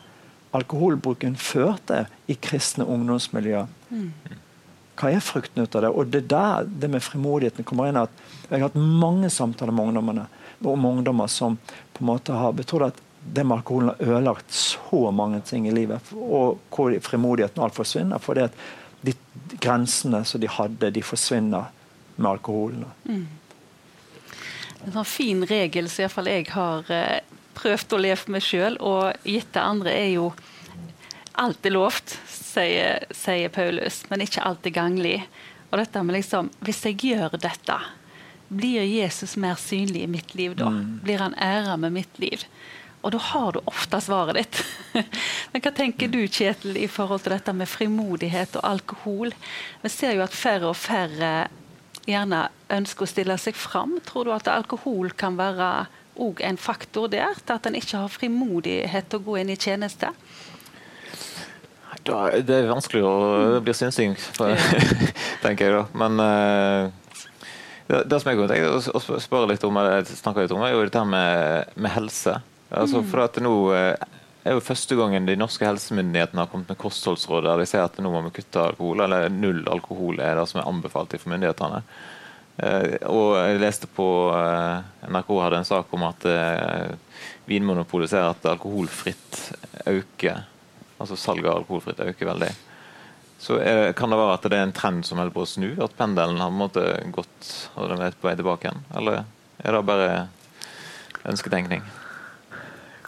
alkoholbruken 0.57 1.37
ført 1.39 1.85
til 1.91 2.33
i 2.33 2.37
kristne 2.41 2.87
ungdomsmiljøer. 2.89 3.69
Mm. 3.93 4.11
Hva 4.99 5.13
er 5.15 5.23
frukten 5.23 5.63
ut 5.63 5.77
av 5.79 5.85
det? 5.85 5.91
Og 5.93 6.11
det 6.11 6.25
er 6.25 6.31
der 6.33 6.71
det 6.83 6.91
med 6.91 7.05
frimodigheten 7.05 7.67
kommer 7.67 7.91
inn. 7.91 8.01
at 8.01 8.11
Jeg 8.49 8.59
har 8.59 8.69
hatt 8.69 8.81
mange 8.81 9.31
samtaler 9.31 9.73
med 9.73 9.91
ungdommene 9.91 10.27
om 10.65 10.85
ungdommer 10.85 11.27
som 11.27 11.57
på 11.93 12.03
en 12.03 12.11
måte 12.11 12.33
har 12.33 12.57
betrodd 12.57 12.89
at 12.91 13.03
det 13.35 13.45
med 13.45 13.59
alkoholen 13.59 13.89
har 13.89 14.03
ødelagt 14.09 14.53
så 14.55 15.11
mange 15.11 15.41
ting 15.41 15.69
i 15.69 15.75
livet. 15.75 16.13
Og 16.15 16.59
hvor 16.73 16.95
frimodigheten 17.05 17.63
alt 17.63 17.77
forsvinner. 17.77 18.19
fordi 18.19 18.47
at 18.47 18.55
de 19.01 19.15
grensene 19.61 20.25
som 20.25 20.41
de 20.41 20.49
hadde, 20.49 20.91
de 20.91 21.03
forsvinner 21.03 21.69
med 22.17 22.31
alkoholen. 22.31 22.85
Mm. 23.05 23.27
En 24.87 24.95
sånn 24.95 25.09
fin 25.09 25.45
regel 25.47 25.91
som 25.91 26.05
iallfall 26.05 26.31
jeg 26.31 26.49
har 26.55 26.91
eh, 26.95 27.21
prøvd 27.59 27.95
å 27.95 28.01
leve 28.03 28.35
med 28.35 28.45
sjøl, 28.45 28.79
og 28.79 29.27
gitt 29.27 29.53
det 29.55 29.63
andre, 29.63 29.95
er 29.95 30.11
jo 30.15 30.31
alt 31.39 31.67
er 31.67 31.75
lovt, 31.75 32.17
sier, 32.31 33.05
sier 33.15 33.53
Paulus, 33.55 34.03
men 34.11 34.25
ikke 34.25 34.43
alt 34.47 34.67
er 34.67 34.75
ganglig. 34.75 35.19
Og 35.69 35.79
dette 35.79 36.03
med 36.03 36.17
liksom, 36.17 36.51
Hvis 36.65 36.85
jeg 36.87 36.99
gjør 37.05 37.37
dette, 37.39 37.77
blir 38.49 38.83
Jesus 38.83 39.37
mer 39.37 39.59
synlig 39.61 40.03
i 40.03 40.11
mitt 40.11 40.35
liv 40.35 40.57
da? 40.57 40.71
Mm. 40.73 41.01
Blir 41.05 41.25
han 41.25 41.35
æra 41.35 41.77
med 41.77 41.93
mitt 41.93 42.19
liv? 42.19 42.45
Og 43.01 43.13
da 43.15 43.21
har 43.23 43.53
du 43.55 43.61
ofte 43.71 44.01
svaret 44.03 44.41
ditt. 44.41 44.63
Men 45.53 45.63
hva 45.63 45.73
tenker 45.75 46.11
du 46.11 46.21
Kjetil, 46.27 46.77
i 46.81 46.89
forhold 46.91 47.23
til 47.25 47.37
dette 47.37 47.55
med 47.55 47.71
frimodighet 47.71 48.59
og 48.59 48.67
alkohol? 48.67 49.33
Vi 49.85 49.93
ser 49.93 50.17
jo 50.17 50.25
at 50.25 50.35
færre 50.35 50.73
og 50.73 50.77
færre 50.77 51.49
gjerne 52.09 52.49
ønsker 52.75 53.07
å 53.07 53.11
stille 53.11 53.39
seg 53.39 53.57
fram. 53.57 53.99
Tror 54.09 54.27
du 54.27 54.35
at 54.35 54.51
alkohol 54.51 55.13
kan 55.17 55.39
være 55.39 55.87
en 56.19 56.59
faktor 56.59 57.07
der, 57.13 57.39
til 57.47 57.55
at 57.55 57.67
en 57.69 57.79
ikke 57.79 58.01
har 58.03 58.11
frimodighet 58.11 59.07
til 59.07 59.21
å 59.21 59.27
gå 59.29 59.39
inn 59.39 59.55
i 59.55 59.61
tjeneste? 59.61 60.11
det 62.09 62.55
er 62.55 62.71
vanskelig 62.71 63.03
å 63.05 63.61
bli 63.65 63.75
synsing, 63.77 64.15
tenker 65.45 65.67
jeg 65.67 65.75
da. 65.75 65.83
Men 65.99 66.23
uh, 66.23 67.08
det, 67.89 68.03
det, 68.05 68.21
som 68.21 68.29
jeg 68.31 68.39
kunne 68.39 68.53
tenke 68.53 68.93
å 68.93 69.19
spørre 69.25 69.49
litt 69.49 69.65
om, 69.65 69.79
eller 69.81 70.05
snakke 70.05 70.45
litt 70.45 70.53
om, 70.53 70.63
er 70.65 70.75
jo 70.75 70.85
dette 70.85 71.05
med, 71.09 71.71
med 71.81 71.95
helse. 71.95 72.35
Altså, 72.69 73.01
mm. 73.01 73.07
for 73.09 73.25
at 73.25 73.39
nå 73.41 73.53
uh, 73.73 74.19
er 74.45 74.57
jo 74.57 74.65
første 74.65 74.99
gangen 74.99 75.29
de 75.29 75.39
norske 75.41 75.65
helsemyndighetene 75.65 76.45
har 76.45 76.51
kommet 76.53 76.69
med 76.69 76.81
kostholdsråd 76.81 77.49
der 77.49 77.63
de 77.63 77.67
sier 77.69 77.87
at 77.87 77.97
nå 78.05 78.13
må 78.13 78.21
vi 78.27 78.35
kutte 78.43 78.61
alkohol, 78.61 79.01
eller 79.07 79.33
null 79.33 79.63
alkohol 79.73 80.21
er 80.21 80.37
det 80.37 80.45
som 80.51 80.61
er 80.61 80.69
anbefalt 80.69 81.17
for 81.17 81.33
myndighetene. 81.33 81.81
Uh, 82.59 82.95
og 83.09 83.33
jeg 83.39 83.65
leste 83.65 83.89
på 83.97 84.07
NRK 85.09 85.35
hadde 85.39 85.63
en 85.63 85.73
sak 85.73 85.93
om 85.97 86.05
at 86.11 86.29
Vinmonopolet 87.49 88.11
ser 88.11 88.29
at 88.29 88.45
alkoholfritt 88.51 89.39
øker 89.89 90.45
Altså 90.99 91.15
salget 91.15 91.47
av 91.47 91.61
alkoholfritt 91.61 92.01
øker 92.03 92.27
veldig. 92.27 92.49
Så 93.39 93.61
er, 93.63 93.93
Kan 93.93 94.11
det 94.11 94.19
være 94.19 94.35
at 94.35 94.49
det 94.51 94.59
er 94.59 94.67
en 94.67 94.75
trend 94.75 95.07
som 95.07 95.21
holder 95.21 95.35
på 95.35 95.45
å 95.47 95.49
snu? 95.49 95.69
At 95.85 95.95
pendelen 95.99 96.43
har 96.43 96.51
på 96.51 96.83
gått 97.15 97.53
og 97.79 97.89
den 97.93 98.03
er 98.03 98.19
på 98.19 98.29
vei 98.29 98.35
tilbake 98.39 98.69
igjen? 98.69 98.85
Eller 98.99 99.23
er 99.63 99.77
det 99.77 99.87
bare 99.87 100.11
ønsketenkning? 101.29 101.85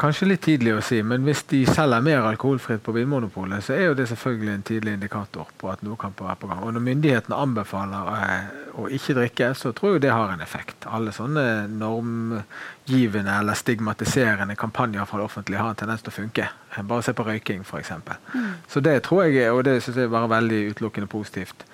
Kanskje 0.01 0.30
litt 0.30 0.40
tidlig 0.46 0.72
å 0.72 0.80
si, 0.80 1.03
men 1.05 1.26
hvis 1.28 1.42
de 1.51 1.59
selger 1.68 2.01
mer 2.01 2.24
alkoholfritt 2.24 2.80
på 2.86 2.94
Vinmonopolet, 2.96 3.61
så 3.66 3.74
er 3.74 3.82
jo 3.90 3.96
det 3.98 4.07
selvfølgelig 4.09 4.53
en 4.55 4.62
tidlig 4.64 4.94
indikator 4.96 5.48
på 5.61 5.68
at 5.68 5.82
noe 5.84 5.98
kan 6.01 6.14
være 6.16 6.38
på 6.40 6.48
gang. 6.48 6.62
Og 6.64 6.72
når 6.72 6.84
myndighetene 6.86 7.36
anbefaler 7.36 8.09
eh, 8.14 8.46
å 8.80 8.86
ikke 8.96 9.18
drikke, 9.18 9.51
så 9.61 9.74
tror 9.76 9.98
jeg 9.98 10.07
det 10.07 10.14
har 10.14 10.32
en 10.32 10.40
effekt. 10.40 10.86
Alle 10.88 11.12
sånne 11.12 11.44
normgivende 11.68 13.34
eller 13.42 13.59
stigmatiserende 13.61 14.57
kampanjer 14.62 15.05
fra 15.11 15.20
det 15.20 15.26
offentlige 15.26 15.61
har 15.61 15.74
en 15.74 15.80
tendens 15.82 16.07
til 16.07 16.14
å 16.14 16.16
funke. 16.16 16.48
Bare 16.80 17.05
se 17.05 17.14
på 17.18 17.26
røyking, 17.26 17.66
f.eks. 17.68 17.92
Mm. 18.32 18.46
Så 18.72 18.80
det 18.86 18.94
tror 19.05 19.26
jeg, 19.26 19.51
og 19.53 19.66
det 19.68 19.82
synes 19.82 20.01
jeg 20.01 20.14
var 20.14 20.32
veldig 20.32 20.62
utelukkende 20.70 21.11
positivt. 21.12 21.66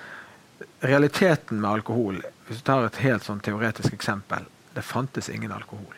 Realiteten 0.83 1.63
med 1.63 1.77
alkohol, 1.77 2.19
hvis 2.49 2.59
du 2.59 2.67
tar 2.67 2.89
et 2.89 2.99
helt 3.07 3.23
sånn 3.23 3.45
teoretisk 3.47 3.95
eksempel, 3.95 4.51
det 4.75 4.83
fantes 4.83 5.31
ingen 5.31 5.55
alkohol. 5.55 5.95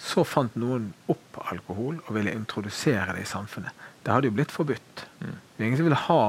Så 0.00 0.24
fant 0.24 0.54
noen 0.56 0.90
opp 1.12 1.40
alkohol 1.52 1.98
og 2.06 2.12
ville 2.16 2.32
introdusere 2.32 3.14
det 3.16 3.26
i 3.26 3.28
samfunnet. 3.28 3.88
Det 4.02 4.12
hadde 4.12 4.30
jo 4.30 4.36
blitt 4.36 4.54
forbudt. 4.54 5.04
Mm. 5.20 5.34
Det 5.34 5.62
er 5.62 5.66
ingen 5.66 5.80
som 5.80 5.88
ville 5.90 6.04
ha 6.06 6.24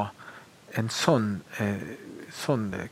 en 0.80 0.90
sånn, 0.92 1.28
eh, 1.60 1.86
sånn 2.36 2.72
eh, 2.76 2.90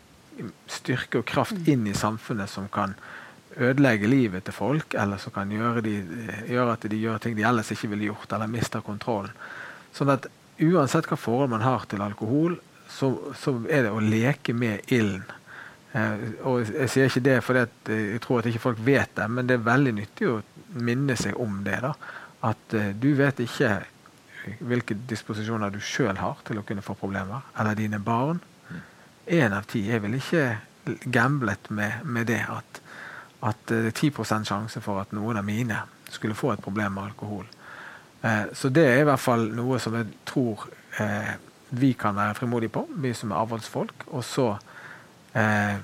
styrke 0.71 1.21
og 1.21 1.27
kraft 1.27 1.57
mm. 1.59 1.71
inn 1.73 1.87
i 1.91 1.97
samfunnet 1.97 2.51
som 2.51 2.69
kan 2.71 2.95
ødelegge 3.59 4.07
livet 4.07 4.45
til 4.47 4.55
folk, 4.55 4.95
eller 4.95 5.19
som 5.19 5.33
kan 5.35 5.51
gjøre, 5.51 5.83
de, 5.83 5.95
eh, 5.99 6.43
gjøre, 6.53 6.75
at 6.77 6.87
de 6.91 7.01
gjør 7.01 7.19
ting 7.23 7.35
de 7.35 7.47
ellers 7.47 7.71
ikke 7.75 7.91
ville 7.91 8.11
gjort, 8.11 8.31
eller 8.35 8.51
mister 8.51 8.83
kontrollen. 8.85 9.35
Sånn 9.95 10.13
at 10.13 10.29
uansett 10.63 11.09
hva 11.09 11.17
forhold 11.19 11.51
man 11.51 11.65
har 11.65 11.87
til 11.91 12.03
alkohol, 12.05 12.59
så, 12.89 13.11
så 13.37 13.53
er 13.69 13.85
det 13.85 13.93
å 13.93 14.01
leke 14.03 14.55
med 14.55 14.87
ilden 14.93 15.27
og 16.45 16.69
Jeg 16.69 16.89
sier 16.89 17.09
ikke 17.09 17.25
det 17.25 17.37
fordi 17.41 17.61
eh, 17.89 18.01
jeg 18.13 18.21
tror 18.21 18.39
at 18.39 18.49
ikke 18.49 18.61
folk 18.61 18.81
vet 18.85 19.15
det, 19.17 19.29
men 19.31 19.47
det 19.49 19.57
er 19.57 19.65
veldig 19.65 19.93
nyttig 19.97 20.27
å 20.29 20.41
minne 20.77 21.15
seg 21.17 21.37
om 21.41 21.63
det. 21.65 21.79
da. 21.81 21.93
at 22.45 22.75
uh, 22.77 22.91
du 22.93 23.13
vet 23.17 23.39
ikke 23.39 23.79
hvilke 24.59 24.95
disposisjoner 25.09 25.69
du 25.73 25.79
sjøl 25.83 26.17
har 26.17 26.37
til 26.47 26.59
å 26.59 26.63
kunne 26.63 26.81
få 26.85 26.93
problemer, 26.93 27.41
eller 27.59 27.75
dine 27.75 27.99
barn. 27.99 28.39
Én 29.27 29.53
av 29.53 29.67
ti. 29.69 29.83
Jeg 29.89 30.01
vil 30.01 30.15
ikke 30.17 30.45
gamblet 31.11 31.69
med, 31.69 32.05
med 32.05 32.29
det 32.31 32.39
at, 32.49 32.81
at, 33.45 33.59
det 33.67 33.91
er 33.91 34.09
10% 34.09 34.47
sjanse 34.47 34.81
for 34.81 35.01
at 35.01 35.11
noen 35.13 35.37
av 35.37 35.45
mine 35.45 35.81
skulle 36.09 36.37
få 36.37 36.53
et 36.53 36.63
problem 36.63 36.95
med 36.97 37.11
alkohol. 37.11 37.45
Eh, 38.21 38.49
så 38.53 38.71
det 38.73 38.85
er 38.87 39.03
i 39.03 39.07
hvert 39.09 39.21
fall 39.21 39.45
noe 39.53 39.77
som 39.79 39.95
jeg 39.99 40.07
tror 40.25 40.65
eh, 40.99 41.35
vi 41.77 41.93
kan 41.93 42.17
være 42.17 42.39
frimodige 42.39 42.73
på, 42.73 42.87
vi 43.03 43.13
som 43.13 43.31
er 43.31 43.43
avholdsfolk. 43.43 44.07
Og 44.07 44.23
så 44.25 44.49
eh, 45.33 45.75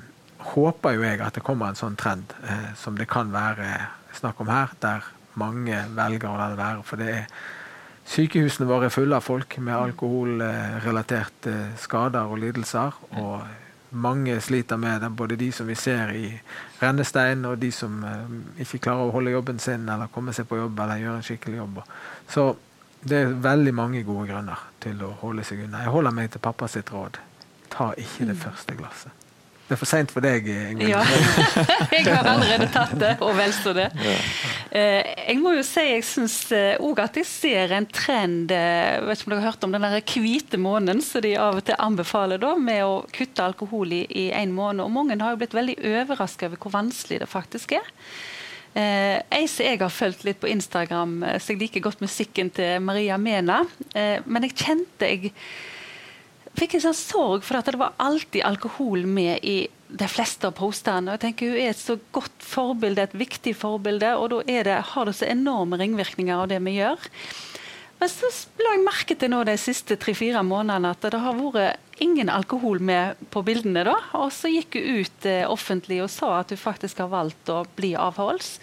håper 0.54 0.96
jo 0.96 1.06
jeg 1.06 1.22
at 1.26 1.36
det 1.38 1.43
kommer 1.46 1.72
en 1.72 1.80
sånn 1.80 1.98
trend 2.00 2.34
eh, 2.46 2.72
som 2.80 2.98
det 2.98 3.10
kan 3.12 3.34
være 3.34 3.70
snakk 4.16 4.39
om 4.41 4.52
her, 4.52 4.74
der 4.80 5.06
mange 5.36 5.82
velger 5.96 6.32
å 6.32 6.39
la 6.39 6.50
det 6.54 6.60
være. 6.62 6.84
For 6.88 7.02
det 7.02 7.12
er 7.12 7.30
Sykehusene 8.06 8.68
våre 8.70 8.86
er 8.86 8.93
fulle 8.93 9.18
av 9.18 9.26
folk 9.26 9.56
med 9.58 9.74
alkoholrelaterte 9.74 11.54
skader 11.82 12.30
og 12.30 12.38
lidelser. 12.43 13.00
Og 13.18 13.96
mange 13.98 14.36
sliter 14.46 14.78
med 14.78 15.02
det, 15.02 15.10
både 15.10 15.39
de 15.41 15.48
som 15.56 15.66
vi 15.66 15.76
ser 15.80 16.14
i 16.14 16.28
rennestein, 16.82 17.41
og 17.50 17.58
de 17.58 17.72
som 17.74 17.98
uh, 18.06 18.62
ikke 18.62 18.84
klarer 18.86 19.10
å 19.10 19.16
holde 19.16 19.34
jobben 19.34 19.60
sin 19.64 19.89
eller 19.89 20.14
komme 20.14 20.36
seg 20.38 20.46
på 20.50 20.60
jobb 20.60 20.86
eller 20.86 21.02
gjøre 21.02 21.18
en 21.22 21.26
skikkelig 21.26 21.62
jobb. 21.64 21.82
Så 22.30 22.48
det 23.02 23.24
er 23.24 23.38
veldig 23.50 23.74
mange 23.74 24.06
gode 24.06 24.30
grunner 24.30 24.68
til 24.86 25.02
å 25.06 25.16
holde 25.24 25.46
seg 25.48 25.66
unna. 25.66 25.82
Jeg 25.86 25.93
holder 25.98 26.18
meg 26.22 26.30
til 26.34 26.46
pappa 26.46 26.70
sitt 26.70 26.93
råd. 26.93 27.18
Ta 27.74 27.93
ikke 27.98 28.30
det 28.30 28.38
mm. 28.38 28.43
første 28.46 28.78
glasset. 28.78 29.24
Det 29.66 29.74
er 29.74 29.80
for 29.82 29.89
seint 29.89 30.11
for 30.13 30.22
deg, 30.22 30.45
Ingrid. 30.45 30.91
Ja. 30.91 30.99
jeg 31.95 32.05
har 32.05 32.28
allerede 32.30 32.68
tatt 32.70 32.93
det, 33.01 33.16
og 33.26 33.32
vel 33.34 33.53
så 33.55 33.74
det. 33.74 33.88
Eh, 34.70 35.01
jeg 35.32 35.39
må 35.41 35.55
jo 35.55 35.63
si 35.66 35.82
jeg 35.88 36.03
syns 36.05 36.36
òg 36.53 37.01
eh, 37.01 37.05
at 37.05 37.18
jeg 37.18 37.26
ser 37.26 37.74
en 37.74 37.88
trend 37.89 38.53
Jeg 38.53 38.99
eh, 38.99 39.07
vet 39.07 39.24
ikke 39.24 39.32
om 39.32 39.34
dere 39.34 39.41
har 39.41 39.55
hørt 39.55 39.66
om 39.66 39.74
den 39.74 39.88
der 39.88 40.05
hvite 40.05 40.61
måneden 40.61 41.01
som 41.01 41.26
de 41.26 41.34
av 41.41 41.57
og 41.57 41.66
til 41.66 41.82
anbefaler 41.82 42.41
da, 42.43 42.53
med 42.61 42.84
å 42.86 43.01
kutte 43.16 43.49
alkohol 43.49 43.97
i 43.97 44.28
én 44.38 44.53
måned. 44.53 44.86
Og 44.86 44.93
mange 44.93 45.18
har 45.18 45.34
jo 45.34 45.41
blitt 45.41 45.57
veldig 45.57 45.80
overraska 45.82 46.51
over 46.51 46.61
hvor 46.61 46.78
vanskelig 46.78 47.24
det 47.24 47.32
faktisk 47.34 47.74
er. 47.80 47.93
Eh, 48.76 49.18
ei 49.34 49.45
som 49.49 49.66
jeg 49.66 49.82
har 49.82 49.93
fulgt 49.97 50.28
litt 50.28 50.43
på 50.43 50.51
Instagram, 50.51 51.24
så 51.39 51.55
jeg 51.55 51.63
liker 51.63 51.88
godt 51.88 52.05
musikken 52.05 52.53
til 52.53 52.84
Maria 52.86 53.18
Mena. 53.18 53.63
Eh, 53.97 54.20
men 54.30 54.45
jeg 54.45 54.59
kjente 54.61 55.09
jeg 55.09 55.34
fikk 56.60 56.78
en 56.78 56.86
sånn 56.88 56.97
sorg 56.97 57.45
for 57.45 57.60
at 57.60 57.70
det 57.72 57.80
var 57.82 57.95
alltid 58.01 58.45
alkohol 58.47 59.06
med 59.10 59.43
i 59.43 59.58
de 59.88 60.08
fleste 60.10 60.49
av 60.49 60.56
postene. 60.58 61.10
Og 61.10 61.18
jeg 61.18 61.24
tenker 61.28 61.51
Hun 61.51 61.62
er 61.62 61.74
et 61.74 61.82
så 61.82 61.97
godt 62.16 62.45
forbilde, 62.45 63.03
et 63.03 63.18
viktig 63.18 63.56
forbilde, 63.58 64.16
og 64.18 64.32
da 64.34 64.64
det, 64.64 64.80
har 64.91 65.06
det 65.06 65.16
så 65.16 65.28
enorme 65.30 65.80
ringvirkninger 65.82 66.36
av 66.36 66.49
det 66.51 66.62
vi 66.66 66.80
gjør. 66.80 67.10
Men 67.95 68.12
så 68.12 68.28
la 68.60 68.74
jeg 68.74 68.84
merke 68.84 69.16
til 69.16 69.32
nå 69.32 69.43
de 69.47 69.56
siste 69.60 69.95
tre-fire 69.95 70.41
månedene 70.43 70.91
at 70.91 71.06
det 71.06 71.22
har 71.24 71.38
vært 71.39 72.01
ingen 72.03 72.28
alkohol 72.30 72.82
med 72.84 73.16
på 73.32 73.43
bildene. 73.47 73.86
da, 73.88 73.95
Og 74.20 74.34
så 74.36 74.51
gikk 74.51 74.76
hun 74.76 74.99
ut 74.99 75.26
eh, 75.32 75.47
offentlig 75.47 76.01
og 76.03 76.12
sa 76.12 76.41
at 76.41 76.51
hun 76.51 76.60
faktisk 76.60 76.99
har 76.99 77.14
valgt 77.14 77.49
å 77.49 77.64
bli 77.78 77.93
avholds. 77.95 78.60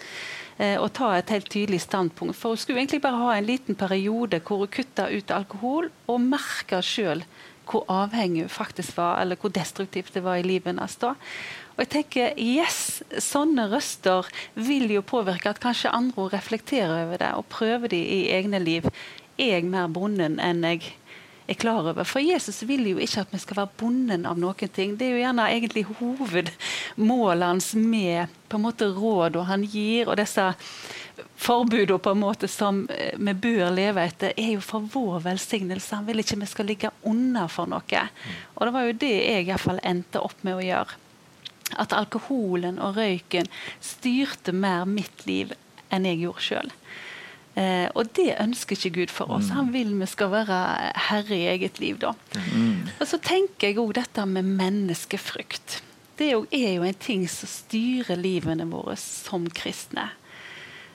Eh, 0.61 0.77
og 0.77 0.93
ta 0.93 1.15
et 1.17 1.33
helt 1.33 1.49
tydelig 1.49 1.81
standpunkt. 1.81 2.37
For 2.37 2.53
hun 2.53 2.61
skulle 2.61 2.83
egentlig 2.83 3.01
bare 3.01 3.21
ha 3.23 3.31
en 3.33 3.49
liten 3.49 3.75
periode 3.75 4.37
hvor 4.45 4.61
hun 4.61 4.73
kutta 4.75 5.09
ut 5.09 5.33
alkohol 5.33 5.89
og 6.05 6.21
merka 6.21 6.83
sjøl 6.85 7.25
hvor 7.69 7.85
avhengig 7.91 8.45
hun 8.45 8.51
faktisk 8.51 8.97
var, 8.97 9.21
eller 9.21 9.39
hvor 9.39 9.53
destruktivt 9.53 10.13
det 10.13 10.23
var 10.23 10.39
i 10.39 10.45
livet 10.45 10.73
hennes 10.73 10.95
da. 11.01 11.13
Og 11.73 11.81
jeg 11.81 11.89
tenker, 11.95 12.33
yes, 12.37 13.01
Sånne 13.23 13.65
røster 13.71 14.27
vil 14.53 14.91
jo 14.93 15.01
påvirke 15.05 15.49
at 15.49 15.61
kanskje 15.63 15.93
andre 15.93 16.29
reflekterer 16.35 17.07
over 17.07 17.21
det 17.21 17.31
og 17.33 17.47
prøver 17.49 17.89
det 17.95 18.01
i 18.03 18.19
egne 18.35 18.61
liv. 18.61 18.85
Er 19.41 19.57
jeg 19.57 19.71
mer 19.71 19.89
bonden 19.89 20.37
enn 20.43 20.61
jeg 20.67 20.83
er 21.49 21.57
klar 21.57 21.81
over? 21.89 22.05
For 22.05 22.21
Jesus 22.21 22.61
vil 22.69 22.85
jo 22.91 23.01
ikke 23.01 23.23
at 23.25 23.33
vi 23.33 23.41
skal 23.41 23.63
være 23.63 23.73
bonden 23.81 24.27
av 24.29 24.37
noen 24.37 24.69
ting. 24.69 24.93
Det 24.99 25.07
er 25.07 25.15
jo 25.15 25.23
gjerne 25.23 25.49
egentlig 25.49 25.87
hovedmålet 25.89 27.49
hans 27.49 27.73
med 27.73 28.37
på 28.49 28.59
en 28.59 28.67
måte 28.67 28.91
råd 28.93 29.41
og 29.41 29.49
han 29.49 29.65
gir, 29.65 30.05
og 30.05 30.19
disse 30.21 30.51
forbudene 31.35 31.99
på 31.99 32.13
en 32.13 32.21
måte 32.21 32.47
som 32.47 32.83
eh, 32.89 33.13
vi 33.17 33.33
bør 33.33 33.71
leve 33.75 34.05
etter, 34.07 34.33
er 34.37 34.55
jo 34.55 34.63
for 34.63 34.85
vår 34.93 35.23
velsignelse. 35.27 35.95
Han 35.95 36.07
vil 36.09 36.23
ikke 36.23 36.39
vi 36.41 36.49
skal 36.49 36.69
ligge 36.69 36.93
unna 37.09 37.47
for 37.51 37.69
noe. 37.69 38.03
Og 38.55 38.65
det 38.65 38.75
var 38.75 38.87
jo 38.87 38.99
det 39.05 39.15
jeg 39.15 39.45
i 39.45 39.49
hvert 39.51 39.63
fall 39.63 39.81
endte 39.83 40.23
opp 40.23 40.45
med 40.45 40.59
å 40.59 40.65
gjøre. 40.65 40.99
At 41.81 41.95
alkoholen 41.95 42.77
og 42.83 42.99
røyken 42.99 43.49
styrte 43.81 44.53
mer 44.53 44.85
mitt 44.89 45.25
liv 45.29 45.53
enn 45.93 46.07
jeg 46.09 46.23
gjorde 46.23 46.47
sjøl. 46.47 46.73
Eh, 47.53 47.85
og 47.93 48.09
det 48.17 48.31
ønsker 48.41 48.77
ikke 48.77 48.95
Gud 48.97 49.13
for 49.13 49.29
oss. 49.35 49.51
Han 49.53 49.69
vil 49.73 49.93
vi 49.99 50.09
skal 50.09 50.31
være 50.33 50.59
herre 51.09 51.37
i 51.37 51.47
eget 51.51 51.79
liv. 51.81 51.99
da. 52.01 52.13
Mm. 52.53 52.89
Og 52.99 53.07
så 53.09 53.21
tenker 53.21 53.69
jeg 53.69 53.81
òg 53.81 53.93
dette 53.99 54.25
med 54.25 54.49
menneskefrykt. 54.57 55.81
Det 56.17 56.29
er 56.33 56.75
jo 56.75 56.85
en 56.85 56.99
ting 57.01 57.25
som 57.29 57.49
styrer 57.49 58.17
livene 58.17 58.65
våre 58.69 58.97
som 59.01 59.45
kristne. 59.49 60.11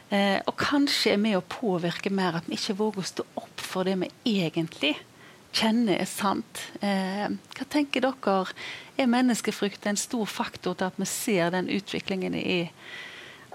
Eh, 0.09 0.38
og 0.46 0.56
kanskje 0.56 1.12
er 1.14 1.20
med 1.20 1.36
å 1.36 1.44
påvirke 1.44 2.11
mer 2.14 2.38
at 2.38 2.48
vi 2.48 2.56
ikke 2.56 2.78
våger 2.78 3.04
å 3.04 3.11
stå 3.11 3.26
opp 3.42 3.61
for 3.61 3.88
det 3.88 3.98
vi 4.00 4.09
egentlig 4.40 4.94
kjenner 5.52 6.00
er 6.00 6.09
sant. 6.09 6.62
Eh, 6.80 7.26
hva 7.28 7.66
tenker 7.68 8.04
dere? 8.04 8.38
Er 8.98 9.11
menneskefrykt 9.11 9.86
en 9.86 10.00
stor 10.00 10.26
faktor 10.26 10.78
til 10.78 10.88
at 10.88 10.96
vi 10.98 11.09
ser 11.09 11.52
den 11.54 11.68
utviklingen 11.70 12.34
i 12.34 12.70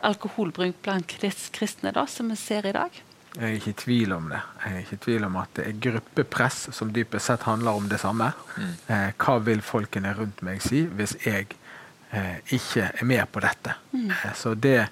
alkoholbruk 0.04 0.78
blant 0.84 1.08
kristne 1.08 1.94
da, 1.96 2.06
som 2.08 2.30
vi 2.32 2.38
ser 2.40 2.68
i 2.70 2.76
dag? 2.76 3.02
Jeg 3.34 3.50
er 3.50 3.56
ikke 3.58 3.72
i 3.72 3.80
tvil 3.82 4.14
om 4.14 4.28
det. 4.30 4.40
Jeg 4.62 4.74
er 4.74 4.82
ikke 4.84 4.98
i 4.98 5.04
tvil 5.08 5.24
om 5.26 5.38
at 5.42 5.56
det 5.58 5.66
er 5.66 5.80
gruppepress 5.88 6.60
som 6.78 6.92
dypest 6.94 7.32
sett 7.32 7.48
handler 7.48 7.80
om 7.80 7.88
det 7.90 7.98
samme. 8.04 8.30
Mm. 8.58 8.74
Eh, 8.94 9.08
hva 9.18 9.40
vil 9.42 9.64
folkene 9.66 10.14
rundt 10.14 10.44
meg 10.46 10.62
si 10.62 10.84
hvis 10.86 11.16
jeg 11.26 11.48
eh, 12.14 12.38
ikke 12.54 12.92
er 12.92 13.10
med 13.10 13.26
på 13.34 13.42
dette? 13.42 13.74
Mm. 13.96 14.12
Eh, 14.12 14.36
så 14.38 14.54
det 14.54 14.84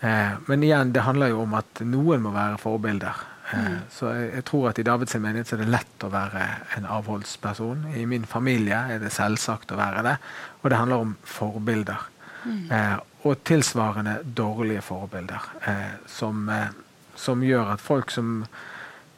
men 0.00 0.62
igjen, 0.64 0.94
det 0.94 1.02
handler 1.04 1.34
jo 1.34 1.42
om 1.42 1.58
at 1.58 1.82
noen 1.84 2.22
må 2.24 2.30
være 2.32 2.56
forbilder. 2.62 3.18
Eh, 3.52 3.58
mm. 3.58 3.78
Så 3.90 4.12
jeg, 4.14 4.30
jeg, 4.34 4.44
tror 4.48 4.68
at 4.70 4.78
i 4.78 4.86
Davids 4.86 5.16
menighet 5.18 5.52
er 5.54 5.62
det 5.62 5.70
lett 5.72 6.06
å 6.06 6.12
være 6.12 6.46
en 6.78 6.88
avholdsperson. 6.98 7.86
I 7.98 8.06
min 8.08 8.26
familie 8.28 8.78
er 8.94 9.02
det 9.02 9.12
selvsagt 9.14 9.74
å 9.74 9.80
være 9.80 10.04
det. 10.06 10.16
Og 10.62 10.70
det 10.70 10.80
handler 10.80 11.06
om 11.06 11.16
forbilder. 11.26 12.06
Mm. 12.44 12.62
Eh, 12.72 12.98
og 13.28 13.42
tilsvarende 13.44 14.20
dårlige 14.24 14.84
forbilder. 14.84 15.50
Eh, 15.68 15.96
som, 16.08 16.48
eh, 16.48 16.70
som, 17.14 17.42
gjør 17.44 17.74
at 17.74 17.82
folk 17.84 18.10
som 18.10 18.44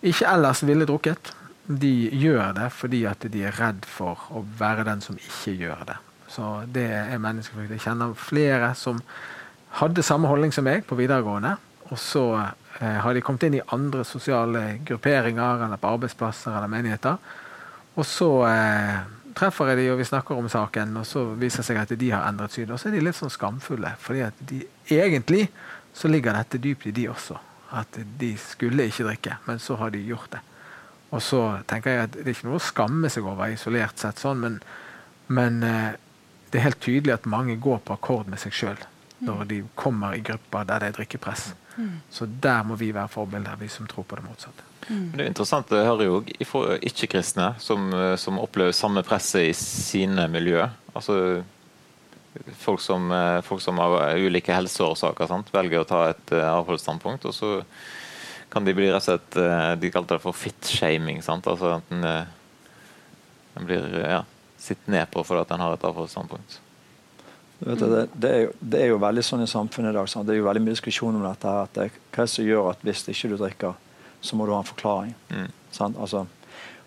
ikke 0.02 0.26
ellers 0.26 0.64
ville 0.66 0.88
drukket, 0.88 1.34
de 1.66 2.10
gjør 2.18 2.56
det 2.56 2.72
fordi 2.74 3.04
at 3.06 3.22
de 3.30 3.44
er 3.46 3.54
redd 3.54 3.84
for 3.86 4.18
å 4.34 4.42
være 4.58 4.84
den 4.88 5.04
som 5.04 5.18
ikke 5.20 5.54
gjør 5.60 5.84
det. 5.92 6.00
Så 6.32 6.48
det 6.66 6.88
er 6.96 7.20
menneskefrykt. 7.22 7.76
Jeg 7.76 7.84
kjenner 7.84 8.16
flere 8.18 8.72
som 8.74 8.98
hadde 9.78 10.04
samme 10.04 10.28
holdning 10.28 10.52
som 10.52 10.66
meg 10.66 10.84
på 10.88 10.98
videregående. 10.98 11.54
Og 11.92 11.98
så 12.00 12.24
eh, 12.40 12.98
har 13.04 13.14
de 13.14 13.22
kommet 13.24 13.46
inn 13.46 13.58
i 13.58 13.64
andre 13.74 14.04
sosiale 14.08 14.78
grupperinger 14.86 15.66
eller 15.66 15.80
på 15.80 15.94
arbeidsplasser 15.96 16.54
eller 16.54 16.70
menigheter. 16.72 17.18
Og 17.96 18.06
så 18.08 18.30
eh, 18.48 19.02
treffer 19.36 19.72
jeg 19.72 19.80
de, 19.80 19.88
og 19.92 20.00
vi 20.00 20.08
snakker 20.08 20.38
om 20.38 20.48
saken, 20.52 20.96
og 21.00 21.08
så 21.08 21.24
viser 21.40 21.62
det 21.62 21.68
seg 21.68 21.80
at 21.82 21.94
de 22.00 22.12
har 22.12 22.28
endret 22.28 22.54
syn. 22.56 22.72
Og 22.72 22.80
så 22.80 22.88
er 22.88 22.96
de 22.96 23.02
litt 23.04 23.18
sånn 23.18 23.32
skamfulle, 23.32 23.94
fordi 24.00 24.24
at 24.28 24.44
de, 24.48 24.62
egentlig 24.92 25.46
så 25.96 26.08
ligger 26.08 26.36
dette 26.36 26.60
dypt 26.62 26.88
i 26.88 26.94
de 26.96 27.08
også. 27.12 27.36
At 27.76 27.96
de 28.20 28.32
skulle 28.40 28.88
ikke 28.88 29.08
drikke, 29.08 29.36
men 29.48 29.60
så 29.60 29.76
har 29.80 29.92
de 29.92 30.00
gjort 30.04 30.32
det. 30.36 30.40
Og 31.12 31.20
så 31.24 31.42
tenker 31.68 31.92
jeg 31.92 32.06
at 32.06 32.14
det 32.16 32.24
er 32.24 32.32
ikke 32.32 32.48
noe 32.48 32.60
å 32.60 32.64
skamme 32.64 33.12
seg 33.12 33.28
over 33.28 33.52
isolert 33.52 34.00
sett, 34.00 34.20
sånn, 34.20 34.40
men, 34.40 34.56
men 35.28 35.60
eh, 35.68 35.92
det 36.48 36.60
er 36.60 36.68
helt 36.70 36.80
tydelig 36.84 37.18
at 37.18 37.28
mange 37.28 37.58
går 37.60 37.84
på 37.84 37.96
akkord 37.96 38.32
med 38.32 38.40
seg 38.40 38.56
sjøl 38.56 38.80
når 39.22 39.44
de 39.50 39.62
kommer 39.78 40.16
i 40.16 40.22
grupper 40.24 40.66
der 40.68 40.82
det 40.82 40.90
er 40.90 40.98
drikkepress. 40.98 41.52
Mm. 41.76 42.00
Så 42.10 42.26
der 42.26 42.62
må 42.66 42.76
vi 42.76 42.90
være 42.94 43.08
forbilder, 43.08 43.56
vi 43.60 43.68
som 43.68 43.86
tror 43.88 44.04
på 44.08 44.18
det 44.18 44.24
motsatte. 44.26 44.66
Mm. 44.88 45.12
Det 45.14 45.24
er 45.24 45.30
interessant, 45.30 45.70
Jeg 45.70 45.86
hører 45.86 46.04
jo 46.04 46.22
fra 46.48 46.76
ikke-kristne 46.82 47.54
som, 47.62 47.92
som, 48.18 48.40
opplever 48.42 48.74
samme 48.74 49.02
presset 49.06 49.48
i 49.48 49.52
sine 49.56 50.26
miljø. 50.28 50.66
Altså 50.94 51.42
folk 52.58 52.80
som, 52.80 53.12
folk 53.44 53.62
som 53.62 53.78
av 53.80 53.98
ulike 54.18 54.54
helseårsaker 54.54 55.30
sant? 55.30 55.52
velger 55.54 55.82
å 55.84 55.88
ta 55.88 56.02
et 56.10 56.34
uh, 56.34 56.48
avholdsstandpunkt. 56.58 57.28
Og 57.30 57.36
så 57.36 57.52
kan 58.52 58.66
de 58.66 58.74
bli 58.76 58.90
rett 58.90 59.00
og 59.00 59.06
slett 59.06 59.80
De 59.80 59.90
kalte 59.92 60.18
det 60.18 60.24
for 60.24 60.36
fit-shaming. 60.36 61.22
Altså 61.22 61.76
at 61.78 61.94
en, 61.94 62.04
en 63.56 63.68
blir 63.68 63.86
ja, 64.02 64.24
sitt 64.60 64.84
ned 64.90 65.08
på 65.14 65.24
fordi 65.24 65.54
en 65.54 65.64
har 65.64 65.78
et 65.78 65.88
avholdsstandpunkt. 65.88 66.58
Du, 67.62 67.74
det, 67.78 68.06
det, 68.18 68.28
er 68.28 68.40
jo, 68.42 68.52
det, 68.58 68.78
er 68.80 68.88
jo, 68.90 68.98
veldig 69.02 69.22
sånn 69.22 69.44
i 69.44 69.50
samfunnet 69.50 69.92
i 69.92 69.96
dag. 69.96 70.08
Sant? 70.10 70.26
Det 70.26 70.34
er 70.34 70.40
jo 70.40 70.46
veldig 70.48 70.62
mye 70.64 70.74
diskusjon 70.74 71.14
om 71.14 71.22
dette. 71.22 71.50
at 71.62 71.76
det, 71.78 71.90
Hva 72.14 72.26
som 72.26 72.46
gjør 72.46 72.72
at 72.72 72.80
hvis 72.82 73.04
ikke 73.12 73.30
du 73.30 73.36
drikker, 73.38 73.76
så 74.22 74.38
må 74.38 74.46
du 74.46 74.54
ha 74.54 74.62
en 74.62 74.66
forklaring. 74.66 75.12
Mm. 75.30 75.50
Altså, 75.92 76.24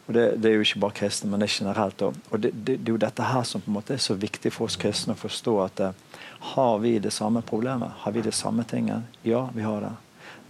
og 0.06 0.14
det, 0.14 0.26
det, 0.42 0.50
er 0.50 0.58
jo 0.58 0.66
ikke 0.68 0.82
bare 0.84 0.98
kristne, 1.00 1.30
men 1.32 1.42
det 1.42 1.48
er 1.48 1.56
generelt. 1.56 2.04
Og, 2.04 2.18
og 2.30 2.44
det, 2.44 2.52
det, 2.68 2.76
er 2.82 2.92
jo 2.92 3.02
dette 3.02 3.30
her 3.32 3.46
som 3.48 3.64
på 3.64 3.72
en 3.72 3.78
måte 3.78 3.96
er 3.96 4.04
så 4.04 4.18
viktig 4.20 4.52
for 4.54 4.68
oss 4.68 4.78
kristne 4.80 5.16
å 5.16 5.22
forstå 5.22 5.54
at 5.64 5.82
uh, 5.82 6.20
har 6.52 6.76
vi 6.84 6.98
det 7.02 7.14
samme 7.16 7.42
problemet? 7.46 7.96
Har 8.04 8.16
vi 8.16 8.26
det 8.26 8.36
samme 8.36 8.68
tinget? 8.68 9.08
Ja, 9.24 9.46
vi 9.56 9.64
har 9.64 9.80
det. 9.82 9.94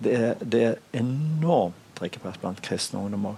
Det 0.01 0.15
er, 0.17 0.41
det 0.41 0.63
er 0.71 0.82
enormt 0.97 1.78
drikkepress 1.99 2.41
blant 2.41 2.65
kristne 2.65 2.99
ungdommer. 2.99 3.38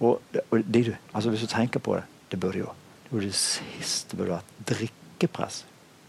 Og, 0.00 0.24
og 0.48 0.64
det, 0.66 0.96
altså 1.12 1.30
hvis 1.30 1.44
du 1.44 1.52
tenker 1.52 1.84
på 1.84 2.00
det, 2.00 2.08
det 2.32 2.40
burde 2.40 2.64
jo 2.64 2.72
det, 2.72 3.12
burde 3.12 3.28
det 3.28 3.38
siste 3.38 4.16
burde 4.18 4.40
vært 4.40 4.56
drikkepress 4.72 5.62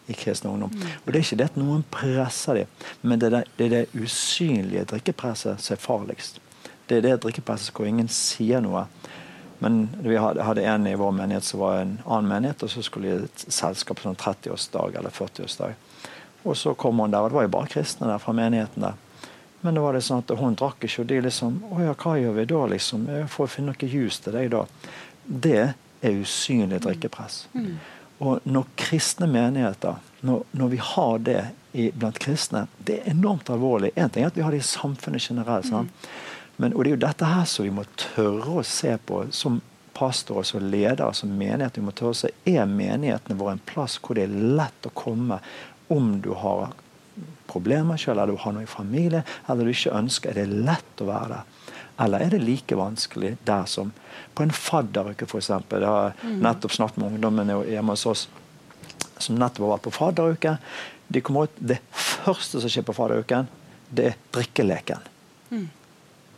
i 0.07 0.13
kristen 0.13 0.51
ungdom. 0.51 0.73
Og 1.05 1.13
Det 1.13 1.19
er 1.19 1.25
ikke 1.25 1.39
det 1.41 1.49
at 1.51 1.59
noen 1.59 1.83
presser 1.91 2.61
dem, 2.61 2.73
men 3.01 3.19
det 3.19 3.31
er 3.31 3.37
det, 3.37 3.43
det, 3.57 3.65
er 3.65 3.75
det 3.75 4.03
usynlige 4.03 4.85
drikkepresset 4.91 5.61
som 5.61 5.75
er 5.75 5.81
farligst. 5.81 6.41
Det 6.87 6.97
er 6.97 7.07
det 7.07 7.21
drikkepresset 7.23 7.73
hvor 7.73 7.89
ingen 7.89 8.09
sier 8.11 8.61
noe. 8.61 8.85
Men 9.63 9.87
vi 10.03 10.17
hadde 10.19 10.65
en 10.67 10.87
i 10.87 10.97
vår 10.99 11.13
menighet 11.15 11.47
som 11.47 11.63
var 11.63 11.79
en 11.79 11.95
annen 12.05 12.29
menighet, 12.29 12.63
og 12.63 12.69
så 12.69 12.83
skulle 12.85 13.13
de 13.13 13.29
et 13.29 13.45
selskap 13.47 14.03
sånn 14.03 14.17
30-årsdag 14.19 14.99
eller 14.99 15.15
40-årsdag. 15.15 15.73
Og 16.45 16.57
så 16.59 16.75
kom 16.77 16.99
hun 17.01 17.13
der, 17.13 17.23
og 17.23 17.31
det 17.31 17.39
var 17.39 17.47
jo 17.47 17.53
bare 17.55 17.71
kristne 17.71 18.11
der 18.11 18.21
fra 18.21 18.35
menigheten 18.35 18.85
der. 18.85 18.99
Men 19.65 19.73
det 19.73 19.81
var 19.81 19.95
det 19.97 20.03
sånn 20.05 20.21
at 20.21 20.35
hun 20.37 20.57
drakk 20.59 20.83
ikke, 20.85 21.01
og 21.01 21.07
de 21.09 21.23
liksom 21.25 21.55
Å 21.73 21.79
ja, 21.81 21.95
hva 21.97 22.11
gjør 22.21 22.35
vi 22.35 22.45
da, 22.51 22.59
liksom? 22.75 23.07
Jeg 23.09 23.29
får 23.33 23.47
finne 23.49 23.73
noe 23.73 23.89
juice 23.89 24.21
til 24.21 24.35
deg, 24.37 24.51
da. 24.53 24.61
Det 25.25 25.61
er 26.05 26.19
usynlig 26.21 26.83
drikkepress. 26.83 27.39
Mm. 27.55 27.71
Og 28.23 28.45
når 28.47 28.67
kristne 28.79 29.27
menigheter, 29.27 29.99
når, 30.25 30.43
når 30.55 30.71
vi 30.71 30.79
har 30.81 31.19
det 31.25 31.41
i, 31.75 31.89
blant 31.91 32.19
kristne, 32.23 32.65
det 32.77 33.01
er 33.01 33.11
enormt 33.11 33.49
alvorlig. 33.51 33.91
Én 33.95 34.09
ting 34.09 34.23
er 34.23 34.31
at 34.31 34.37
vi 34.37 34.45
har 34.45 34.55
det 34.55 34.63
i 34.63 34.67
samfunnet 34.67 35.27
generelt. 35.29 35.71
Mm. 35.71 35.89
Men, 36.55 36.73
og 36.73 36.83
det 36.83 36.91
er 36.91 36.95
jo 36.95 37.03
dette 37.03 37.29
her 37.29 37.47
som 37.51 37.67
vi 37.67 37.73
må 37.75 37.83
tørre 37.99 38.61
å 38.61 38.63
se 38.63 38.95
på 39.05 39.25
som 39.35 39.59
pastorer, 39.95 40.47
som 40.47 40.63
ledere, 40.63 41.11
som 41.15 41.31
menighet. 41.35 41.77
Vi 41.77 41.83
må 41.83 41.91
tørre 41.95 42.15
å 42.15 42.21
se 42.25 42.31
Er 42.47 42.67
menighetene 42.67 43.37
våre 43.39 43.55
en 43.55 43.65
plass 43.67 43.99
hvor 43.99 44.15
det 44.15 44.27
er 44.27 44.39
lett 44.59 44.87
å 44.87 44.95
komme 44.95 45.39
om 45.91 46.15
du 46.23 46.31
har 46.39 46.73
problemer 47.47 47.99
selv, 47.99 48.19
eller 48.19 48.33
du 48.33 48.41
har 48.41 48.55
noe 48.55 48.65
i 48.65 48.69
familie, 48.69 49.21
eller 49.47 49.67
du 49.67 49.71
ikke 49.71 49.93
ønsker, 49.95 50.31
er 50.31 50.43
det 50.45 50.63
lett 50.67 51.03
å 51.03 51.07
være 51.07 51.35
der? 51.35 51.51
Eller 52.05 52.25
er 52.25 52.33
det 52.33 52.41
like 52.43 52.75
vanskelig 52.75 53.35
der 53.47 53.67
som 53.71 53.93
på 54.35 54.45
en 54.45 54.53
fadderuke, 54.53 55.27
f.eks.? 55.27 55.49
Jeg 55.49 55.87
har 55.87 56.15
mm. 56.21 56.39
nettopp 56.43 56.75
snakket 56.75 57.01
med 57.01 57.15
ungdommene 57.15 57.59
hjemme 57.69 57.95
hos 57.95 58.05
oss 58.09 58.27
som 59.17 59.37
nettopp 59.39 59.65
har 59.65 59.73
vært 59.75 59.85
på 59.87 59.95
fadderuke. 59.95 60.55
De 61.07 61.21
kommer 61.23 61.49
ut, 61.49 61.59
Det 61.59 61.79
første 61.91 62.61
som 62.61 62.71
skjer 62.71 62.85
på 62.87 62.95
fadderuken, 62.97 63.47
det 63.89 64.09
er 64.11 64.17
drikkeleken. 64.35 65.05
Mm. 65.51 65.69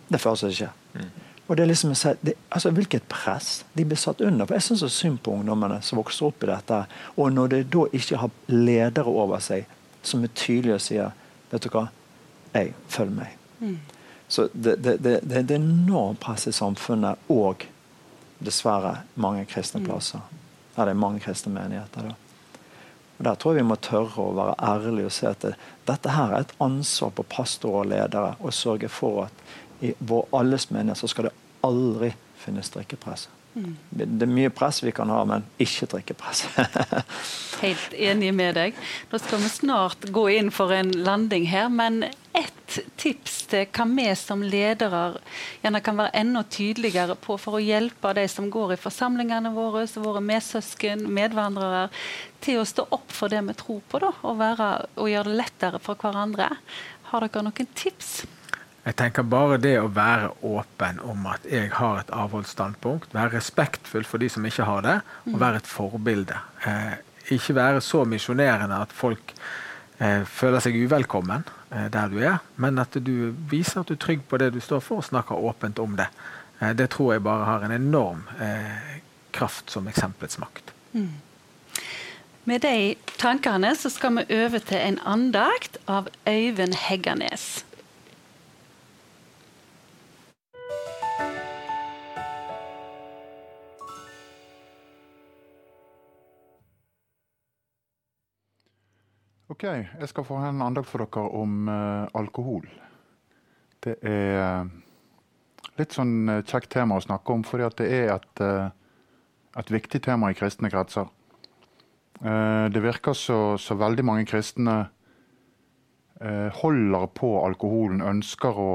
Det 0.07 0.21
første 0.21 0.49
som 0.51 0.59
skjer. 0.59 0.75
Mm. 0.93 1.09
Og 1.47 1.55
det 1.55 1.63
er 1.63 1.69
liksom, 1.71 1.93
det, 2.21 2.33
altså 2.49 2.71
Hvilket 2.75 3.07
press 3.09 3.65
de 3.73 3.85
blir 3.87 3.99
satt 3.99 4.21
under. 4.21 4.45
For 4.45 4.57
Jeg 4.57 4.67
syns 4.67 4.83
så 4.83 4.91
synd 4.91 5.21
på 5.23 5.31
ungdommene 5.31 5.79
som 5.81 6.01
vokser 6.01 6.27
opp 6.27 6.43
i 6.43 6.51
dette. 6.51 6.81
Og 7.15 7.31
når 7.33 7.53
de 7.53 7.61
da 7.77 7.85
ikke 7.95 8.19
har 8.23 8.33
ledere 8.51 9.07
over 9.07 9.43
seg 9.43 9.67
som 10.03 10.23
er 10.23 10.35
tydelige 10.35 10.79
og 10.79 10.83
sier 10.83 11.15
Vet 11.47 11.63
du 11.63 11.69
hva, 11.71 11.85
jeg 12.51 12.73
følger 12.91 13.13
meg. 13.15 13.35
Mm. 13.63 13.77
Så 14.27 14.49
det, 14.51 14.73
det, 14.83 14.97
det, 14.99 15.21
det, 15.23 15.37
er 15.39 15.53
enormt 15.55 16.19
press 16.19 16.43
i 16.49 16.51
samfunnet 16.51 17.29
og 17.31 17.63
dessverre 18.39 19.01
mange 19.15 19.45
kristne 19.49 19.81
mm. 19.81 19.85
plasser. 19.89 20.23
Ja, 20.75 20.85
det 20.85 20.93
er 20.93 20.99
mange 21.01 21.19
kristne 21.23 21.53
menigheter. 21.53 22.09
da. 22.11 22.15
Og 23.17 23.23
Der 23.25 23.35
tror 23.35 23.55
jeg 23.55 23.63
vi 23.63 23.69
må 23.69 23.75
tørre 23.81 24.21
å 24.21 24.35
være 24.38 24.57
ærlige 24.61 25.09
og 25.09 25.15
se 25.15 25.31
at 25.31 25.45
dette 25.88 26.13
her 26.13 26.33
er 26.33 26.45
et 26.45 26.53
ansvar 26.61 27.15
på 27.17 27.25
pastorer 27.31 27.79
og 27.81 27.89
ledere 27.93 28.35
å 28.39 28.53
sørge 28.53 28.89
for 28.93 29.25
at 29.25 29.47
i 29.81 29.93
vår 29.99 30.27
alles 30.33 30.69
menighet 30.69 31.01
så 31.01 31.09
skal 31.09 31.29
det 31.29 31.35
aldri 31.65 32.11
finnes 32.38 32.69
drikkepress. 32.73 33.27
Det 33.89 34.26
er 34.26 34.30
mye 34.30 34.51
press 34.53 34.82
vi 34.84 34.93
kan 34.95 35.10
ha, 35.12 35.24
men 35.28 35.45
ikke 35.62 35.88
drikkepress. 35.93 36.45
Helt 37.64 37.93
enig 37.93 38.30
med 38.38 38.58
deg. 38.58 38.78
Nå 39.10 39.20
skal 39.22 39.41
vi 39.41 39.49
snart 39.49 40.08
gå 40.14 40.28
inn 40.36 40.51
for 40.53 40.74
en 40.76 40.91
landing 41.05 41.47
her, 41.49 41.70
men 41.74 42.03
ett 42.38 42.78
tips 43.01 43.39
til 43.49 43.66
hva 43.74 43.88
vi 43.89 44.05
som 44.20 44.43
ledere 44.45 45.01
gjerne 45.64 45.82
kan 45.82 45.97
være 45.97 46.14
enda 46.22 46.43
tydeligere 46.53 47.16
på 47.18 47.39
for 47.41 47.58
å 47.58 47.64
hjelpe 47.64 48.14
de 48.18 48.28
som 48.30 48.51
går 48.53 48.76
i 48.76 48.80
forsamlingene 48.82 49.53
våre, 49.55 49.88
våre 50.03 50.22
medsøsken, 50.22 51.08
medvandrere, 51.14 51.88
til 52.45 52.62
å 52.62 52.68
stå 52.70 52.86
opp 52.93 53.10
for 53.14 53.34
det 53.34 53.41
vi 53.47 53.58
tror 53.58 53.82
på, 53.89 54.03
da, 54.03 54.14
og, 54.22 54.38
være, 54.38 54.72
og 55.01 55.10
gjøre 55.10 55.32
det 55.32 55.41
lettere 55.41 55.82
for 55.82 55.97
hverandre. 55.97 56.51
Har 57.10 57.26
dere 57.26 57.47
noen 57.47 57.72
tips? 57.74 58.20
Jeg 58.88 58.95
tenker 58.95 59.25
bare 59.27 59.57
det 59.59 59.73
å 59.81 59.89
være 59.91 60.29
åpen 60.47 61.01
om 61.03 61.25
at 61.27 61.43
jeg 61.51 61.73
har 61.75 61.97
et 61.99 62.11
avholdsstandpunkt, 62.15 63.11
være 63.11 63.33
respektfull 63.35 64.07
for 64.07 64.23
de 64.23 64.29
som 64.31 64.45
ikke 64.47 64.67
har 64.69 64.85
det, 64.85 64.93
og 65.25 65.33
mm. 65.33 65.41
være 65.41 65.59
et 65.59 65.67
forbilde. 65.67 66.38
Eh, 66.63 66.93
ikke 67.35 67.57
være 67.57 67.81
så 67.83 68.05
misjonerende 68.07 68.79
at 68.85 68.95
folk 68.95 69.33
eh, 69.99 70.23
føler 70.23 70.63
seg 70.63 70.79
uvelkommen 70.79 71.43
eh, 71.43 71.89
der 71.91 72.13
du 72.13 72.21
er, 72.23 72.39
men 72.55 72.79
at 72.79 72.95
du 72.95 73.33
viser 73.51 73.81
at 73.81 73.91
du 73.91 73.97
er 73.97 74.01
trygg 74.07 74.23
på 74.29 74.39
det 74.39 74.53
du 74.55 74.61
står 74.63 74.79
for, 74.85 75.03
og 75.03 75.09
snakker 75.09 75.35
åpent 75.35 75.83
om 75.83 75.99
det. 75.99 76.07
Eh, 76.61 76.71
det 76.71 76.93
tror 76.95 77.17
jeg 77.17 77.27
bare 77.27 77.51
har 77.51 77.67
en 77.67 77.75
enorm 77.75 78.23
eh, 78.39 78.99
kraft 79.35 79.75
som 79.75 79.91
eksempelets 79.91 80.39
makt. 80.39 80.71
Mm. 80.95 81.11
Med 82.47 82.63
de 82.63 82.95
tankene 83.19 83.75
så 83.75 83.91
skal 83.91 84.21
vi 84.21 84.43
over 84.45 84.63
til 84.63 84.79
en 84.79 85.03
andakt 85.03 85.75
av 85.91 86.07
Øyvind 86.23 86.79
Hegganes. 86.88 87.66
Ok, 99.47 99.63
jeg 99.63 100.07
skal 100.11 100.25
få 100.27 100.41
en 100.43 100.59
andakt 100.59 100.89
for 100.89 100.99
dere 100.99 101.21
om 101.39 101.69
uh, 101.71 102.03
alkohol. 102.19 102.65
Det 103.79 103.93
er 104.03 104.41
uh, 104.43 104.67
litt 105.79 105.95
sånn 105.95 106.27
uh, 106.27 106.41
kjekt 106.43 106.73
tema 106.73 106.97
å 106.97 107.03
snakke 107.05 107.31
om, 107.31 107.45
fordi 107.47 107.69
det 107.79 107.87
er 107.95 108.11
et, 108.17 108.43
et, 109.55 109.71
viktig 109.71 110.03
tema 110.03 110.33
i 110.33 110.35
kristne 110.35 110.67
kretser. 110.73 111.07
det 112.19 112.81
virker 112.81 113.13
så, 113.13 113.57
så, 113.61 113.75
veldig 113.77 114.03
mange 114.03 114.25
kristne 114.25 114.89
holder 116.59 117.07
på 117.13 117.29
alkoholen, 117.45 118.01
ønsker 118.01 118.57
å 118.57 118.71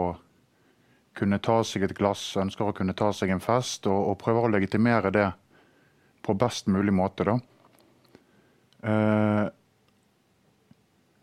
kunne 1.18 1.40
ta 1.42 1.64
seg 1.66 1.82
et 1.82 1.96
glass, 1.98 2.36
ønsker 2.38 2.70
å 2.70 2.76
kunne 2.76 2.94
ta 2.94 3.10
seg 3.12 3.34
en 3.34 3.42
fest, 3.42 3.86
og, 3.90 4.12
og 4.12 4.20
prøver 4.22 4.46
å 4.46 4.52
legitimere 4.54 5.10
det 5.10 5.26
på 6.22 6.38
best 6.38 6.70
mulig 6.70 6.94
måte. 6.94 7.26
da. 7.26 7.40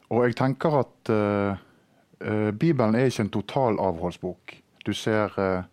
Og 0.09 0.25
jeg 0.25 0.37
tenker 0.39 0.79
at 0.79 1.11
uh, 1.13 1.59
uh, 2.25 2.49
Bibelen 2.51 2.97
er 2.97 3.09
ikke 3.09 3.27
en 3.27 3.33
totalavholdsbok. 3.33 4.55
Du 4.85 4.93
ser 4.97 5.35
uh, 5.37 5.67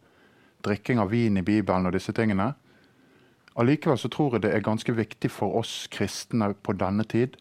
drikking 0.64 1.00
av 1.00 1.10
vin 1.12 1.40
i 1.40 1.44
Bibelen 1.46 1.88
og 1.88 1.96
disse 1.96 2.12
tingene. 2.16 2.50
Allikevel 3.56 3.98
så 3.98 4.10
tror 4.12 4.36
jeg 4.36 4.44
det 4.44 4.52
er 4.52 4.64
ganske 4.64 4.92
viktig 4.92 5.30
for 5.32 5.56
oss 5.56 5.86
kristne 5.92 6.50
på 6.60 6.76
denne 6.76 7.06
tid 7.08 7.38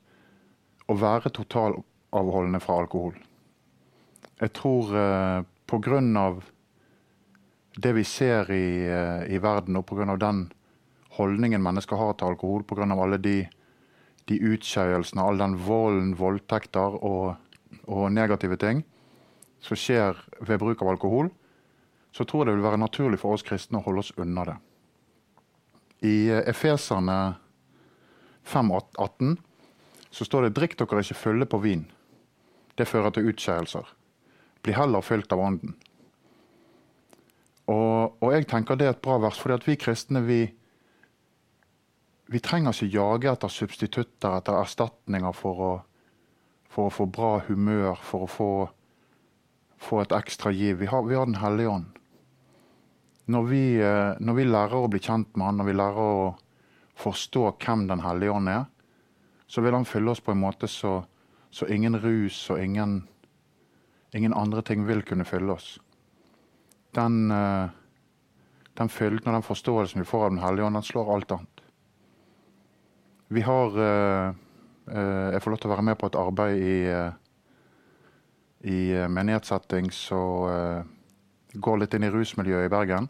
å 0.88 0.96
være 0.96 1.34
totalavholdende 1.36 2.62
fra 2.64 2.80
alkohol. 2.86 3.18
Jeg 4.40 4.54
tror 4.56 4.96
uh, 4.96 5.44
pga. 5.68 6.00
det 7.76 7.94
vi 7.98 8.04
ser 8.04 8.52
i, 8.52 8.88
i 9.28 9.38
verden, 9.42 9.76
og 9.76 9.86
pga. 9.86 10.16
den 10.16 10.46
holdningen 11.18 11.64
mennesker 11.64 12.00
har 12.00 12.14
til 12.14 12.32
alkohol, 12.32 12.64
pga. 12.64 12.88
alle 12.88 13.18
de 13.18 13.42
de 14.30 14.40
utskeielsene, 14.42 15.22
all 15.22 15.38
den 15.38 15.58
volden, 15.68 16.16
voldtekter 16.18 16.98
og, 17.04 17.36
og, 17.86 18.06
negative 18.12 18.58
ting 18.62 18.84
som 19.62 19.78
skjer 19.78 20.18
ved 20.42 20.62
bruk 20.62 20.82
av 20.82 20.94
alkohol, 20.94 21.30
så 22.14 22.26
tror 22.26 22.44
jeg 22.44 22.52
det 22.52 22.58
vil 22.60 22.68
være 22.68 22.82
naturlig 22.82 23.20
for 23.22 23.36
oss 23.36 23.46
kristne 23.46 23.82
å 23.82 23.86
holde 23.86 24.04
oss 24.04 24.14
unna 24.18 24.46
det. 24.50 24.56
I 26.06 26.16
Efeserne 26.46 27.18
5,18 28.46 29.36
så 30.16 30.26
står 30.26 30.46
det 30.46 30.56
'drikk 30.56 30.78
dere 30.78 31.02
ikke 31.02 31.22
fulle 31.22 31.46
på 31.46 31.60
vin'. 31.60 31.90
Det 32.78 32.88
fører 32.88 33.10
til 33.10 33.28
utskeielser. 33.32 33.88
Bli 34.64 34.74
heller 34.74 35.02
fylt 35.02 35.32
av 35.32 35.40
Ånden. 35.40 35.76
Og, 37.68 38.18
og, 38.22 38.34
jeg 38.34 38.48
tenker 38.48 38.78
det 38.78 38.88
er 38.88 38.94
et 38.94 39.02
bra 39.02 39.18
vers, 39.18 39.40
fordi 39.42 39.58
at 39.58 39.68
vi 39.68 39.76
kristne 39.76 40.22
vi, 40.26 40.40
vi 42.26 42.42
trenger 42.42 42.74
ikke 42.74 42.94
jage 42.94 43.30
etter 43.32 43.52
substitutter, 43.54 44.40
etter 44.40 44.58
erstatninger 44.58 45.36
for 45.38 45.62
å, 45.62 45.74
for 46.72 46.90
å 46.90 46.94
få 46.94 47.06
bra 47.10 47.36
humør, 47.48 48.00
for 48.02 48.26
å 48.26 48.30
få, 48.32 48.50
få 49.78 50.02
et 50.02 50.16
ekstra 50.18 50.54
giv. 50.56 50.80
Vi 50.82 50.90
har, 50.90 51.06
vi 51.06 51.16
har 51.16 51.30
Den 51.30 51.42
hellige 51.42 51.70
ånd. 51.70 51.92
Når 53.26 53.44
vi, 53.50 53.64
eh, 53.82 54.18
når 54.20 54.34
vi, 54.38 54.46
lærer 54.46 54.78
å 54.78 54.90
bli 54.90 55.02
kjent 55.02 55.36
med 55.36 55.46
han, 55.46 55.58
når 55.58 55.70
vi 55.70 55.78
lærer 55.78 56.02
å 56.02 56.36
forstå 56.96 57.46
hvem 57.62 57.88
Den 57.88 58.02
hellige 58.06 58.34
ånd 58.34 58.50
er, 58.50 58.66
så 59.48 59.62
vil 59.62 59.74
han 59.74 59.86
fylle 59.86 60.12
oss 60.12 60.22
på 60.22 60.34
en 60.34 60.42
måte 60.42 60.68
så, 60.68 61.04
så 61.54 61.68
ingen 61.70 61.98
rus 62.02 62.50
og 62.50 62.62
ingen, 62.62 63.04
ingen, 64.14 64.34
andre 64.34 64.62
ting 64.66 64.86
vil 64.86 65.04
kunne 65.06 65.26
fylle 65.26 65.54
oss. 65.54 65.76
Den, 66.98 67.32
eh, 67.32 67.70
den 68.78 68.90
fylden 68.90 69.30
og 69.30 69.38
den 69.38 69.46
forståelsen 69.46 70.02
vi 70.02 70.10
får 70.10 70.26
av 70.26 70.32
Den 70.32 70.42
hellige 70.46 70.66
ånd, 70.66 70.76
den 70.82 70.90
slår 70.90 71.14
alt 71.14 71.32
annet. 71.32 71.55
Vi 73.28 73.42
har 73.42 73.80
eh, 73.80 74.28
eh, 74.92 75.30
Jeg 75.34 75.42
får 75.42 75.52
lov 75.52 75.62
til 75.62 75.70
å 75.70 75.74
være 75.74 75.86
med 75.88 75.98
på 75.98 76.10
et 76.10 76.18
arbeid 76.20 76.62
i, 76.62 76.78
eh, 76.94 77.14
i 78.70 78.80
menighetssetting 79.10 79.92
som 79.94 80.86
går 81.54 81.80
litt 81.80 81.94
inn 81.96 82.06
i 82.06 82.12
rusmiljøet 82.14 82.68
i 82.68 82.74
Bergen. 82.74 83.08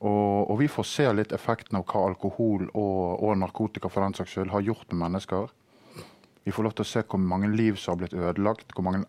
Og, 0.00 0.50
og, 0.50 0.56
vi 0.60 0.68
får 0.68 0.86
se 0.88 1.06
litt 1.14 1.32
effekten 1.32 1.78
av 1.78 1.86
hva 1.88 2.04
alkohol 2.10 2.66
og, 2.68 3.22
og, 3.22 3.32
narkotika 3.40 3.90
for 3.90 4.04
den 4.04 4.16
saks 4.18 4.34
skyld 4.34 4.52
har 4.52 4.64
gjort 4.66 4.90
med 4.92 5.02
mennesker. 5.06 5.48
Vi 6.44 6.52
får 6.52 6.66
lov 6.66 6.74
til 6.76 6.84
å 6.84 6.90
se 6.90 7.02
hvor 7.02 7.22
mange 7.22 7.50
liv 7.54 7.78
som 7.80 7.94
har 7.94 8.02
blitt 8.02 8.18
ødelagt, 8.18 8.74
hvor 8.74 8.86
mange 8.86 9.06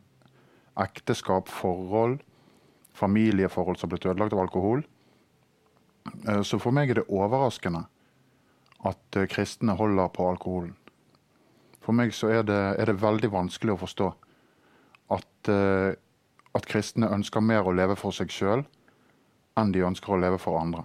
ekteskap, 0.81 1.49
forhold, 1.51 2.21
familieforhold 2.95 3.77
som 3.77 3.89
har 3.89 3.95
blitt 3.95 4.07
ødelagt 4.13 4.37
av 4.37 4.45
alkohol. 4.45 4.85
Så 6.47 6.61
for 6.61 6.75
meg 6.75 6.93
er 6.93 7.01
det 7.01 7.09
overraskende 7.11 7.85
at 8.85 9.17
uh, 9.17 9.25
kristne 9.31 9.75
holder 9.77 10.11
på 10.13 10.27
alkoholen. 10.29 10.75
For 11.85 11.93
meg 11.93 12.13
så 12.17 12.31
er 12.33 12.45
det, 12.47 12.61
er 12.81 12.89
det 12.89 13.01
veldig 13.01 13.29
vanskelig 13.33 13.75
å 13.75 13.81
forstå 13.83 14.09
at, 15.13 15.49
uh, 15.49 15.91
at, 16.57 16.67
kristne 16.69 17.11
ønsker 17.13 17.43
mer 17.45 17.67
å 17.67 17.75
leve 17.75 17.97
for 17.99 18.15
seg 18.15 18.33
sjøl 18.33 18.65
enn 19.59 19.71
de 19.71 19.85
ønsker 19.87 20.15
å 20.15 20.19
leve 20.19 20.39
for 20.41 20.59
andre. 20.59 20.83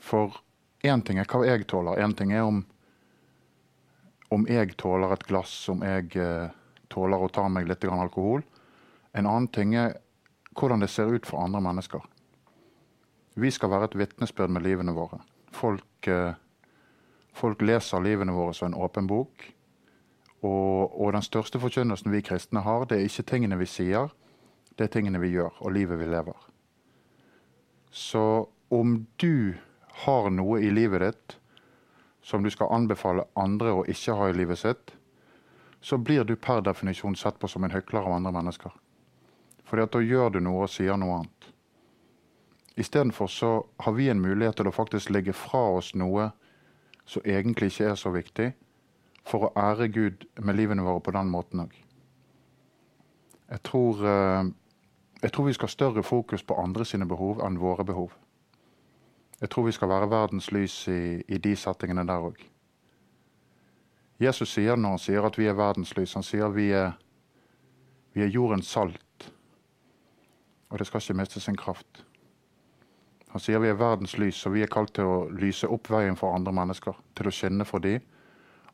For 0.00 0.40
én 0.86 1.04
ting 1.04 1.20
er 1.20 1.28
hva 1.28 1.44
jeg 1.46 1.68
tåler, 1.70 2.00
én 2.00 2.16
ting 2.16 2.32
er 2.32 2.48
om, 2.48 2.62
om 4.32 4.46
jeg 4.48 4.74
tåler 4.80 5.12
et 5.14 5.26
glass, 5.28 5.52
om 5.70 5.84
jeg 5.86 6.16
uh, 6.16 6.48
tåler 6.90 7.20
å 7.20 7.30
ta 7.32 7.46
meg 7.52 7.68
litt 7.68 7.84
alkohol. 7.84 8.42
En 9.12 9.26
annen 9.26 9.50
ting 9.52 9.76
er 9.78 9.98
hvordan 10.56 10.82
det 10.82 10.90
ser 10.90 11.12
ut 11.12 11.28
for 11.28 11.44
andre 11.44 11.60
mennesker. 11.62 12.02
Vi 13.40 13.50
skal 13.54 13.70
være 13.70 13.90
et 13.90 13.98
vitnesbyrd 14.00 14.50
med 14.50 14.64
livene 14.66 14.94
våre. 14.96 15.20
Folk, 15.54 16.08
uh, 16.08 16.34
folk 17.36 17.62
leser 17.62 18.02
livene 18.02 18.34
våre 18.34 18.54
som 18.54 18.70
en 18.70 18.78
åpen 18.78 19.08
bok. 19.10 19.44
Og, 20.40 21.00
og, 21.00 21.12
den 21.12 21.24
største 21.24 21.60
forkynnelsen 21.60 22.12
vi 22.12 22.22
kristne 22.24 22.62
har, 22.64 22.86
det 22.88 22.98
er 22.98 23.08
ikke 23.08 23.26
tingene 23.28 23.58
vi 23.60 23.68
sier, 23.68 24.08
det 24.76 24.86
er 24.86 24.94
tingene 24.94 25.20
vi 25.20 25.34
gjør, 25.34 25.52
og 25.60 25.74
livet 25.76 26.00
vi 26.00 26.08
lever. 26.08 26.46
Så 27.90 28.48
om 28.72 28.94
du 29.20 29.54
har 30.04 30.30
noe 30.32 30.60
i 30.62 30.70
livet 30.72 31.04
ditt 31.04 31.36
som 32.24 32.44
du 32.44 32.50
skal 32.52 32.72
anbefale 32.72 33.26
andre 33.36 33.74
å 33.74 33.84
ikke 33.88 34.16
ha 34.16 34.30
i 34.30 34.36
livet 34.36 34.60
sitt, 34.60 34.94
så 35.80 35.98
blir 35.98 36.24
du 36.24 36.36
per 36.36 36.60
definisjon 36.64 37.16
sett 37.16 37.38
på 37.40 37.48
som 37.48 37.64
en 37.64 37.72
hykler 37.72 38.04
av 38.04 38.16
andre 38.18 38.32
mennesker. 38.36 38.72
Fordi 39.64 39.84
at 39.84 39.94
da 39.94 40.02
gjør 40.04 40.34
du 40.34 40.40
noe 40.44 40.66
og 40.66 40.72
sier 40.72 40.96
noe 41.00 41.20
annet. 41.20 41.48
Istedenfor 42.80 43.28
så 43.28 43.50
har 43.84 43.92
vi 43.92 44.08
en 44.08 44.20
mulighet 44.20 44.60
til 44.60 44.68
å 44.70 44.74
faktisk 44.74 45.10
legge 45.12 45.34
fra 45.36 45.62
oss 45.76 45.92
noe 45.98 46.30
som 47.10 47.22
egentlig 47.26 47.72
ikke 47.72 47.90
er 47.90 47.98
så 47.98 48.12
viktig, 48.14 48.52
for 49.26 49.48
å 49.48 49.52
ære 49.58 49.88
Gud 49.90 50.26
med 50.38 50.56
livene 50.56 50.84
våre 50.86 51.02
på 51.02 51.14
den 51.14 51.30
måten 51.30 51.64
òg. 51.64 51.74
Jeg, 53.50 53.60
eh, 53.66 54.44
jeg, 55.22 55.32
tror 55.32 55.46
vi 55.48 55.54
skal 55.56 55.66
ha 55.66 55.74
større 55.74 56.02
fokus 56.06 56.42
på 56.46 56.54
andre 56.62 56.86
sine 56.86 57.08
behov 57.10 57.42
enn 57.42 57.58
våre 57.58 57.84
behov. 57.84 58.14
Jeg 59.40 59.50
tror 59.50 59.66
vi 59.66 59.74
skal 59.74 59.90
være 59.90 60.10
verdens 60.10 60.52
lys 60.52 60.76
i, 60.88 61.22
i 61.26 61.38
de 61.38 61.56
settingene 61.56 62.06
der 62.06 62.28
òg. 62.30 62.38
Jesus 64.20 64.52
sier 64.52 64.76
når 64.76 64.94
han 64.94 65.02
sier 65.02 65.26
at 65.26 65.38
vi 65.38 65.48
er 65.48 65.56
verdens 65.58 65.94
lys, 65.96 66.14
han 66.14 66.26
sier 66.26 66.52
vi 66.54 66.68
er, 66.76 66.92
vi 68.14 68.22
er 68.22 68.30
jordens 68.30 68.70
salt. 68.70 69.30
Og 70.70 70.78
det 70.78 70.86
skal 70.86 71.02
ikke 71.02 71.18
miste 71.24 71.40
sin 71.40 71.58
kraft. 71.58 72.04
Han 73.30 73.42
sier 73.42 73.62
vi 73.62 73.70
er 73.70 73.78
verdens 73.78 74.16
lys, 74.18 74.40
og 74.46 74.56
vi 74.56 74.64
er 74.64 74.70
kalt 74.72 74.94
til 74.96 75.06
å 75.06 75.18
lyse 75.30 75.68
opp 75.70 75.90
veien 75.92 76.18
for 76.18 76.34
andre 76.34 76.54
mennesker. 76.54 76.96
Til 77.14 77.30
å 77.30 77.34
skinne 77.34 77.66
for 77.68 77.82
dem 77.84 78.02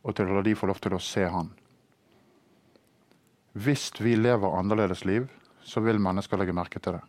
og 0.07 0.14
til 0.14 0.28
å 0.30 0.36
la 0.36 0.42
de 0.46 0.54
få 0.54 0.68
lov 0.70 0.78
til 0.78 0.94
å 0.94 1.02
se 1.02 1.24
Han. 1.26 1.50
Hvis 3.57 3.88
vi 3.98 4.14
lever 4.16 4.54
annerledes 4.54 5.04
liv, 5.09 5.26
så 5.64 5.80
vil 5.82 5.98
mennesker 5.98 6.38
legge 6.38 6.54
merke 6.54 6.78
til 6.78 6.98
det. 6.98 7.02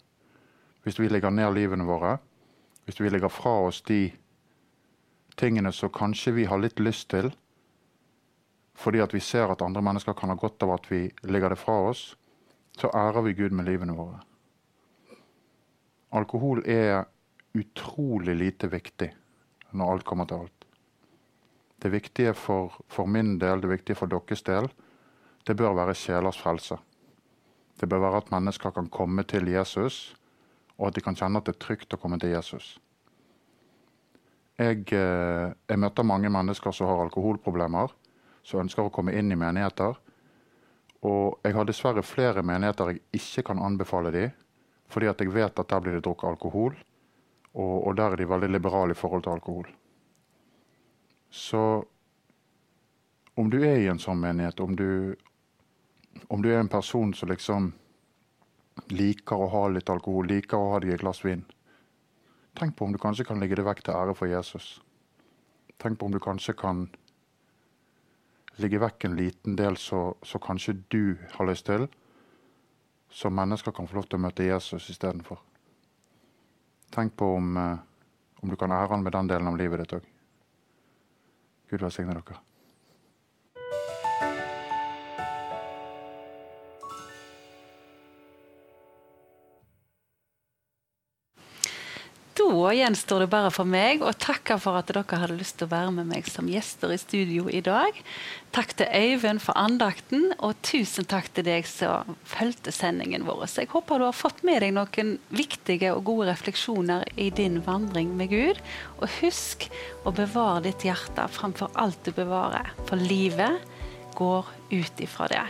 Hvis 0.83 0.97
vi 0.97 1.09
legger 1.11 1.29
ned 1.29 1.53
livene 1.53 1.85
våre, 1.85 2.15
hvis 2.87 3.01
vi 3.03 3.11
legger 3.11 3.29
fra 3.29 3.53
oss 3.67 3.83
de 3.85 4.07
tingene 5.37 5.73
som 5.75 5.91
kanskje 5.93 6.33
vi 6.39 6.47
har 6.49 6.57
litt 6.63 6.79
lyst 6.79 7.09
til, 7.13 7.29
fordi 8.77 9.01
at 9.03 9.13
vi 9.13 9.21
ser 9.21 9.51
at 9.51 9.61
andre 9.61 9.83
mennesker 9.83 10.15
kan 10.17 10.31
ha 10.31 10.37
godt 10.39 10.63
av 10.65 10.73
at 10.77 10.89
vi 10.89 11.03
legger 11.27 11.53
det 11.53 11.59
fra 11.61 11.75
oss, 11.91 12.15
så 12.77 12.89
ærer 12.95 13.25
vi 13.25 13.35
Gud 13.37 13.53
med 13.57 13.67
livene 13.67 13.93
våre. 13.97 14.21
Alkohol 16.17 16.63
er 16.65 17.05
utrolig 17.58 18.36
lite 18.38 18.70
viktig 18.72 19.12
når 19.76 19.91
alt 19.93 20.05
kommer 20.08 20.28
til 20.30 20.45
alt. 20.45 20.68
Det 21.78 21.91
viktige 21.93 22.34
for, 22.34 22.74
for, 22.89 23.05
min 23.05 23.38
del, 23.39 23.62
det 23.62 23.70
viktige 23.70 23.97
for 23.99 24.10
deres 24.10 24.41
del, 24.45 24.70
det 25.47 25.55
bør 25.58 25.76
være 25.78 25.95
sjelers 25.95 26.39
frelse. 26.41 26.78
Det 27.78 27.89
bør 27.89 28.01
være 28.08 28.24
at 28.24 28.32
mennesker 28.34 28.74
kan 28.74 28.89
komme 28.89 29.24
til 29.24 29.47
Jesus, 29.51 30.16
og 30.78 30.89
at 30.89 30.97
de 30.97 31.03
kan 31.05 31.16
kjenne 31.18 31.38
at 31.38 31.45
det 31.45 31.55
er 31.55 31.62
trygt 31.62 31.93
å 31.93 32.01
komme 32.01 32.18
til 32.22 32.34
Jesus. 32.34 32.78
Jeg, 34.58 34.88
eh, 34.89 35.53
jeg 35.70 35.80
møter 35.80 36.03
mange 36.03 36.32
mennesker 36.34 36.74
som 36.74 36.89
har 36.89 37.03
alkoholproblemer, 37.05 37.93
som 38.41 38.64
ønsker 38.64 38.88
å 38.88 38.93
komme 38.93 39.14
inn 39.14 39.32
i 39.32 39.38
menigheter. 39.38 39.99
Og 41.05 41.38
jeg 41.45 41.53
har 41.53 41.68
dessverre 41.70 42.01
flere 42.01 42.41
menigheter 42.41 42.95
jeg 42.95 43.03
ikke 43.20 43.51
kan 43.51 43.62
anbefale 43.62 44.12
dem, 44.16 44.34
fordi 44.89 45.10
at 45.12 45.22
jeg 45.22 45.34
vet 45.36 45.60
at 45.60 45.70
der 45.70 45.84
blir 45.84 45.97
det 45.97 46.05
drukket 46.08 46.32
alkohol, 46.32 46.74
og, 47.58 47.88
og 47.88 47.97
der 47.97 48.14
er 48.14 48.22
de 48.22 48.30
veldig 48.30 48.49
liberale 48.53 48.93
i 48.93 48.99
forhold 48.99 49.24
til 49.26 49.34
alkohol. 49.34 49.70
Så 51.30 51.64
om 53.38 53.49
du 53.49 53.58
er 53.64 53.82
i 53.82 53.89
en 53.89 54.01
sånn 54.01 54.22
menighet, 54.22 54.62
om 54.62 54.76
du, 54.78 55.16
om 56.30 56.41
du 56.41 56.49
er 56.51 56.62
en 56.62 56.72
person 56.72 57.14
som 57.18 57.30
liksom 57.30 57.72
liker 58.93 59.41
å 59.41 59.49
ha 59.53 59.64
litt 59.74 59.89
alkohol, 59.89 60.30
liker 60.30 60.58
å 60.58 60.72
ha 60.74 60.82
deg 60.84 60.95
et 60.95 61.03
glass 61.03 61.24
vin, 61.26 61.43
tenk 62.58 62.78
på 62.78 62.86
om 62.86 62.93
du 62.93 63.01
kanskje 63.01 63.26
kan 63.28 63.41
legge 63.41 63.58
det 63.60 63.66
vekk 63.68 63.84
til 63.86 63.97
ære 63.97 64.16
for 64.18 64.30
Jesus. 64.30 64.78
Tenk 65.82 65.99
på 65.99 66.08
om 66.08 66.14
du 66.14 66.22
kanskje 66.22 66.55
kan 66.58 66.88
ligge 68.62 68.82
vekk 68.82 69.05
en 69.05 69.18
liten 69.18 69.58
del 69.58 69.78
så, 69.78 70.16
så 70.26 70.41
kanskje 70.41 70.80
du 70.93 71.18
har 71.36 71.49
lyst 71.49 71.68
til, 71.70 71.86
så 73.10 73.30
mennesker 73.30 73.74
kan 73.74 73.89
få 73.89 73.99
lov 73.99 74.10
til 74.10 74.18
å 74.18 74.26
møte 74.26 74.47
Jesus 74.49 74.89
istedenfor. 74.93 75.41
Tenk 76.93 77.15
på 77.15 77.35
om, 77.35 77.57
eh, 77.57 77.77
om 78.41 78.49
du 78.49 78.55
kan 78.55 78.71
ære 78.71 78.88
han 78.88 79.03
med 79.03 79.11
den 79.11 79.27
delen 79.27 79.47
av 79.47 79.57
livet 79.57 79.79
ditt 79.83 79.97
òg. 79.99 80.05
Gud 81.69 81.81
velsigne 81.81 82.15
dere. 82.15 82.46
Da 92.47 92.69
gjenstår 92.71 93.25
det 93.25 93.27
bare 93.27 93.49
for 93.51 93.67
meg 93.67 93.99
å 93.99 94.13
takke 94.15 94.55
for 94.61 94.79
at 94.79 94.87
dere 94.87 95.19
hadde 95.19 95.35
lyst 95.35 95.57
til 95.59 95.67
å 95.67 95.71
være 95.73 95.91
med 95.97 96.07
meg 96.07 96.29
som 96.31 96.47
gjester 96.47 96.93
i 96.95 96.99
studio 97.01 97.49
i 97.51 97.59
dag. 97.65 97.97
Takk 98.55 98.71
til 98.79 98.87
Øyvind 98.87 99.41
for 99.43 99.59
andakten, 99.59 100.29
og 100.39 100.55
tusen 100.63 101.03
takk 101.11 101.27
til 101.35 101.43
deg 101.43 101.67
som 101.67 102.15
fulgte 102.23 102.71
sendingen 102.71 103.25
vår. 103.27 103.43
Så 103.51 103.65
jeg 103.65 103.71
håper 103.73 103.99
du 103.99 104.05
har 104.07 104.15
fått 104.15 104.39
med 104.47 104.63
deg 104.63 104.71
noen 104.77 105.17
viktige 105.27 105.91
og 105.91 106.05
gode 106.07 106.29
refleksjoner 106.29 107.03
i 107.19 107.27
din 107.35 107.59
vandring 107.65 108.15
med 108.15 108.31
Gud. 108.31 108.63
Og 109.01 109.11
husk 109.19 109.67
å 110.07 110.15
bevare 110.15 110.63
ditt 110.69 110.87
hjerte 110.87 111.27
framfor 111.35 111.75
alt 111.75 111.99
du 112.07 112.13
bevarer, 112.15 112.71
for 112.87 112.95
livet 113.11 113.59
går 114.15 114.47
ut 114.71 115.03
ifra 115.03 115.27
det. 115.35 115.43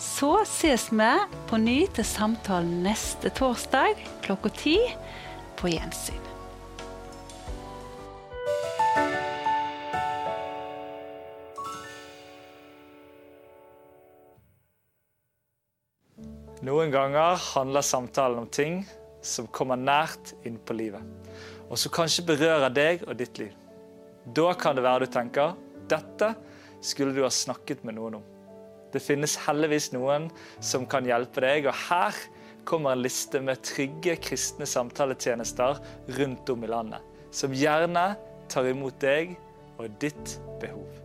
Så 0.00 0.32
ses 0.48 0.88
vi 0.88 1.12
på 1.50 1.60
ny 1.60 1.84
til 1.94 2.08
samtalen 2.08 2.80
neste 2.86 3.28
torsdag 3.36 4.00
klokka 4.24 4.50
ti 4.56 4.78
på 5.58 5.72
gjensyn. 5.72 6.22
Noen 16.64 16.88
ganger 16.88 17.36
handler 17.52 17.84
samtalen 17.84 18.38
om 18.40 18.46
ting 18.48 18.78
som 19.24 19.48
kommer 19.52 19.76
nært 19.76 20.32
inn 20.48 20.56
på 20.56 20.76
livet, 20.76 21.02
og 21.68 21.76
som 21.80 21.92
kanskje 21.92 22.24
berører 22.30 22.72
deg 22.72 23.04
og 23.04 23.18
ditt 23.20 23.36
liv. 23.40 23.52
Da 24.24 24.54
kan 24.56 24.76
det 24.76 24.84
være 24.86 25.04
du 25.04 25.12
tenker 25.12 25.58
dette 25.90 26.30
skulle 26.84 27.12
du 27.12 27.20
ha 27.24 27.32
snakket 27.32 27.84
med 27.84 27.98
noen 27.98 28.16
om. 28.20 28.24
Det 28.94 29.02
finnes 29.02 29.34
heldigvis 29.44 29.90
noen 29.92 30.30
som 30.62 30.86
kan 30.88 31.04
hjelpe 31.08 31.42
deg, 31.44 31.68
og 31.68 31.76
her 31.88 32.20
kommer 32.66 32.94
en 32.94 33.04
liste 33.04 33.40
med 33.44 33.62
trygge 33.64 34.16
kristne 34.24 34.66
samtaletjenester 34.68 35.80
rundt 36.18 36.50
om 36.54 36.64
i 36.64 36.70
landet, 36.70 37.00
som 37.34 37.54
gjerne 37.54 38.12
tar 38.52 38.68
imot 38.70 39.00
deg 39.02 39.36
og 39.78 39.90
ditt 40.02 40.38
behov. 40.62 41.03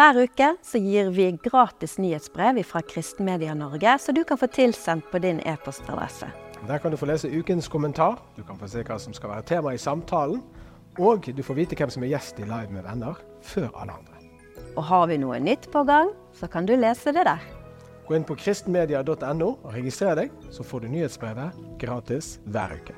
Hver 0.00 0.16
uke 0.16 0.46
så 0.64 0.78
gir 0.80 1.10
vi 1.12 1.26
gratis 1.44 1.98
nyhetsbrev 2.00 2.62
fra 2.64 2.80
Kristenmedia 2.80 3.52
Norge, 3.54 3.98
så 4.00 4.14
du 4.16 4.22
kan 4.24 4.38
få 4.40 4.46
tilsendt 4.48 5.10
på 5.12 5.18
din 5.20 5.42
e-postadresse. 5.44 6.30
Der 6.68 6.78
kan 6.78 6.90
du 6.90 6.96
få 6.96 7.04
lese 7.10 7.28
ukens 7.28 7.68
kommentar, 7.68 8.16
du 8.36 8.40
kan 8.42 8.56
få 8.56 8.68
se 8.68 8.80
hva 8.80 8.96
som 8.96 9.12
skal 9.12 9.28
være 9.34 9.44
tema 9.50 9.74
i 9.76 9.78
samtalen, 9.78 10.40
og 10.96 11.28
du 11.28 11.42
får 11.44 11.58
vite 11.58 11.76
hvem 11.76 11.92
som 11.92 12.06
er 12.06 12.14
gjest 12.14 12.40
i 12.40 12.48
Live 12.48 12.72
med 12.72 12.86
venner 12.88 13.20
før 13.44 13.68
alle 13.74 13.98
andre. 13.98 14.16
Og 14.72 14.86
har 14.88 15.04
vi 15.10 15.20
noe 15.20 15.36
nytt 15.36 15.68
på 15.68 15.84
gang, 15.84 16.14
så 16.32 16.48
kan 16.48 16.64
du 16.64 16.72
lese 16.80 17.12
det 17.12 17.26
der. 17.28 17.44
Gå 18.08 18.16
inn 18.16 18.24
på 18.24 18.38
kristenmedia.no 18.40 19.50
og 19.50 19.68
registrer 19.74 20.16
deg, 20.16 20.32
så 20.48 20.64
får 20.64 20.86
du 20.86 20.94
nyhetsbrevet 20.94 21.60
gratis 21.82 22.38
hver 22.48 22.72
uke. 22.80 22.96